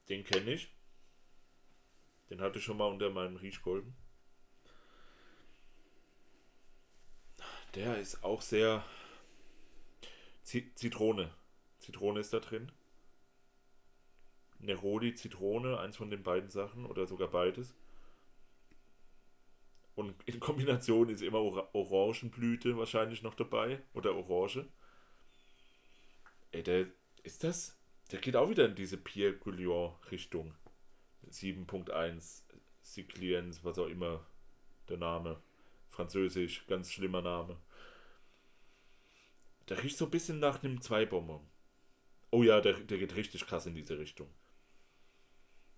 den 0.09 0.23
kenne 0.23 0.51
ich. 0.53 0.71
Den 2.29 2.41
hatte 2.41 2.59
ich 2.59 2.63
schon 2.65 2.77
mal 2.77 2.87
unter 2.91 3.09
meinen 3.09 3.37
Riechkolben. 3.37 3.95
Der 7.75 7.97
ist 7.97 8.23
auch 8.23 8.41
sehr. 8.41 8.83
Zi- 10.43 10.71
Zitrone. 10.75 11.33
Zitrone 11.79 12.19
ist 12.19 12.33
da 12.33 12.39
drin. 12.39 12.71
Neroli, 14.59 15.13
Zitrone, 15.15 15.79
eins 15.79 15.97
von 15.97 16.09
den 16.09 16.23
beiden 16.23 16.49
Sachen 16.49 16.85
oder 16.85 17.05
sogar 17.05 17.27
beides. 17.29 17.75
Und 19.95 20.15
in 20.25 20.39
Kombination 20.39 21.09
ist 21.09 21.21
immer 21.21 21.39
Ora 21.39 21.69
Orangenblüte 21.73 22.77
wahrscheinlich 22.77 23.21
noch 23.21 23.35
dabei 23.35 23.81
oder 23.93 24.15
Orange. 24.15 24.65
Ey, 26.51 26.63
der 26.63 26.87
ist 27.23 27.43
das? 27.43 27.77
Der 28.11 28.19
geht 28.19 28.35
auch 28.35 28.49
wieder 28.49 28.65
in 28.65 28.75
diese 28.75 28.97
Pierre 28.97 29.33
Goulion 29.35 29.93
Richtung. 30.11 30.53
7.1 31.29 32.43
Cycliens, 32.83 33.63
was 33.63 33.79
auch 33.79 33.87
immer 33.87 34.25
der 34.89 34.97
Name. 34.97 35.41
Französisch, 35.89 36.65
ganz 36.67 36.91
schlimmer 36.91 37.21
Name. 37.21 37.57
Der 39.69 39.81
riecht 39.83 39.97
so 39.97 40.05
ein 40.05 40.11
bisschen 40.11 40.39
nach 40.39 40.63
einem 40.63 40.81
Zweibonbon. 40.81 41.45
Oh 42.31 42.43
ja, 42.43 42.61
der, 42.61 42.73
der 42.73 42.97
geht 42.97 43.15
richtig 43.15 43.45
krass 43.45 43.65
in 43.65 43.75
diese 43.75 43.97
Richtung. 43.97 44.29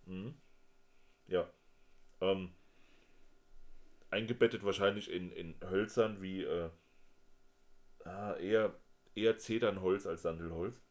Mhm. 0.06 0.34
Ja. 1.28 1.50
Ähm, 2.22 2.54
eingebettet 4.10 4.64
wahrscheinlich 4.64 5.12
in, 5.12 5.32
in 5.32 5.56
Hölzern 5.62 6.22
wie 6.22 6.44
äh, 6.44 6.70
ah, 8.06 8.36
eher, 8.36 8.74
eher 9.16 9.38
Zedernholz 9.38 10.06
als 10.06 10.24
Sandelholz. 10.24 10.82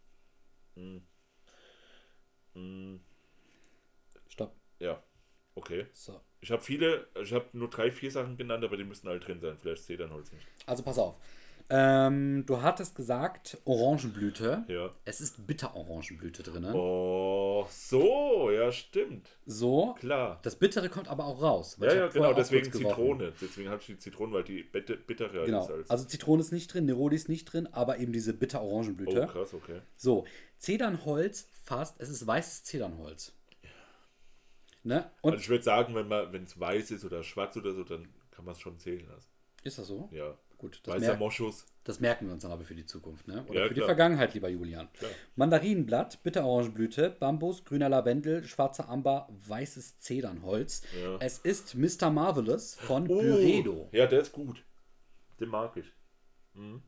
Mhm. 0.74 1.02
Mhm. 2.54 3.00
Stopp. 4.28 4.54
Ja, 4.78 5.02
okay. 5.54 5.86
So. 5.92 6.20
Ich 6.40 6.50
habe 6.50 6.62
viele, 6.62 7.08
ich 7.20 7.32
habe 7.32 7.48
nur 7.52 7.68
drei, 7.68 7.90
vier 7.90 8.10
Sachen 8.10 8.36
genannt, 8.36 8.64
aber 8.64 8.76
die 8.76 8.84
müssen 8.84 9.08
halt 9.08 9.26
drin 9.26 9.40
sein. 9.40 9.58
Vielleicht 9.58 9.84
Zedernholz 9.84 10.32
nicht. 10.32 10.46
Also 10.66 10.82
pass 10.82 10.98
auf. 10.98 11.16
Ähm, 11.68 12.44
du 12.46 12.62
hattest 12.62 12.94
gesagt 12.94 13.58
Orangenblüte. 13.64 14.64
Ja. 14.68 14.90
Es 15.04 15.20
ist 15.20 15.46
Bitterorangenblüte 15.46 16.44
drin. 16.44 16.64
Oh, 16.72 17.66
so, 17.70 18.50
ja, 18.50 18.70
stimmt. 18.70 19.28
So. 19.46 19.94
Klar. 19.98 20.38
Das 20.42 20.56
Bittere 20.56 20.88
kommt 20.88 21.08
aber 21.08 21.24
auch 21.24 21.42
raus. 21.42 21.76
Ja, 21.80 21.92
ja, 21.92 22.06
genau, 22.08 22.32
deswegen. 22.34 22.70
Zitrone. 22.72 23.32
Deswegen 23.40 23.68
habe 23.68 23.80
ich 23.80 23.86
die 23.86 23.98
Zitrone, 23.98 24.32
weil 24.32 24.44
die 24.44 24.62
bitte, 24.62 24.96
bittere 24.96 25.44
Genau. 25.44 25.64
ist 25.64 25.70
als. 25.70 25.90
Also 25.90 26.04
Zitrone 26.04 26.40
ist 26.40 26.52
nicht 26.52 26.72
drin, 26.72 26.86
Neroli 26.86 27.16
ist 27.16 27.28
nicht 27.28 27.46
drin, 27.46 27.66
aber 27.72 27.98
eben 27.98 28.12
diese 28.12 28.32
oh, 28.32 28.36
Bitter-Orangenblüte. 28.36 29.26
krass, 29.26 29.52
okay. 29.52 29.80
So, 29.96 30.24
Zedernholz 30.58 31.48
fast, 31.64 32.00
es 32.00 32.08
ist 32.08 32.26
weißes 32.26 32.62
Zedernholz. 32.64 33.32
Ne? 34.84 35.10
Und 35.20 35.32
Also 35.32 35.42
ich 35.42 35.48
würde 35.48 35.64
sagen, 35.64 35.96
wenn 35.96 36.06
man, 36.06 36.32
wenn 36.32 36.44
es 36.44 36.60
weiß 36.60 36.92
ist 36.92 37.04
oder 37.04 37.24
schwarz 37.24 37.56
oder 37.56 37.72
so, 37.74 37.82
dann 37.82 38.06
kann 38.30 38.44
man 38.44 38.54
es 38.54 38.60
schon 38.60 38.78
zählen 38.78 39.04
lassen. 39.08 39.28
ist 39.64 39.78
das 39.78 39.88
so? 39.88 40.08
Ja. 40.12 40.38
Gut, 40.66 40.80
das, 40.84 40.94
Weißer 40.96 41.06
merk, 41.06 41.18
Moschus. 41.20 41.64
das 41.84 42.00
merken 42.00 42.26
wir 42.26 42.32
uns 42.34 42.42
dann 42.42 42.50
aber 42.52 42.64
für 42.64 42.74
die 42.74 42.86
Zukunft, 42.86 43.28
ne? 43.28 43.44
Oder 43.48 43.60
Ja, 43.62 43.68
für 43.68 43.74
die 43.74 43.80
klar. 43.80 43.86
Vergangenheit, 43.88 44.34
lieber 44.34 44.48
Julian. 44.48 44.92
Klar. 44.94 45.10
Mandarinenblatt, 45.36 46.22
Bitterorangenblüte, 46.24 47.10
Bambus, 47.10 47.64
grüner 47.64 47.88
Lavendel, 47.88 48.42
schwarzer 48.44 48.88
Amber, 48.88 49.28
weißes 49.46 49.98
Zedernholz. 50.00 50.82
Ja. 51.00 51.16
Es 51.20 51.38
ist 51.38 51.74
Mr. 51.76 52.10
Marvelous 52.10 52.74
von 52.74 53.04
Oh, 53.08 53.20
Byredo. 53.20 53.88
Ja, 53.92 54.06
der 54.06 54.20
ist 54.22 54.32
gut. 54.32 54.64
Den 55.38 55.50
mag 55.50 55.76
ich. 55.76 55.86
Mhm. 56.54 56.82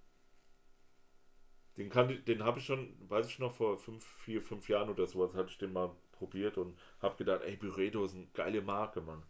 Den, 1.77 1.88
kann 1.91 2.11
ich- 2.11 2.25
den 2.25 2.43
habe 2.43 2.59
ich 2.59 2.67
schon, 2.67 2.97
weiß 3.09 3.29
ich 3.29 3.38
noch, 3.38 3.53
vor 3.53 3.79
fünf, 3.79 4.05
vier, 4.05 4.43
fünf 4.43 4.69
Jahren 4.69 4.88
oder 4.91 5.07
sowas, 5.07 5.35
hatte 5.35 5.51
ich 5.51 5.59
den 5.59 5.73
mal 5.73 5.95
probiert 6.12 6.59
und 6.59 6.77
habe 7.01 7.17
gedacht, 7.17 7.43
ey, 7.45 7.57
Byredo 7.57 8.05
ist 8.05 8.17
eine 8.17 8.27
geile 8.35 8.61
Marke, 8.61 9.01
Mann. 9.01 9.23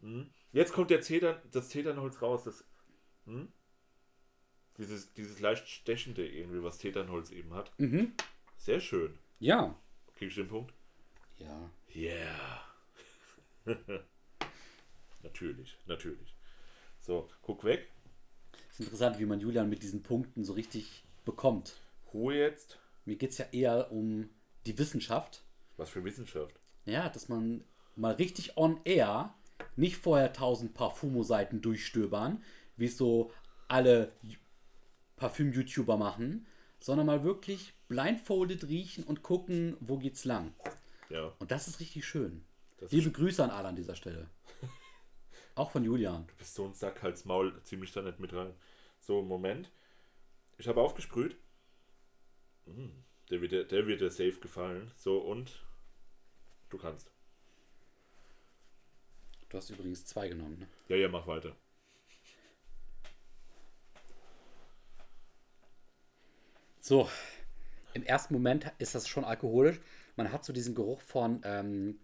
Mhm. 0.00 0.30
Jetzt 0.52 0.72
kommt 0.72 0.90
der 0.90 1.00
Zedern, 1.00 1.40
das 1.50 1.68
Zedernholz 1.68 2.22
raus. 2.22 2.44
Das, 2.44 2.64
mhm. 3.26 3.52
dieses, 4.76 5.12
dieses 5.12 5.40
leicht 5.40 5.68
stechende 5.68 6.26
irgendwie, 6.26 6.62
was 6.62 6.78
Zedernholz 6.78 7.30
eben 7.30 7.54
hat. 7.54 7.72
Mhm. 7.78 8.12
Sehr 8.56 8.80
schön. 8.80 9.18
Ja. 9.38 9.78
Krieg 10.16 10.28
ich 10.28 10.34
den 10.34 10.48
Punkt? 10.48 10.72
Ja. 11.36 11.70
Yeah. 11.94 12.64
natürlich, 15.22 15.78
natürlich. 15.86 16.34
So, 17.00 17.28
guck 17.42 17.64
weg. 17.64 17.88
ist 18.70 18.80
interessant, 18.80 19.18
wie 19.18 19.26
man 19.26 19.40
Julian 19.40 19.68
mit 19.68 19.82
diesen 19.82 20.02
Punkten 20.02 20.44
so 20.44 20.52
richtig 20.54 21.04
bekommt. 21.24 21.76
Ruhe 22.12 22.36
jetzt. 22.36 22.78
Mir 23.04 23.16
geht 23.16 23.30
es 23.30 23.38
ja 23.38 23.46
eher 23.52 23.92
um 23.92 24.28
die 24.66 24.78
Wissenschaft. 24.78 25.44
Was 25.76 25.90
für 25.90 26.04
Wissenschaft. 26.04 26.58
Ja, 26.84 27.08
dass 27.08 27.28
man 27.28 27.64
mal 27.96 28.14
richtig 28.14 28.56
on 28.56 28.80
air, 28.84 29.34
nicht 29.78 29.96
vorher 29.96 30.32
tausend 30.32 30.74
Parfumo-Seiten 30.74 31.60
durchstöbern, 31.60 32.42
wie 32.76 32.86
es 32.86 32.96
so 32.96 33.32
alle 33.68 34.12
Parfüm-YouTuber 35.16 35.96
machen, 35.96 36.46
sondern 36.80 37.06
mal 37.06 37.24
wirklich 37.24 37.74
blindfolded 37.88 38.68
riechen 38.68 39.04
und 39.04 39.22
gucken, 39.22 39.76
wo 39.80 39.98
geht's 39.98 40.24
lang. 40.24 40.52
Ja. 41.10 41.32
Und 41.38 41.50
das 41.50 41.68
ist 41.68 41.80
richtig 41.80 42.04
schön. 42.06 42.44
Das 42.78 42.92
Liebe 42.92 43.10
Grüße 43.10 43.42
an 43.42 43.50
alle 43.50 43.68
an 43.68 43.76
dieser 43.76 43.94
Stelle. 43.96 44.28
Auch 45.54 45.70
von 45.70 45.84
Julian. 45.84 46.26
Du 46.26 46.34
bist 46.36 46.54
so 46.54 46.66
ein 46.66 46.74
Sack, 46.74 47.02
halt's 47.02 47.24
Maul, 47.24 47.60
zieh 47.64 47.76
mich 47.76 47.92
da 47.92 48.02
nicht 48.02 48.20
mit 48.20 48.32
rein. 48.32 48.52
So, 49.00 49.22
Moment. 49.22 49.70
Ich 50.58 50.68
habe 50.68 50.80
aufgesprüht. 50.80 51.36
Hm, 52.66 52.92
Der 53.30 53.40
wird, 53.40 53.70
der 53.70 53.86
wird 53.86 54.00
dir 54.00 54.10
safe 54.10 54.38
gefallen. 54.40 54.90
So, 54.96 55.18
und 55.18 55.64
du 56.68 56.78
kannst. 56.78 57.10
Du 59.48 59.56
hast 59.56 59.70
übrigens 59.70 60.04
zwei 60.04 60.28
genommen. 60.28 60.58
Ne? 60.58 60.68
Ja, 60.88 60.96
ja, 60.96 61.08
mach 61.08 61.26
weiter. 61.26 61.56
So, 66.80 67.08
im 67.94 68.02
ersten 68.02 68.34
Moment 68.34 68.72
ist 68.78 68.94
das 68.94 69.08
schon 69.08 69.24
alkoholisch. 69.24 69.80
Man 70.16 70.32
hat 70.32 70.44
so 70.44 70.52
diesen 70.52 70.74
Geruch 70.74 71.00
von 71.00 71.40
ähm, 71.44 71.98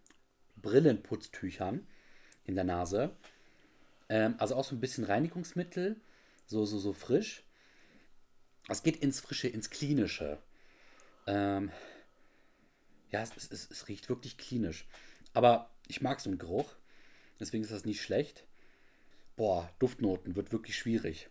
Brillenputztüchern 0.56 1.86
in 2.44 2.54
der 2.54 2.64
Nase. 2.64 3.16
Ähm, 4.08 4.34
also 4.38 4.56
auch 4.56 4.64
so 4.64 4.74
ein 4.74 4.80
bisschen 4.80 5.04
Reinigungsmittel, 5.04 6.00
so, 6.46 6.64
so, 6.64 6.78
so 6.78 6.92
frisch. 6.92 7.44
Es 8.68 8.82
geht 8.82 8.96
ins 8.96 9.20
Frische, 9.20 9.48
ins 9.48 9.70
Klinische. 9.70 10.38
Ähm, 11.26 11.70
ja, 13.10 13.22
es, 13.22 13.36
es, 13.36 13.50
es, 13.50 13.70
es 13.70 13.88
riecht 13.88 14.08
wirklich 14.08 14.38
klinisch. 14.38 14.86
Aber 15.34 15.70
ich 15.88 16.00
mag 16.00 16.20
so 16.20 16.30
einen 16.30 16.38
Geruch. 16.38 16.74
Deswegen 17.40 17.64
ist 17.64 17.72
das 17.72 17.84
nicht 17.84 18.02
schlecht. 18.02 18.44
Boah, 19.36 19.68
Duftnoten 19.78 20.36
wird 20.36 20.52
wirklich 20.52 20.76
schwierig. 20.78 21.28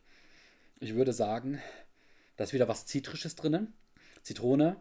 Ich 0.79 0.95
würde 0.95 1.13
sagen, 1.13 1.61
da 2.35 2.43
ist 2.43 2.53
wieder 2.53 2.67
was 2.67 2.85
Zitrisches 2.85 3.35
drinnen. 3.35 3.73
Zitrone. 4.21 4.79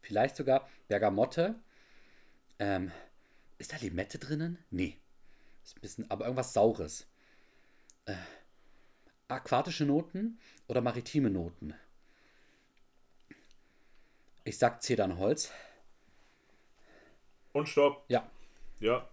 Vielleicht 0.00 0.36
sogar 0.36 0.68
Bergamotte. 0.88 1.56
Ähm, 2.58 2.92
ist 3.58 3.72
da 3.72 3.76
Limette 3.78 4.18
drinnen? 4.18 4.58
Nee. 4.70 4.98
Ist 5.64 5.76
ein 5.76 5.80
bisschen, 5.80 6.10
aber 6.10 6.24
irgendwas 6.24 6.52
Saures. 6.52 7.06
Äh, 8.04 8.14
aquatische 9.28 9.84
Noten 9.84 10.38
oder 10.68 10.80
maritime 10.82 11.30
Noten? 11.30 11.74
Ich 14.44 14.58
sag 14.58 14.82
Zedernholz. 14.82 15.50
Und 17.52 17.68
stopp. 17.68 18.04
Ja, 18.08 18.30
Ja. 18.80 19.08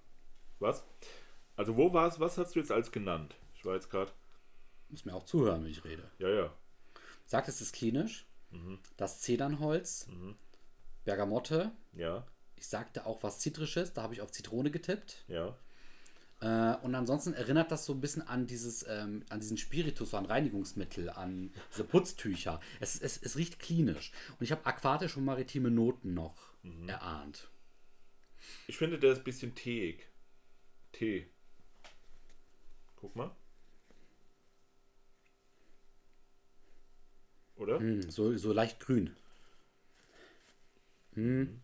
Was? 0.61 0.83
Also 1.55 1.75
wo 1.75 1.91
war 1.93 2.07
es? 2.07 2.19
Was 2.19 2.37
hast 2.37 2.55
du 2.55 2.59
jetzt 2.59 2.71
als 2.71 2.91
genannt? 2.91 3.35
Ich 3.55 3.65
war 3.65 3.75
jetzt 3.75 3.89
gerade. 3.89 4.11
Muss 4.89 5.05
mir 5.05 5.13
auch 5.13 5.23
zuhören, 5.25 5.63
wenn 5.63 5.71
ich 5.71 5.83
rede. 5.83 6.09
Ja, 6.19 6.29
ja. 6.29 6.53
Sagt, 7.25 7.47
es 7.47 7.61
ist 7.61 7.73
klinisch. 7.73 8.25
Das 8.97 9.21
Zedernholz. 9.21 10.07
Bergamotte. 11.03 11.71
Ja, 11.93 12.25
Ich 12.55 12.67
sagte 12.67 13.05
auch 13.05 13.23
was 13.23 13.39
Zitrisches, 13.39 13.93
da 13.93 14.03
habe 14.03 14.13
ich 14.13 14.21
auf 14.21 14.31
Zitrone 14.31 14.71
getippt. 14.71 15.25
ja. 15.27 15.55
Äh, 16.41 16.75
und 16.81 16.95
ansonsten 16.95 17.33
erinnert 17.35 17.71
das 17.71 17.85
so 17.85 17.93
ein 17.93 18.01
bisschen 18.01 18.23
an 18.23 18.47
dieses, 18.47 18.83
ähm, 18.89 19.23
an 19.29 19.39
diesen 19.39 19.57
Spiritus, 19.57 20.15
an 20.15 20.25
Reinigungsmittel, 20.25 21.11
an 21.11 21.53
diese 21.71 21.83
Putztücher. 21.83 22.59
Es, 22.79 22.99
es, 22.99 23.21
es 23.21 23.37
riecht 23.37 23.59
klinisch. 23.59 24.11
Und 24.31 24.41
ich 24.41 24.51
habe 24.51 24.65
aquatische 24.65 25.19
und 25.19 25.25
maritime 25.25 25.69
Noten 25.69 26.15
noch 26.15 26.35
erahnt. 26.87 27.47
Ich 28.65 28.77
finde, 28.79 28.97
der 28.97 29.11
ist 29.13 29.19
ein 29.19 29.23
bisschen 29.23 29.53
teig. 29.53 30.07
Tee. 30.91 31.27
Guck 32.95 33.15
mal. 33.15 33.31
Oder? 37.55 37.79
Hm, 37.79 38.09
so, 38.09 38.35
so 38.37 38.53
leicht 38.53 38.79
grün. 38.79 39.15
Hm. 41.13 41.61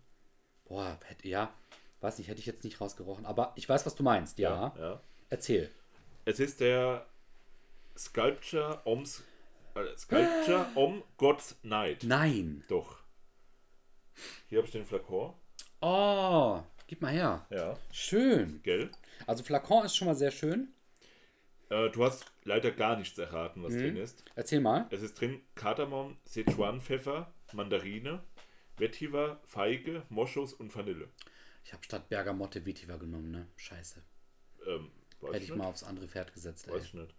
Boah, 0.65 0.99
hätte, 1.05 1.27
ja, 1.27 1.53
weiß 2.01 2.17
nicht, 2.17 2.27
hätte 2.27 2.39
ich 2.39 2.45
jetzt 2.45 2.63
nicht 2.63 2.81
rausgerochen. 2.81 3.25
Aber 3.25 3.53
ich 3.55 3.67
weiß, 3.67 3.85
was 3.85 3.95
du 3.95 4.03
meinst, 4.03 4.37
ja. 4.37 4.75
ja. 4.77 5.01
Erzähl. 5.29 5.71
Es 6.25 6.39
ist 6.39 6.59
der 6.59 7.05
Sculpture 7.97 8.81
Oms 8.85 9.23
äh, 9.77 9.97
Sculpture 9.97 10.67
Om 10.75 11.03
God's 11.17 11.55
Night. 11.63 12.03
Nein. 12.03 12.63
Doch. 12.67 12.97
Hier 14.49 14.57
habe 14.57 14.65
ich 14.65 14.71
den 14.71 14.85
Flakon. 14.85 15.33
Oh, 15.81 16.61
gib 16.88 17.02
mal 17.02 17.12
her. 17.12 17.45
Ja. 17.50 17.78
Schön. 17.91 18.62
Gell? 18.63 18.89
Also 19.26 19.43
Flakon 19.43 19.86
ist 19.86 19.95
schon 19.95 20.08
mal 20.08 20.15
sehr 20.15 20.32
schön. 20.32 20.69
Äh, 21.69 21.89
du 21.89 22.04
hast 22.06 22.26
leider 22.43 22.71
gar 22.71 22.95
nichts 22.97 23.17
erraten, 23.17 23.62
Mhm. 23.62 23.65
was 23.65 23.73
drin 23.73 23.97
ist. 23.97 24.23
Erzähl 24.36 24.62
mal. 24.62 24.88
Es 24.89 25.02
ist 25.02 25.19
drin 25.19 25.41
Kardamom, 25.56 26.17
Sichuan-Pfeffer, 26.26 27.34
Mandarine, 27.54 28.23
Vetiver, 28.78 29.39
Feige, 29.45 30.04
Moschus 30.10 30.54
und 30.54 30.73
Vanille. 30.73 31.10
Ich 31.65 31.73
habe 31.73 31.84
statt 31.84 32.08
Bergamotte 32.10 32.65
Vetiver 32.65 32.97
genommen, 32.97 33.32
ne? 33.32 33.47
Scheiße. 33.58 34.02
Ähm, 34.65 34.91
Hätte 35.21 35.38
ich 35.43 35.50
nicht. 35.50 35.58
mal 35.58 35.65
aufs 35.67 35.84
andere 35.84 36.08
Pferd 36.08 36.34
gesetzt, 36.34 36.67
ey. 36.67 36.73
Weiß 36.73 36.86
ich 36.86 36.93
nicht. 36.93 37.13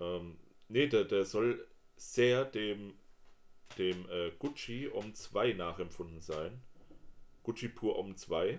Ähm, 0.00 0.38
nee, 0.68 0.86
der, 0.86 1.04
der 1.04 1.24
soll 1.26 1.66
sehr 1.96 2.44
dem, 2.46 2.94
dem 3.76 4.08
äh, 4.08 4.30
Gucci 4.38 4.88
Om 4.90 5.14
2 5.14 5.52
nachempfunden 5.52 6.20
sein. 6.22 6.62
Gucci 7.42 7.68
pur 7.68 7.98
Om 7.98 8.16
2. 8.16 8.58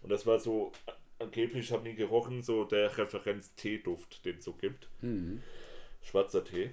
Und 0.00 0.10
das 0.10 0.26
war 0.26 0.38
so, 0.40 0.72
angeblich, 1.18 1.66
ich 1.66 1.72
habe 1.72 1.82
nie 1.84 1.94
gerochen, 1.94 2.42
so 2.42 2.64
der 2.64 2.96
Referenz-Teeduft, 2.96 4.24
den 4.24 4.38
es 4.38 4.44
so 4.44 4.54
gibt. 4.54 4.88
Mhm. 5.02 5.42
Schwarzer 6.02 6.44
Tee. 6.44 6.72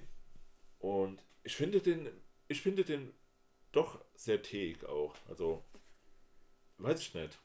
Und 0.78 1.22
ich 1.44 1.54
finde 1.54 1.80
den, 1.80 2.08
ich 2.48 2.60
finde 2.62 2.84
den 2.84 3.12
doch 3.72 4.04
sehr 4.14 4.42
teig 4.42 4.84
auch. 4.84 5.14
Also, 5.28 5.62
weiß 6.78 7.00
ich 7.00 7.14
nicht. 7.14 7.38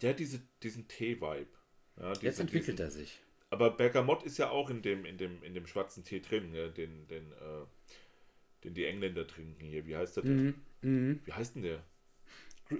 Der 0.00 0.10
hat 0.10 0.18
diese, 0.20 0.40
diesen 0.62 0.86
Tee-Vibe. 0.88 1.46
Ja, 2.00 2.08
Jetzt 2.10 2.22
diese- 2.22 2.42
entwickelt 2.42 2.78
diesen, 2.78 2.86
er 2.86 2.90
sich. 2.90 3.20
aber 3.50 3.70
Bergamott 3.70 4.22
ist 4.22 4.38
ja 4.38 4.50
auch 4.50 4.70
in 4.70 4.82
dem, 4.82 5.04
in 5.04 5.18
dem, 5.18 5.42
in 5.42 5.54
dem 5.54 5.66
schwarzen 5.66 6.04
Tee 6.04 6.20
drin, 6.20 6.54
ja, 6.54 6.68
den, 6.68 7.06
den, 7.08 7.32
äh, 7.32 7.66
den 8.64 8.74
die 8.74 8.84
Engländer 8.86 9.26
trinken 9.26 9.64
hier. 9.66 9.86
Wie 9.86 9.96
heißt 9.96 10.16
der 10.16 10.22
denn? 10.24 10.54
Mhm. 10.82 11.20
Wie 11.24 11.32
heißt 11.32 11.56
denn 11.56 11.62
der? 11.62 11.84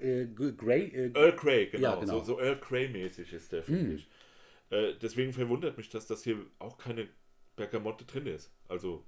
Äh, 0.01 0.53
Grey, 0.57 0.85
äh, 0.89 1.13
Earl 1.15 1.33
Grey, 1.37 1.67
genau. 1.67 1.83
Ja, 1.83 1.95
genau. 1.97 2.19
So, 2.19 2.35
so 2.35 2.41
Earl 2.41 2.57
Grey-mäßig 2.57 3.33
ist 3.33 3.53
der, 3.53 3.63
finde 3.63 3.95
ich. 3.95 4.09
Äh, 4.71 4.95
deswegen 5.01 5.33
verwundert 5.33 5.77
mich, 5.77 5.91
dass 5.91 6.07
das 6.07 6.25
hier 6.25 6.39
auch 6.59 6.79
keine 6.79 7.09
Bergamotte 7.57 8.05
drin 8.05 8.27
ist. 8.27 8.51
Also, 8.69 9.05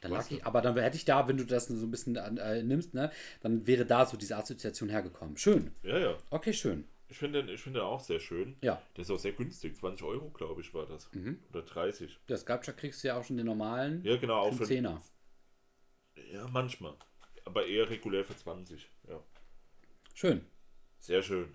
dann 0.00 0.12
lag 0.12 0.30
ich, 0.30 0.44
aber 0.44 0.60
dann 0.60 0.76
hätte 0.76 0.96
ich 0.96 1.04
da, 1.04 1.26
wenn 1.26 1.36
du 1.36 1.44
das 1.44 1.66
so 1.68 1.86
ein 1.86 1.90
bisschen 1.90 2.16
äh, 2.16 2.62
nimmst, 2.62 2.94
ne, 2.94 3.10
dann 3.40 3.66
wäre 3.66 3.84
da 3.84 4.06
so 4.06 4.16
diese 4.16 4.36
Assoziation 4.36 4.88
hergekommen. 4.88 5.36
Schön. 5.36 5.72
ja, 5.82 5.98
ja. 5.98 6.18
Okay, 6.30 6.52
schön. 6.52 6.84
Ich 7.10 7.16
finde 7.16 7.42
den, 7.42 7.54
ich 7.54 7.60
finde 7.62 7.80
den 7.80 7.86
auch 7.86 8.00
sehr 8.00 8.20
schön. 8.20 8.56
Ja. 8.60 8.82
Der 8.96 9.02
ist 9.02 9.10
auch 9.10 9.18
sehr 9.18 9.32
günstig. 9.32 9.76
20 9.76 10.04
Euro, 10.04 10.28
glaube 10.30 10.60
ich, 10.60 10.74
war 10.74 10.86
das. 10.86 11.08
Oder 11.50 11.62
30. 11.62 12.18
Das 12.26 12.42
Sculpture 12.42 12.76
kriegst 12.76 13.02
du 13.02 13.08
ja 13.08 13.18
auch 13.18 13.24
schon 13.24 13.38
den 13.38 13.46
normalen. 13.46 14.04
Ja, 14.04 14.16
genau. 14.16 14.40
Auch 14.40 14.54
für, 14.54 14.64
10er. 14.64 15.00
ja, 16.32 16.46
manchmal. 16.52 16.94
Aber 17.46 17.66
eher 17.66 17.88
regulär 17.88 18.24
für 18.24 18.36
20. 18.36 18.90
Ja. 19.08 19.22
Schön. 20.18 20.44
Sehr 20.98 21.22
schön. 21.22 21.54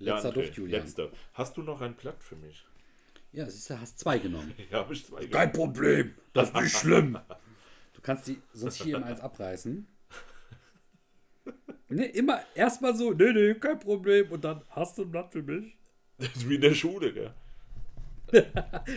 Letzter 0.00 0.30
ja, 0.30 0.34
André, 0.34 0.34
Duft, 0.34 0.56
Julian. 0.56 0.82
Letzter. 0.82 1.12
Hast 1.34 1.56
du 1.56 1.62
noch 1.62 1.80
ein 1.80 1.94
Blatt 1.94 2.20
für 2.24 2.34
mich? 2.34 2.66
Ja, 3.30 3.48
siehst 3.48 3.70
du, 3.70 3.80
hast 3.80 4.00
zwei 4.00 4.18
genommen. 4.18 4.52
Ja, 4.70 4.78
habe 4.78 4.94
ich 4.94 5.06
zwei. 5.06 5.24
Kein 5.28 5.52
Problem. 5.52 6.16
Das 6.32 6.48
ist 6.48 6.56
nicht 6.56 6.76
schlimm. 6.76 7.20
Du 7.94 8.00
kannst 8.02 8.26
die 8.26 8.40
sonst 8.52 8.82
hier 8.82 8.96
im 8.96 9.04
eins 9.04 9.20
abreißen. 9.20 9.86
Ne, 11.88 12.06
immer 12.06 12.40
erstmal 12.54 12.96
so, 12.96 13.12
nee, 13.12 13.32
nee, 13.32 13.54
kein 13.54 13.78
Problem. 13.78 14.32
Und 14.32 14.42
dann 14.44 14.62
hast 14.70 14.98
du 14.98 15.02
ein 15.02 15.10
Blatt 15.12 15.32
für 15.32 15.42
mich. 15.42 15.76
Das 16.18 16.34
ist 16.34 16.48
wie 16.48 16.54
in 16.56 16.60
der 16.60 16.74
Schule, 16.74 17.12
gell? 17.12 17.34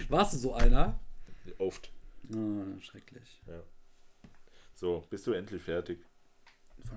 Warst 0.09 0.33
du 0.33 0.37
so 0.37 0.53
einer? 0.53 0.99
Oft. 1.59 1.91
Oh, 2.35 2.79
schrecklich. 2.79 3.41
So, 4.73 5.05
bist 5.09 5.27
du 5.27 5.33
endlich 5.33 5.61
fertig? 5.61 5.99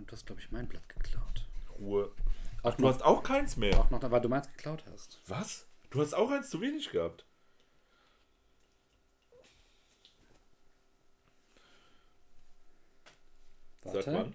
Du 0.05 0.13
hast, 0.13 0.27
glaube 0.27 0.41
ich, 0.41 0.51
mein 0.53 0.69
Blatt 0.69 0.89
geklaut. 0.89 1.47
Ruhe. 1.79 2.13
Auch 2.63 2.75
Du 2.75 2.83
noch, 2.83 2.89
hast 2.95 3.03
auch 3.03 3.23
keins 3.23 3.57
mehr. 3.57 3.79
auch 3.79 3.91
noch, 3.91 4.03
weil 4.11 4.21
du 4.21 4.29
meins 4.29 4.49
geklaut 4.49 4.85
hast. 4.91 5.21
Was? 5.27 5.67
Du 5.91 6.01
hast 6.01 6.15
auch 6.15 6.31
eins 6.31 6.51
zu 6.51 6.61
wenig 6.61 6.91
gehabt. 6.91 7.25
Warte. 13.83 14.03
Sag 14.03 14.15
wann. 14.15 14.35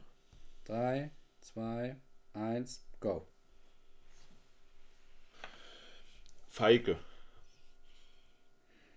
3, 0.65 1.12
2, 1.41 1.95
1, 2.34 2.86
go. 3.00 3.28
Feige. 6.47 7.00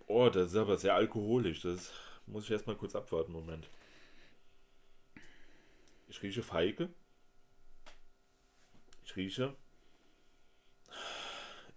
Oh, 0.06 0.28
das 0.28 0.48
ist 0.52 0.56
aber 0.56 0.76
sehr 0.76 0.94
alkoholisch. 0.94 1.62
Das 1.62 1.92
muss 2.26 2.44
ich 2.44 2.50
erstmal 2.50 2.76
kurz 2.76 2.94
abwarten. 2.94 3.32
Moment. 3.32 3.68
Ich 6.14 6.22
rieche 6.22 6.44
Feige. 6.44 6.94
Ich 9.02 9.16
rieche. 9.16 9.56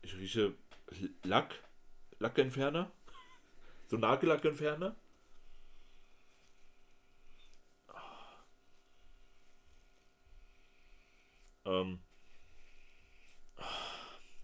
Ich 0.03 0.15
rieche 0.15 0.55
Lack. 1.23 1.55
Lackentferner. 2.19 2.91
So 3.87 3.97
Nagellackentferner. 3.97 4.95
Ähm. 11.65 12.03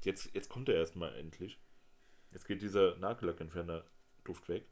Jetzt, 0.01 0.33
jetzt 0.33 0.49
kommt 0.49 0.69
er 0.69 0.75
erstmal 0.75 1.15
endlich. 1.19 1.59
Jetzt 2.31 2.47
geht 2.47 2.63
dieser 2.63 2.97
Nagellackentferner-Duft 2.97 4.49
weg. 4.49 4.65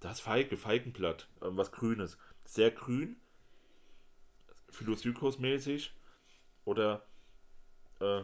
Das 0.00 0.18
Feige, 0.18 0.56
Feigenblatt, 0.56 1.28
ähm, 1.42 1.56
was 1.56 1.70
Grünes. 1.70 2.18
Sehr 2.44 2.72
grün. 2.72 3.20
Philosykos-mäßig. 4.70 5.90
Oder 6.64 7.06
äh, 8.00 8.22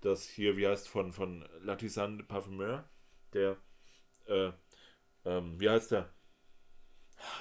das 0.00 0.28
hier, 0.28 0.56
wie 0.56 0.66
heißt 0.66 0.88
von, 0.88 1.12
von 1.12 1.48
Latisan 1.62 2.18
de 2.18 2.26
Parfumeur? 2.26 2.88
Der, 3.32 3.56
äh, 4.26 4.52
ähm, 5.24 5.60
wie 5.60 5.68
heißt 5.70 5.92
der? 5.92 6.10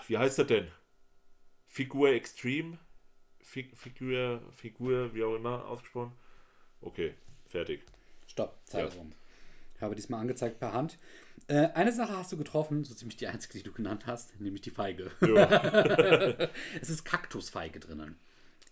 Wie 0.07 0.17
heißt 0.17 0.39
er 0.39 0.45
denn? 0.45 0.71
Figur 1.67 2.09
Extreme? 2.09 2.79
Fig 3.41 3.75
Figur, 3.75 4.41
Figur, 4.51 5.13
wie 5.13 5.23
auch 5.23 5.35
immer 5.35 5.65
ausgesprochen. 5.65 6.13
Okay, 6.81 7.15
fertig. 7.47 7.83
Stopp, 8.27 8.59
Zeit 8.65 8.93
Ja. 8.93 8.99
um. 9.01 9.13
Ich 9.79 9.81
habe 9.83 9.95
diesmal 9.95 10.19
angezeigt 10.19 10.59
per 10.59 10.73
Hand. 10.73 10.97
Äh, 11.47 11.69
eine 11.69 11.93
Sache 11.93 12.17
hast 12.17 12.33
du 12.33 12.37
getroffen, 12.37 12.83
so 12.83 12.93
ziemlich 12.93 13.15
die 13.15 13.27
einzige, 13.27 13.59
die 13.59 13.63
du 13.63 13.71
genannt 13.71 14.07
hast, 14.07 14.37
nämlich 14.41 14.61
die 14.61 14.71
Feige. 14.71 15.09
Ja. 15.21 15.45
es 16.81 16.89
ist 16.89 17.05
Kaktusfeige 17.05 17.79
drinnen. 17.79 18.19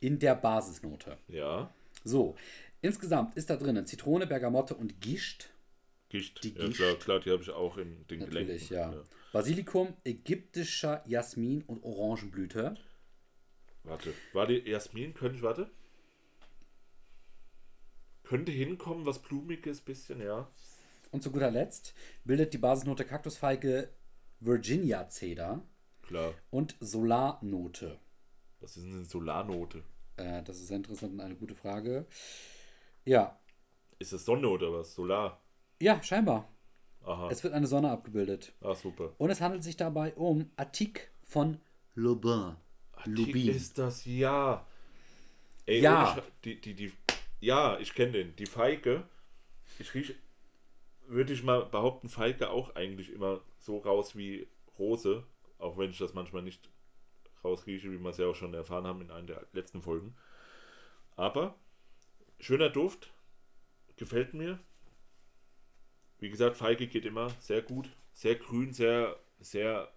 In 0.01 0.19
der 0.19 0.35
Basisnote. 0.35 1.17
ja. 1.29 1.73
So, 2.03 2.35
insgesamt 2.81 3.35
ist 3.37 3.49
da 3.49 3.55
drinnen 3.55 3.85
Zitrone, 3.87 4.27
Bergamotte 4.27 4.75
und 4.75 4.99
Gischt. 4.99 5.49
Gischt. 6.09 6.43
Die 6.43 6.49
Ja, 6.53 6.65
Gischt. 6.65 6.77
klar, 6.77 6.95
klar, 6.95 7.19
die 7.21 7.31
habe 7.31 7.41
ich 7.41 7.51
auch 7.51 7.77
in 7.77 8.05
den 8.07 8.19
Natürlich, 8.19 8.67
Gelenken. 8.67 8.97
ja. 8.97 9.03
Basilikum, 9.31 9.93
ägyptischer 10.03 11.03
Jasmin 11.07 11.61
und 11.63 11.83
Orangenblüte. 11.85 12.75
Warte, 13.85 14.13
war 14.33 14.45
die 14.45 14.57
Jasmin, 14.69 15.13
könnte 15.13 15.37
ich, 15.37 15.41
warte. 15.41 15.69
Könnte 18.25 18.51
hinkommen, 18.51 19.05
was 19.05 19.21
Blumiges, 19.21 19.79
bisschen, 19.81 20.21
ja. 20.21 20.49
Und 21.17 21.23
zu 21.23 21.31
guter 21.31 21.49
Letzt 21.49 21.95
bildet 22.25 22.53
die 22.53 22.59
Basisnote 22.59 23.03
Kaktusfeige 23.03 23.89
Virginia 24.39 25.09
Cedar 25.09 25.63
Klar. 26.03 26.31
und 26.51 26.75
Solarnote. 26.79 27.97
Was 28.59 28.77
ist 28.77 28.85
denn 28.85 28.93
eine 28.97 29.05
Solarnote? 29.05 29.81
Äh, 30.17 30.43
das 30.43 30.57
ist 30.57 30.67
sehr 30.67 30.77
interessant 30.77 31.13
und 31.13 31.21
eine 31.21 31.33
gute 31.33 31.55
Frage. 31.55 32.05
Ja. 33.03 33.39
Ist 33.97 34.13
das 34.13 34.25
Sonne 34.25 34.47
oder 34.47 34.71
was? 34.71 34.93
Solar? 34.93 35.41
Ja, 35.81 36.03
scheinbar. 36.03 36.53
Aha. 37.03 37.29
Es 37.31 37.43
wird 37.43 37.55
eine 37.55 37.65
Sonne 37.65 37.89
abgebildet. 37.89 38.53
Ah, 38.61 38.75
super. 38.75 39.15
Und 39.17 39.31
es 39.31 39.41
handelt 39.41 39.63
sich 39.63 39.75
dabei 39.75 40.13
um 40.13 40.51
Attic 40.55 41.09
von 41.23 41.59
Lubin. 41.95 42.57
Lubin. 43.05 43.49
Ist 43.55 43.79
das 43.79 44.05
ja. 44.05 44.67
Ey, 45.65 45.81
Ja. 45.81 46.11
ohne 46.13 46.23
Die, 46.43 46.61
die, 46.61 46.75
die, 46.75 46.93
ja, 47.39 47.79
ich 47.79 47.95
kenne 47.95 48.11
den. 48.11 48.35
Die 48.35 48.45
Feige. 48.45 49.07
Ich 49.79 49.93
rieche, 49.95 50.13
würde 51.07 51.33
ich 51.33 51.43
mal 51.43 51.65
behaupten, 51.65 52.09
Feige 52.09 52.49
auch 52.49 52.75
eigentlich 52.75 53.11
immer 53.11 53.41
so 53.59 53.77
raus 53.77 54.15
wie 54.15 54.47
Rose. 54.77 55.23
Auch 55.57 55.77
wenn 55.77 55.89
ich 55.89 55.97
das 55.97 56.13
manchmal 56.13 56.43
nicht 56.43 56.69
rausrieche, 57.43 57.91
wie 57.91 57.99
wir 57.99 58.09
es 58.09 58.17
ja 58.17 58.27
auch 58.27 58.35
schon 58.35 58.53
erfahren 58.53 58.85
haben 58.85 59.01
in 59.01 59.11
einer 59.11 59.25
der 59.25 59.47
letzten 59.53 59.81
Folgen. 59.81 60.15
Aber 61.15 61.55
schöner 62.39 62.69
Duft. 62.69 63.11
Gefällt 63.95 64.35
mir. 64.35 64.59
Wie 66.19 66.29
gesagt, 66.29 66.55
Feige 66.55 66.87
geht 66.87 67.05
immer 67.05 67.29
sehr 67.39 67.61
gut. 67.61 67.89
Sehr 68.13 68.35
grün, 68.35 68.73
sehr, 68.73 69.19
sehr 69.39 69.91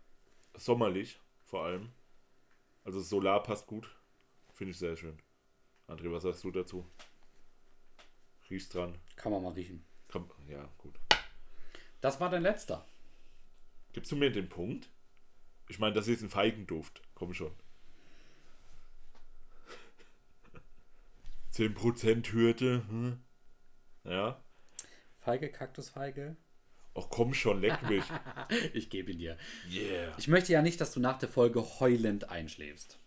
sommerlich 0.55 1.21
vor 1.45 1.65
allem. 1.65 1.91
Also 2.85 3.01
Solar 3.01 3.43
passt 3.43 3.67
gut. 3.67 3.91
Finde 4.55 4.73
ich 4.73 4.79
sehr 4.79 4.97
schön. 4.97 5.19
André, 5.87 6.11
was 6.13 6.23
sagst 6.23 6.45
du 6.45 6.51
dazu? 6.51 6.87
Riechst 8.49 8.75
dran. 8.75 8.97
Kann 9.17 9.33
man 9.33 9.43
mal 9.43 9.53
riechen. 9.53 9.85
Komm, 10.11 10.31
ja, 10.49 10.69
gut. 10.79 10.99
Das 12.01 12.21
war 12.21 12.31
dein 12.31 12.43
letzter. 12.43 12.87
Gibst 13.93 14.11
du 14.13 14.17
mir 14.17 14.31
den 14.31 14.49
Punkt? 14.49 14.89
Ich 15.69 15.79
meine, 15.79 15.95
das 15.95 16.09
ist 16.09 16.23
ein 16.23 16.31
Feigenduft. 16.31 17.03
Komm 17.15 17.35
schon. 17.35 17.53
10% 21.55 22.33
Hürde. 22.33 22.83
Hm? 22.89 23.19
Ja. 24.05 24.43
Feige, 25.19 25.51
Kaktusfeige. 25.51 26.37
Ach 26.95 27.07
komm 27.09 27.35
schon, 27.35 27.61
leck 27.61 27.83
mich. 27.89 28.05
Ich 28.73 28.91
gebe 28.91 29.13
ihn 29.13 29.19
dir. 29.19 29.37
Yeah. 29.71 30.13
Ich 30.19 30.27
möchte 30.27 30.53
ja 30.53 30.63
nicht, 30.63 30.81
dass 30.81 30.93
du 30.93 30.99
nach 31.01 31.19
der 31.19 31.29
Folge 31.29 31.63
heulend 31.79 32.31
einschläfst. 32.31 32.99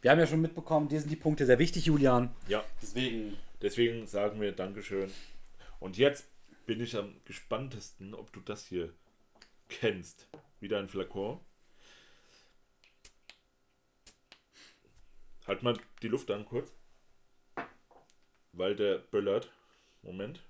Wir 0.00 0.10
haben 0.10 0.18
ja 0.18 0.26
schon 0.26 0.40
mitbekommen, 0.40 0.88
dir 0.88 1.00
sind 1.00 1.10
die 1.10 1.16
Punkte 1.16 1.46
sehr 1.46 1.60
wichtig, 1.60 1.86
Julian. 1.86 2.34
Ja, 2.48 2.64
Deswegen. 2.80 3.36
deswegen 3.60 4.06
sagen 4.08 4.40
wir 4.40 4.50
Dankeschön. 4.50 5.12
Und 5.78 5.96
jetzt 5.98 6.26
bin 6.66 6.80
ich 6.80 6.96
am 6.96 7.20
gespanntesten, 7.24 8.14
ob 8.14 8.32
du 8.32 8.40
das 8.40 8.66
hier 8.66 8.92
kennst. 9.68 10.28
Wieder 10.60 10.78
ein 10.78 10.88
Flakon. 10.88 11.40
Halt 15.46 15.62
mal 15.62 15.78
die 16.02 16.08
Luft 16.08 16.30
an 16.30 16.44
kurz. 16.44 16.72
Weil 18.52 18.76
der 18.76 18.98
böllert. 18.98 19.52
Moment. 20.02 20.42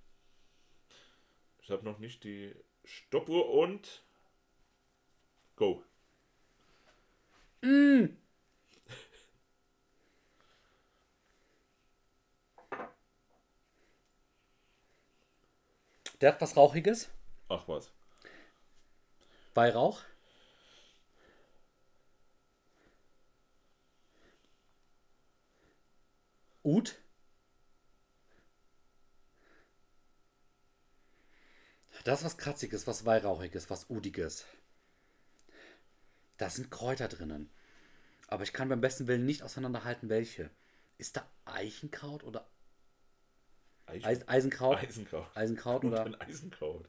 Ich 1.62 1.70
habe 1.70 1.84
noch 1.84 1.98
nicht 1.98 2.24
die 2.24 2.54
Stoppuhr 2.84 3.50
und 3.50 4.02
go. 5.56 5.84
Der 16.22 16.32
hat 16.32 16.40
was 16.40 16.56
Rauchiges. 16.56 17.08
Ach 17.48 17.66
was. 17.66 17.90
Weihrauch. 19.54 20.02
Ud. 26.62 26.96
Das 32.04 32.20
ist 32.20 32.24
was 32.24 32.38
Kratziges, 32.38 32.86
was 32.86 33.04
Weihrauchiges, 33.04 33.68
was 33.68 33.90
Udiges. 33.90 34.44
Da 36.36 36.50
sind 36.50 36.70
Kräuter 36.70 37.08
drinnen. 37.08 37.50
Aber 38.28 38.44
ich 38.44 38.52
kann 38.52 38.68
beim 38.68 38.80
besten 38.80 39.08
Willen 39.08 39.26
nicht 39.26 39.42
auseinanderhalten, 39.42 40.08
welche. 40.08 40.50
Ist 40.98 41.16
da 41.16 41.28
Eichenkraut 41.46 42.22
oder 42.22 42.48
Eis 43.86 44.26
Eisenkraut? 44.28 44.78
Eisenkraut. 44.78 45.26
Eisenkraut 45.36 45.84
oder 45.84 46.04
ein 46.04 46.20
Eisenkraut. 46.20 46.88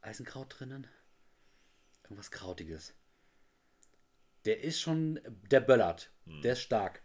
Eisenkraut 0.00 0.54
drinnen? 0.58 0.86
Irgendwas 2.04 2.30
Krautiges. 2.30 2.94
Der 4.44 4.62
ist 4.62 4.80
schon, 4.80 5.20
der 5.50 5.60
böllert. 5.60 6.10
Der 6.26 6.52
ist 6.54 6.60
stark. 6.62 7.02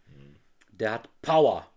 Der 0.72 0.91
hat 0.91 1.09
Power. 1.22 1.72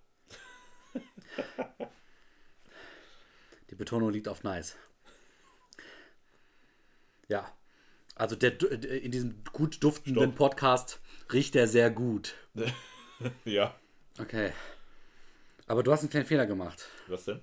Die 3.71 3.75
Betonung 3.75 4.11
liegt 4.11 4.29
auf 4.29 4.43
nice. 4.43 4.77
Ja. 7.29 7.57
Also 8.15 8.37
der, 8.37 8.51
du- 8.53 8.67
in 8.67 9.11
diesem 9.11 9.43
gut 9.53 9.83
duftenden 9.83 10.25
Stopp. 10.25 10.37
Podcast 10.37 11.01
riecht 11.33 11.55
der 11.55 11.67
sehr 11.69 11.91
gut. 11.91 12.35
Ja. 13.45 13.73
Okay. 14.19 14.53
Aber 15.67 15.83
du 15.83 15.93
hast 15.93 16.01
einen 16.01 16.11
kleinen 16.11 16.27
Fehler 16.27 16.47
gemacht. 16.47 16.89
Was 17.09 17.25
denn? 17.25 17.41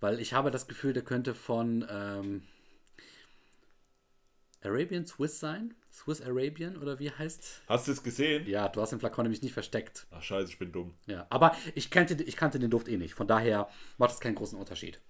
Weil 0.00 0.20
ich 0.20 0.32
habe 0.32 0.50
das 0.50 0.66
Gefühl, 0.66 0.92
der 0.92 1.04
könnte 1.04 1.34
von 1.34 1.86
ähm, 1.90 2.42
Arabian 4.62 5.06
Swiss 5.06 5.40
sein. 5.40 5.74
Swiss 5.92 6.22
Arabian 6.22 6.76
oder 6.76 6.98
wie 6.98 7.10
heißt? 7.10 7.62
Hast 7.66 7.88
du 7.88 7.92
es 7.92 8.02
gesehen? 8.02 8.46
Ja, 8.46 8.68
du 8.68 8.80
hast 8.80 8.90
den 8.90 9.00
Flakon 9.00 9.24
nämlich 9.24 9.42
nicht 9.42 9.52
versteckt. 9.52 10.06
Ach 10.10 10.22
scheiße, 10.22 10.50
ich 10.50 10.58
bin 10.58 10.72
dumm. 10.72 10.94
Ja, 11.06 11.26
aber 11.30 11.56
ich 11.74 11.90
kannte, 11.90 12.22
ich 12.22 12.36
kannte 12.36 12.58
den 12.58 12.70
Duft 12.70 12.88
eh 12.88 12.96
nicht. 12.96 13.14
Von 13.14 13.26
daher 13.26 13.68
macht 13.98 14.12
es 14.12 14.20
keinen 14.20 14.36
großen 14.36 14.58
Unterschied. 14.58 15.00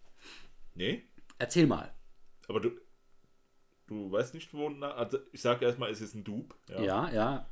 Nee? 0.74 1.04
Erzähl 1.38 1.66
mal. 1.66 1.94
Aber 2.48 2.60
du, 2.60 2.70
du 3.86 4.10
weißt 4.10 4.34
nicht, 4.34 4.52
wo. 4.54 4.68
Also 4.68 5.18
ich 5.32 5.42
sage 5.42 5.66
erstmal, 5.66 5.90
es 5.90 6.00
ist 6.00 6.14
ein 6.14 6.24
Dupe. 6.24 6.56
Ja. 6.68 6.80
Ja, 6.82 7.10
ja. 7.12 7.50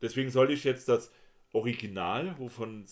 Deswegen 0.00 0.30
soll 0.30 0.52
ich 0.52 0.64
jetzt 0.64 0.88
das 0.88 1.10
Original, 1.52 2.38
wovon 2.38 2.86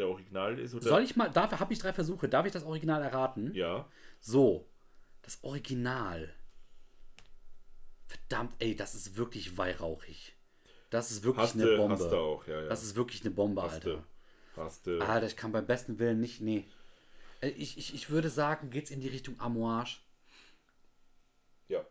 der 0.00 0.08
Original 0.08 0.58
ist, 0.58 0.74
oder? 0.74 0.88
Soll 0.88 1.02
ich 1.02 1.14
mal, 1.16 1.30
dafür 1.30 1.60
habe 1.60 1.72
ich 1.72 1.78
drei 1.78 1.92
Versuche. 1.92 2.28
Darf 2.28 2.46
ich 2.46 2.52
das 2.52 2.64
Original 2.64 3.02
erraten? 3.02 3.54
Ja. 3.54 3.86
So, 4.20 4.66
das 5.22 5.38
Original. 5.42 6.32
Verdammt, 8.06 8.54
ey, 8.58 8.74
das 8.74 8.94
ist 8.94 9.16
wirklich 9.16 9.56
weihrauchig. 9.56 10.34
Das 10.90 11.12
ist 11.12 11.22
wirklich 11.22 11.44
Hast 11.44 11.54
eine 11.54 11.76
Bombe. 11.76 11.94
hast 11.94 12.10
du 12.10 12.16
auch, 12.16 12.46
ja, 12.48 12.62
ja. 12.62 12.68
Das 12.68 12.82
ist 12.82 12.96
wirklich 12.96 13.20
eine 13.22 13.30
Bombe, 13.30 13.62
hast 13.62 13.74
Alter. 13.74 14.02
Hast 14.56 14.86
du. 14.88 15.00
Alter, 15.00 15.26
ich 15.28 15.36
kann 15.36 15.52
beim 15.52 15.66
besten 15.66 15.98
Willen 16.00 16.18
nicht, 16.20 16.40
nee. 16.40 16.64
Äh, 17.40 17.50
Ich, 17.50 17.78
ich, 17.78 17.94
ich 17.94 18.10
würde 18.10 18.28
sagen, 18.28 18.70
geht's 18.70 18.90
in 18.90 19.00
die 19.00 19.08
Richtung 19.08 19.38
Amouage. 19.38 19.98
Ja. 21.68 21.84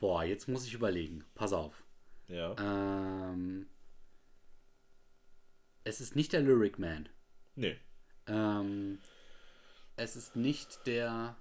Boah, 0.00 0.24
jetzt 0.24 0.48
muss 0.48 0.66
ich 0.66 0.74
überlegen. 0.74 1.24
Pass 1.36 1.52
auf. 1.52 1.84
Ja. 2.26 2.56
Ähm, 2.58 3.66
es 5.84 6.00
ist 6.00 6.16
nicht 6.16 6.32
der 6.32 6.40
Lyric 6.40 6.78
Man. 6.78 7.08
Nee. 7.54 7.78
Ähm, 8.26 8.98
es 9.96 10.16
ist 10.16 10.34
nicht 10.34 10.86
der. 10.86 11.36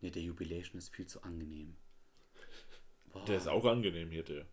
Nee, 0.00 0.10
der 0.10 0.22
Jubilation 0.22 0.78
ist 0.78 0.94
viel 0.94 1.06
zu 1.06 1.22
angenehm. 1.22 1.76
Boah. 3.06 3.24
Der 3.24 3.36
ist 3.36 3.48
auch 3.48 3.64
angenehm 3.64 4.10
hier, 4.10 4.22
der. 4.22 4.46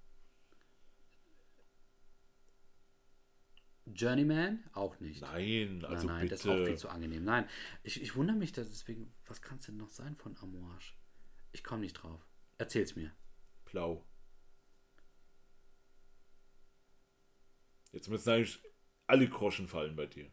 Journeyman? 3.86 4.64
Auch 4.74 5.00
nicht. 5.00 5.22
Nein, 5.22 5.84
also 5.84 6.06
nein, 6.06 6.16
nein, 6.16 6.22
bitte. 6.22 6.36
das 6.36 6.46
ist 6.46 6.48
auch 6.48 6.66
viel 6.66 6.78
zu 6.78 6.90
angenehm. 6.90 7.24
Nein, 7.24 7.50
ich, 7.84 8.02
ich 8.02 8.16
wundere 8.16 8.38
mich, 8.38 8.52
dass 8.52 8.70
deswegen, 8.70 9.12
was 9.26 9.42
kann 9.42 9.58
es 9.58 9.66
denn 9.66 9.78
noch 9.78 9.90
sein 9.90 10.16
von 10.16 10.38
Amouage? 10.38 10.94
Ich 11.52 11.64
komme 11.64 11.82
nicht 11.82 11.94
drauf. 11.94 12.24
Erzähl's 12.60 12.96
mir. 12.96 13.12
Blau. 13.66 14.06
Jetzt 17.92 18.10
müssen 18.10 18.30
eigentlich 18.30 18.60
alle 19.08 19.28
Groschen 19.28 19.68
fallen 19.68 19.96
bei 19.96 20.06
dir. 20.06 20.30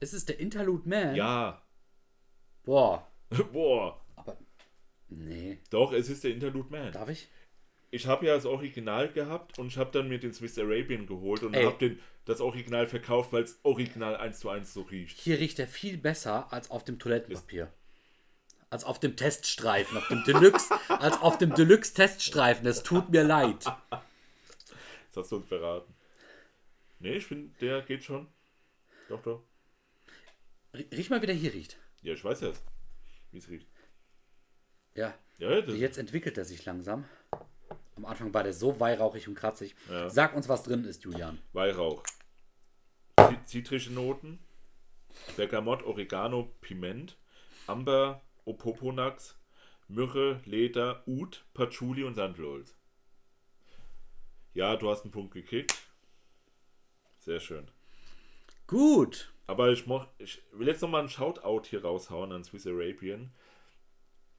Ist 0.00 0.12
es 0.12 0.26
der 0.26 0.38
Interlude 0.38 0.88
Man? 0.88 1.14
Ja. 1.14 1.62
Boah. 2.62 3.10
Boah. 3.52 4.04
Aber. 4.16 4.36
Nee. 5.08 5.60
Doch, 5.70 5.92
es 5.92 6.08
ist 6.08 6.24
der 6.24 6.32
Interlude 6.32 6.70
Man. 6.70 6.92
Darf 6.92 7.08
ich? 7.08 7.28
Ich 7.90 8.06
habe 8.06 8.26
ja 8.26 8.34
das 8.34 8.44
Original 8.44 9.12
gehabt 9.12 9.58
und 9.58 9.68
ich 9.68 9.78
habe 9.78 9.92
dann 9.92 10.08
mir 10.08 10.18
den 10.18 10.34
Swiss 10.34 10.58
Arabian 10.58 11.06
geholt 11.06 11.44
und 11.44 11.54
habe 11.54 11.96
das 12.24 12.40
Original 12.40 12.88
verkauft, 12.88 13.32
weil 13.32 13.44
es 13.44 13.60
Original 13.62 14.16
1 14.16 14.40
zu 14.40 14.48
1 14.48 14.74
so 14.74 14.82
riecht. 14.82 15.20
Hier 15.20 15.38
riecht 15.38 15.60
er 15.60 15.68
viel 15.68 15.96
besser 15.96 16.52
als 16.52 16.72
auf 16.72 16.82
dem 16.82 16.98
Toilettenpapier. 16.98 17.72
Als 18.68 18.82
auf 18.82 18.98
dem 18.98 19.14
Teststreifen, 19.14 19.96
auf 19.96 20.08
dem 20.08 20.24
Deluxe, 20.24 20.74
als 20.88 21.20
auf 21.20 21.38
dem 21.38 21.54
Deluxe-Teststreifen. 21.54 22.66
Es 22.66 22.82
tut 22.82 23.10
mir 23.10 23.22
leid. 23.22 23.64
Das 25.14 25.24
hast 25.24 25.32
du 25.32 25.36
uns 25.36 25.46
verraten. 25.46 25.94
Nee, 26.98 27.14
ich 27.18 27.26
finde, 27.26 27.56
der 27.60 27.82
geht 27.82 28.02
schon. 28.02 28.26
Doch, 29.08 29.22
doch. 29.22 29.42
Rie- 30.74 30.88
Riech 30.92 31.08
mal, 31.10 31.22
wie 31.22 31.26
der 31.26 31.34
hier 31.36 31.52
riecht. 31.54 31.78
Ja, 32.02 32.14
ich 32.14 32.24
weiß 32.24 32.40
ja, 32.40 32.52
wie 33.30 33.38
es 33.38 33.48
riecht. 33.48 33.68
Ja. 34.94 35.14
Ja, 35.38 35.58
Jetzt 35.60 35.98
entwickelt 35.98 36.36
er 36.38 36.44
sich 36.44 36.64
langsam. 36.64 37.04
Am 37.96 38.04
Anfang 38.06 38.32
war 38.34 38.42
der 38.42 38.52
so 38.52 38.78
weihrauchig 38.80 39.28
und 39.28 39.34
kratzig. 39.36 39.74
Ja. 39.88 40.08
Sag 40.10 40.34
uns, 40.34 40.48
was 40.48 40.62
drin 40.64 40.84
ist, 40.84 41.04
Julian. 41.04 41.40
Weihrauch. 41.52 42.02
Zitrische 43.46 43.92
Noten. 43.92 44.38
Bergamott, 45.36 45.82
Oregano, 45.84 46.52
Piment. 46.60 47.16
Amber, 47.66 48.20
Opoponax. 48.44 49.36
Myrrhe, 49.88 50.40
Leder, 50.44 51.04
Oud, 51.06 51.44
Patchouli 51.54 52.02
und 52.04 52.14
Sandelholz. 52.14 52.74
Ja, 54.54 54.76
du 54.76 54.88
hast 54.88 55.02
einen 55.02 55.10
Punkt 55.10 55.34
gekriegt. 55.34 55.74
Sehr 57.18 57.40
schön. 57.40 57.68
Gut. 58.68 59.32
Aber 59.48 59.70
ich, 59.72 59.86
moch, 59.86 60.06
ich 60.18 60.42
will 60.52 60.68
jetzt 60.68 60.80
nochmal 60.80 61.00
einen 61.00 61.10
Shoutout 61.10 61.64
hier 61.68 61.82
raushauen 61.82 62.32
an 62.32 62.44
Swiss 62.44 62.66
Arabian. 62.66 63.32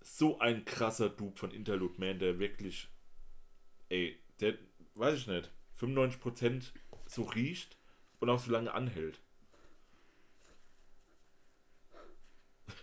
So 0.01 0.39
ein 0.39 0.63
krasser 0.63 1.09
Dupe 1.09 1.37
von 1.37 1.51
Interlude 1.51 1.99
Man, 1.99 2.17
der 2.19 2.39
wirklich, 2.39 2.87
ey, 3.89 4.17
der, 4.39 4.57
weiß 4.95 5.15
ich 5.19 5.27
nicht, 5.27 5.51
95% 5.79 6.71
so 7.07 7.23
riecht 7.23 7.77
und 8.19 8.29
auch 8.29 8.39
so 8.39 8.51
lange 8.51 8.73
anhält. 8.73 9.19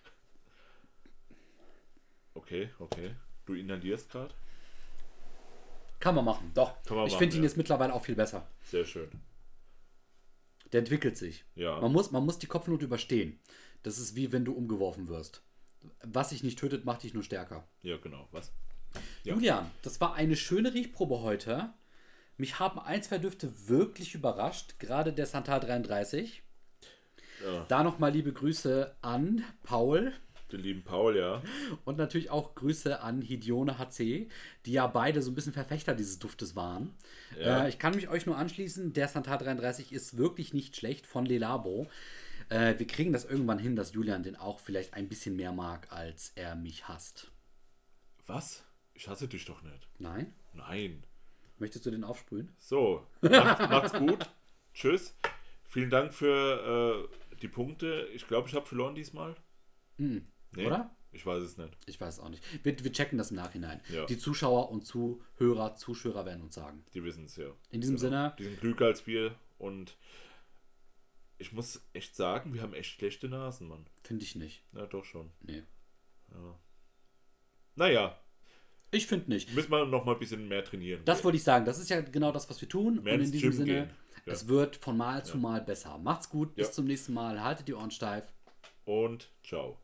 Okay, 2.34 2.70
okay. 2.78 3.14
Du 3.46 3.54
inhalierst 3.54 4.10
gerade? 4.10 4.34
Kann 6.02 6.16
man 6.16 6.24
machen, 6.24 6.50
doch. 6.52 6.74
Man 6.90 7.06
ich 7.06 7.14
finde 7.14 7.36
ihn 7.36 7.44
ja. 7.44 7.48
jetzt 7.48 7.56
mittlerweile 7.56 7.94
auch 7.94 8.04
viel 8.04 8.16
besser. 8.16 8.48
Sehr 8.64 8.84
schön. 8.84 9.08
Der 10.72 10.80
entwickelt 10.80 11.16
sich. 11.16 11.44
Ja. 11.54 11.80
Man 11.80 11.92
muss, 11.92 12.10
man 12.10 12.24
muss 12.24 12.40
die 12.40 12.48
Kopfnot 12.48 12.82
überstehen. 12.82 13.38
Das 13.84 14.00
ist 14.00 14.16
wie 14.16 14.32
wenn 14.32 14.44
du 14.44 14.52
umgeworfen 14.52 15.06
wirst. 15.06 15.44
Was 16.02 16.30
dich 16.30 16.42
nicht 16.42 16.58
tötet, 16.58 16.84
macht 16.84 17.04
dich 17.04 17.14
nur 17.14 17.22
stärker. 17.22 17.68
Ja, 17.82 17.98
genau. 17.98 18.26
Was? 18.32 18.50
Ja. 19.22 19.34
Julian, 19.34 19.70
das 19.82 20.00
war 20.00 20.14
eine 20.14 20.34
schöne 20.34 20.74
Riechprobe 20.74 21.20
heute. 21.20 21.72
Mich 22.36 22.58
haben 22.58 22.80
ein, 22.80 23.04
zwei 23.04 23.18
Düfte 23.18 23.68
wirklich 23.68 24.16
überrascht. 24.16 24.80
Gerade 24.80 25.12
der 25.12 25.26
Santal 25.26 25.60
33. 25.60 26.42
Ja. 27.44 27.64
Da 27.68 27.84
nochmal 27.84 28.10
liebe 28.10 28.32
Grüße 28.32 28.96
an 29.02 29.44
Paul. 29.62 30.12
Den 30.52 30.60
lieben 30.60 30.82
Paul, 30.82 31.16
ja. 31.16 31.42
Und 31.84 31.96
natürlich 31.98 32.30
auch 32.30 32.54
Grüße 32.54 33.00
an 33.00 33.22
Hidione 33.22 33.78
HC, 33.78 34.28
die 34.66 34.72
ja 34.72 34.86
beide 34.86 35.22
so 35.22 35.30
ein 35.30 35.34
bisschen 35.34 35.52
Verfechter 35.52 35.94
dieses 35.94 36.18
Duftes 36.18 36.54
waren. 36.54 36.94
Ja. 37.40 37.64
Äh, 37.64 37.68
ich 37.68 37.78
kann 37.78 37.94
mich 37.94 38.08
euch 38.08 38.26
nur 38.26 38.36
anschließen, 38.36 38.92
der 38.92 39.08
Santal 39.08 39.38
33 39.38 39.92
ist 39.92 40.18
wirklich 40.18 40.52
nicht 40.52 40.76
schlecht 40.76 41.06
von 41.06 41.24
Lelabo. 41.24 41.88
Äh, 42.48 42.78
wir 42.78 42.86
kriegen 42.86 43.12
das 43.12 43.24
irgendwann 43.24 43.58
hin, 43.58 43.76
dass 43.76 43.94
Julian 43.94 44.22
den 44.22 44.36
auch 44.36 44.60
vielleicht 44.60 44.94
ein 44.94 45.08
bisschen 45.08 45.36
mehr 45.36 45.52
mag, 45.52 45.90
als 45.90 46.32
er 46.34 46.54
mich 46.54 46.86
hasst. 46.86 47.30
Was? 48.26 48.64
Ich 48.94 49.08
hasse 49.08 49.26
dich 49.26 49.46
doch 49.46 49.62
nicht. 49.62 49.88
Nein? 49.98 50.34
Nein. 50.52 51.02
Möchtest 51.58 51.86
du 51.86 51.90
den 51.90 52.04
aufsprühen? 52.04 52.52
So, 52.58 53.06
macht's, 53.20 53.60
macht's 53.70 53.92
gut. 53.94 54.30
Tschüss. 54.74 55.14
Vielen 55.64 55.90
Dank 55.90 56.12
für 56.12 57.08
äh, 57.08 57.36
die 57.40 57.48
Punkte. 57.48 58.08
Ich 58.12 58.26
glaube, 58.26 58.48
ich 58.48 58.54
habe 58.54 58.66
verloren 58.66 58.94
diesmal. 58.94 59.34
Nee, 60.54 60.66
Oder? 60.66 60.94
Ich 61.14 61.26
weiß 61.26 61.42
es 61.42 61.58
nicht. 61.58 61.76
Ich 61.86 62.00
weiß 62.00 62.20
auch 62.20 62.30
nicht. 62.30 62.42
Wir, 62.64 62.82
wir 62.82 62.92
checken 62.92 63.18
das 63.18 63.30
im 63.30 63.36
Nachhinein. 63.36 63.80
Ja. 63.90 64.06
Die 64.06 64.16
Zuschauer 64.16 64.70
und 64.70 64.86
Zuhörer, 64.86 65.76
Zuschauer 65.76 66.24
werden 66.24 66.42
uns 66.42 66.54
sagen. 66.54 66.84
Die 66.94 67.04
wissen 67.04 67.24
es 67.24 67.36
ja. 67.36 67.50
In 67.70 67.80
diesem 67.82 67.98
Sinne, 67.98 68.34
Die 68.38 68.44
sind 68.44 68.58
klüger 68.60 68.86
als 68.86 69.06
wir 69.06 69.34
und 69.58 69.96
ich 71.38 71.52
muss 71.52 71.82
echt 71.92 72.16
sagen, 72.16 72.54
wir 72.54 72.62
haben 72.62 72.72
echt 72.72 72.92
schlechte 72.92 73.28
Nasen, 73.28 73.68
Mann. 73.68 73.86
finde 74.04 74.24
ich 74.24 74.36
nicht. 74.36 74.62
Ja, 74.74 74.86
doch 74.86 75.04
schon. 75.04 75.30
Nee. 75.42 75.62
Naja, 77.74 78.16
Ich 78.90 79.06
finde 79.06 79.30
nicht. 79.30 79.52
müssen 79.54 79.70
wir 79.70 79.84
noch 79.86 80.04
mal 80.04 80.12
ein 80.14 80.18
bisschen 80.18 80.48
mehr 80.48 80.64
trainieren. 80.64 81.02
Das 81.04 81.24
wollte 81.24 81.36
ich 81.36 81.44
sagen. 81.44 81.64
Das 81.64 81.78
ist 81.78 81.90
ja 81.90 82.00
genau 82.00 82.32
das, 82.32 82.48
was 82.48 82.60
wir 82.60 82.68
tun. 82.68 83.02
Mehr 83.02 83.14
und 83.14 83.20
in 83.22 83.32
diesem 83.32 83.50
Gym 83.50 83.58
Sinne. 83.58 83.90
Ja. 84.26 84.32
es 84.32 84.46
wird 84.48 84.76
von 84.76 84.96
Mal 84.96 85.24
zu 85.24 85.36
Mal 85.38 85.60
besser. 85.60 85.98
Macht's 85.98 86.28
gut. 86.30 86.54
Bis 86.54 86.68
Ja. 86.68 86.72
zum 86.72 86.84
nächsten 86.86 87.12
Mal. 87.12 87.42
Haltet 87.42 87.68
die 87.68 87.74
Ohren 87.74 87.90
steif. 87.90 88.24
Und 88.84 89.30
ciao. 89.42 89.78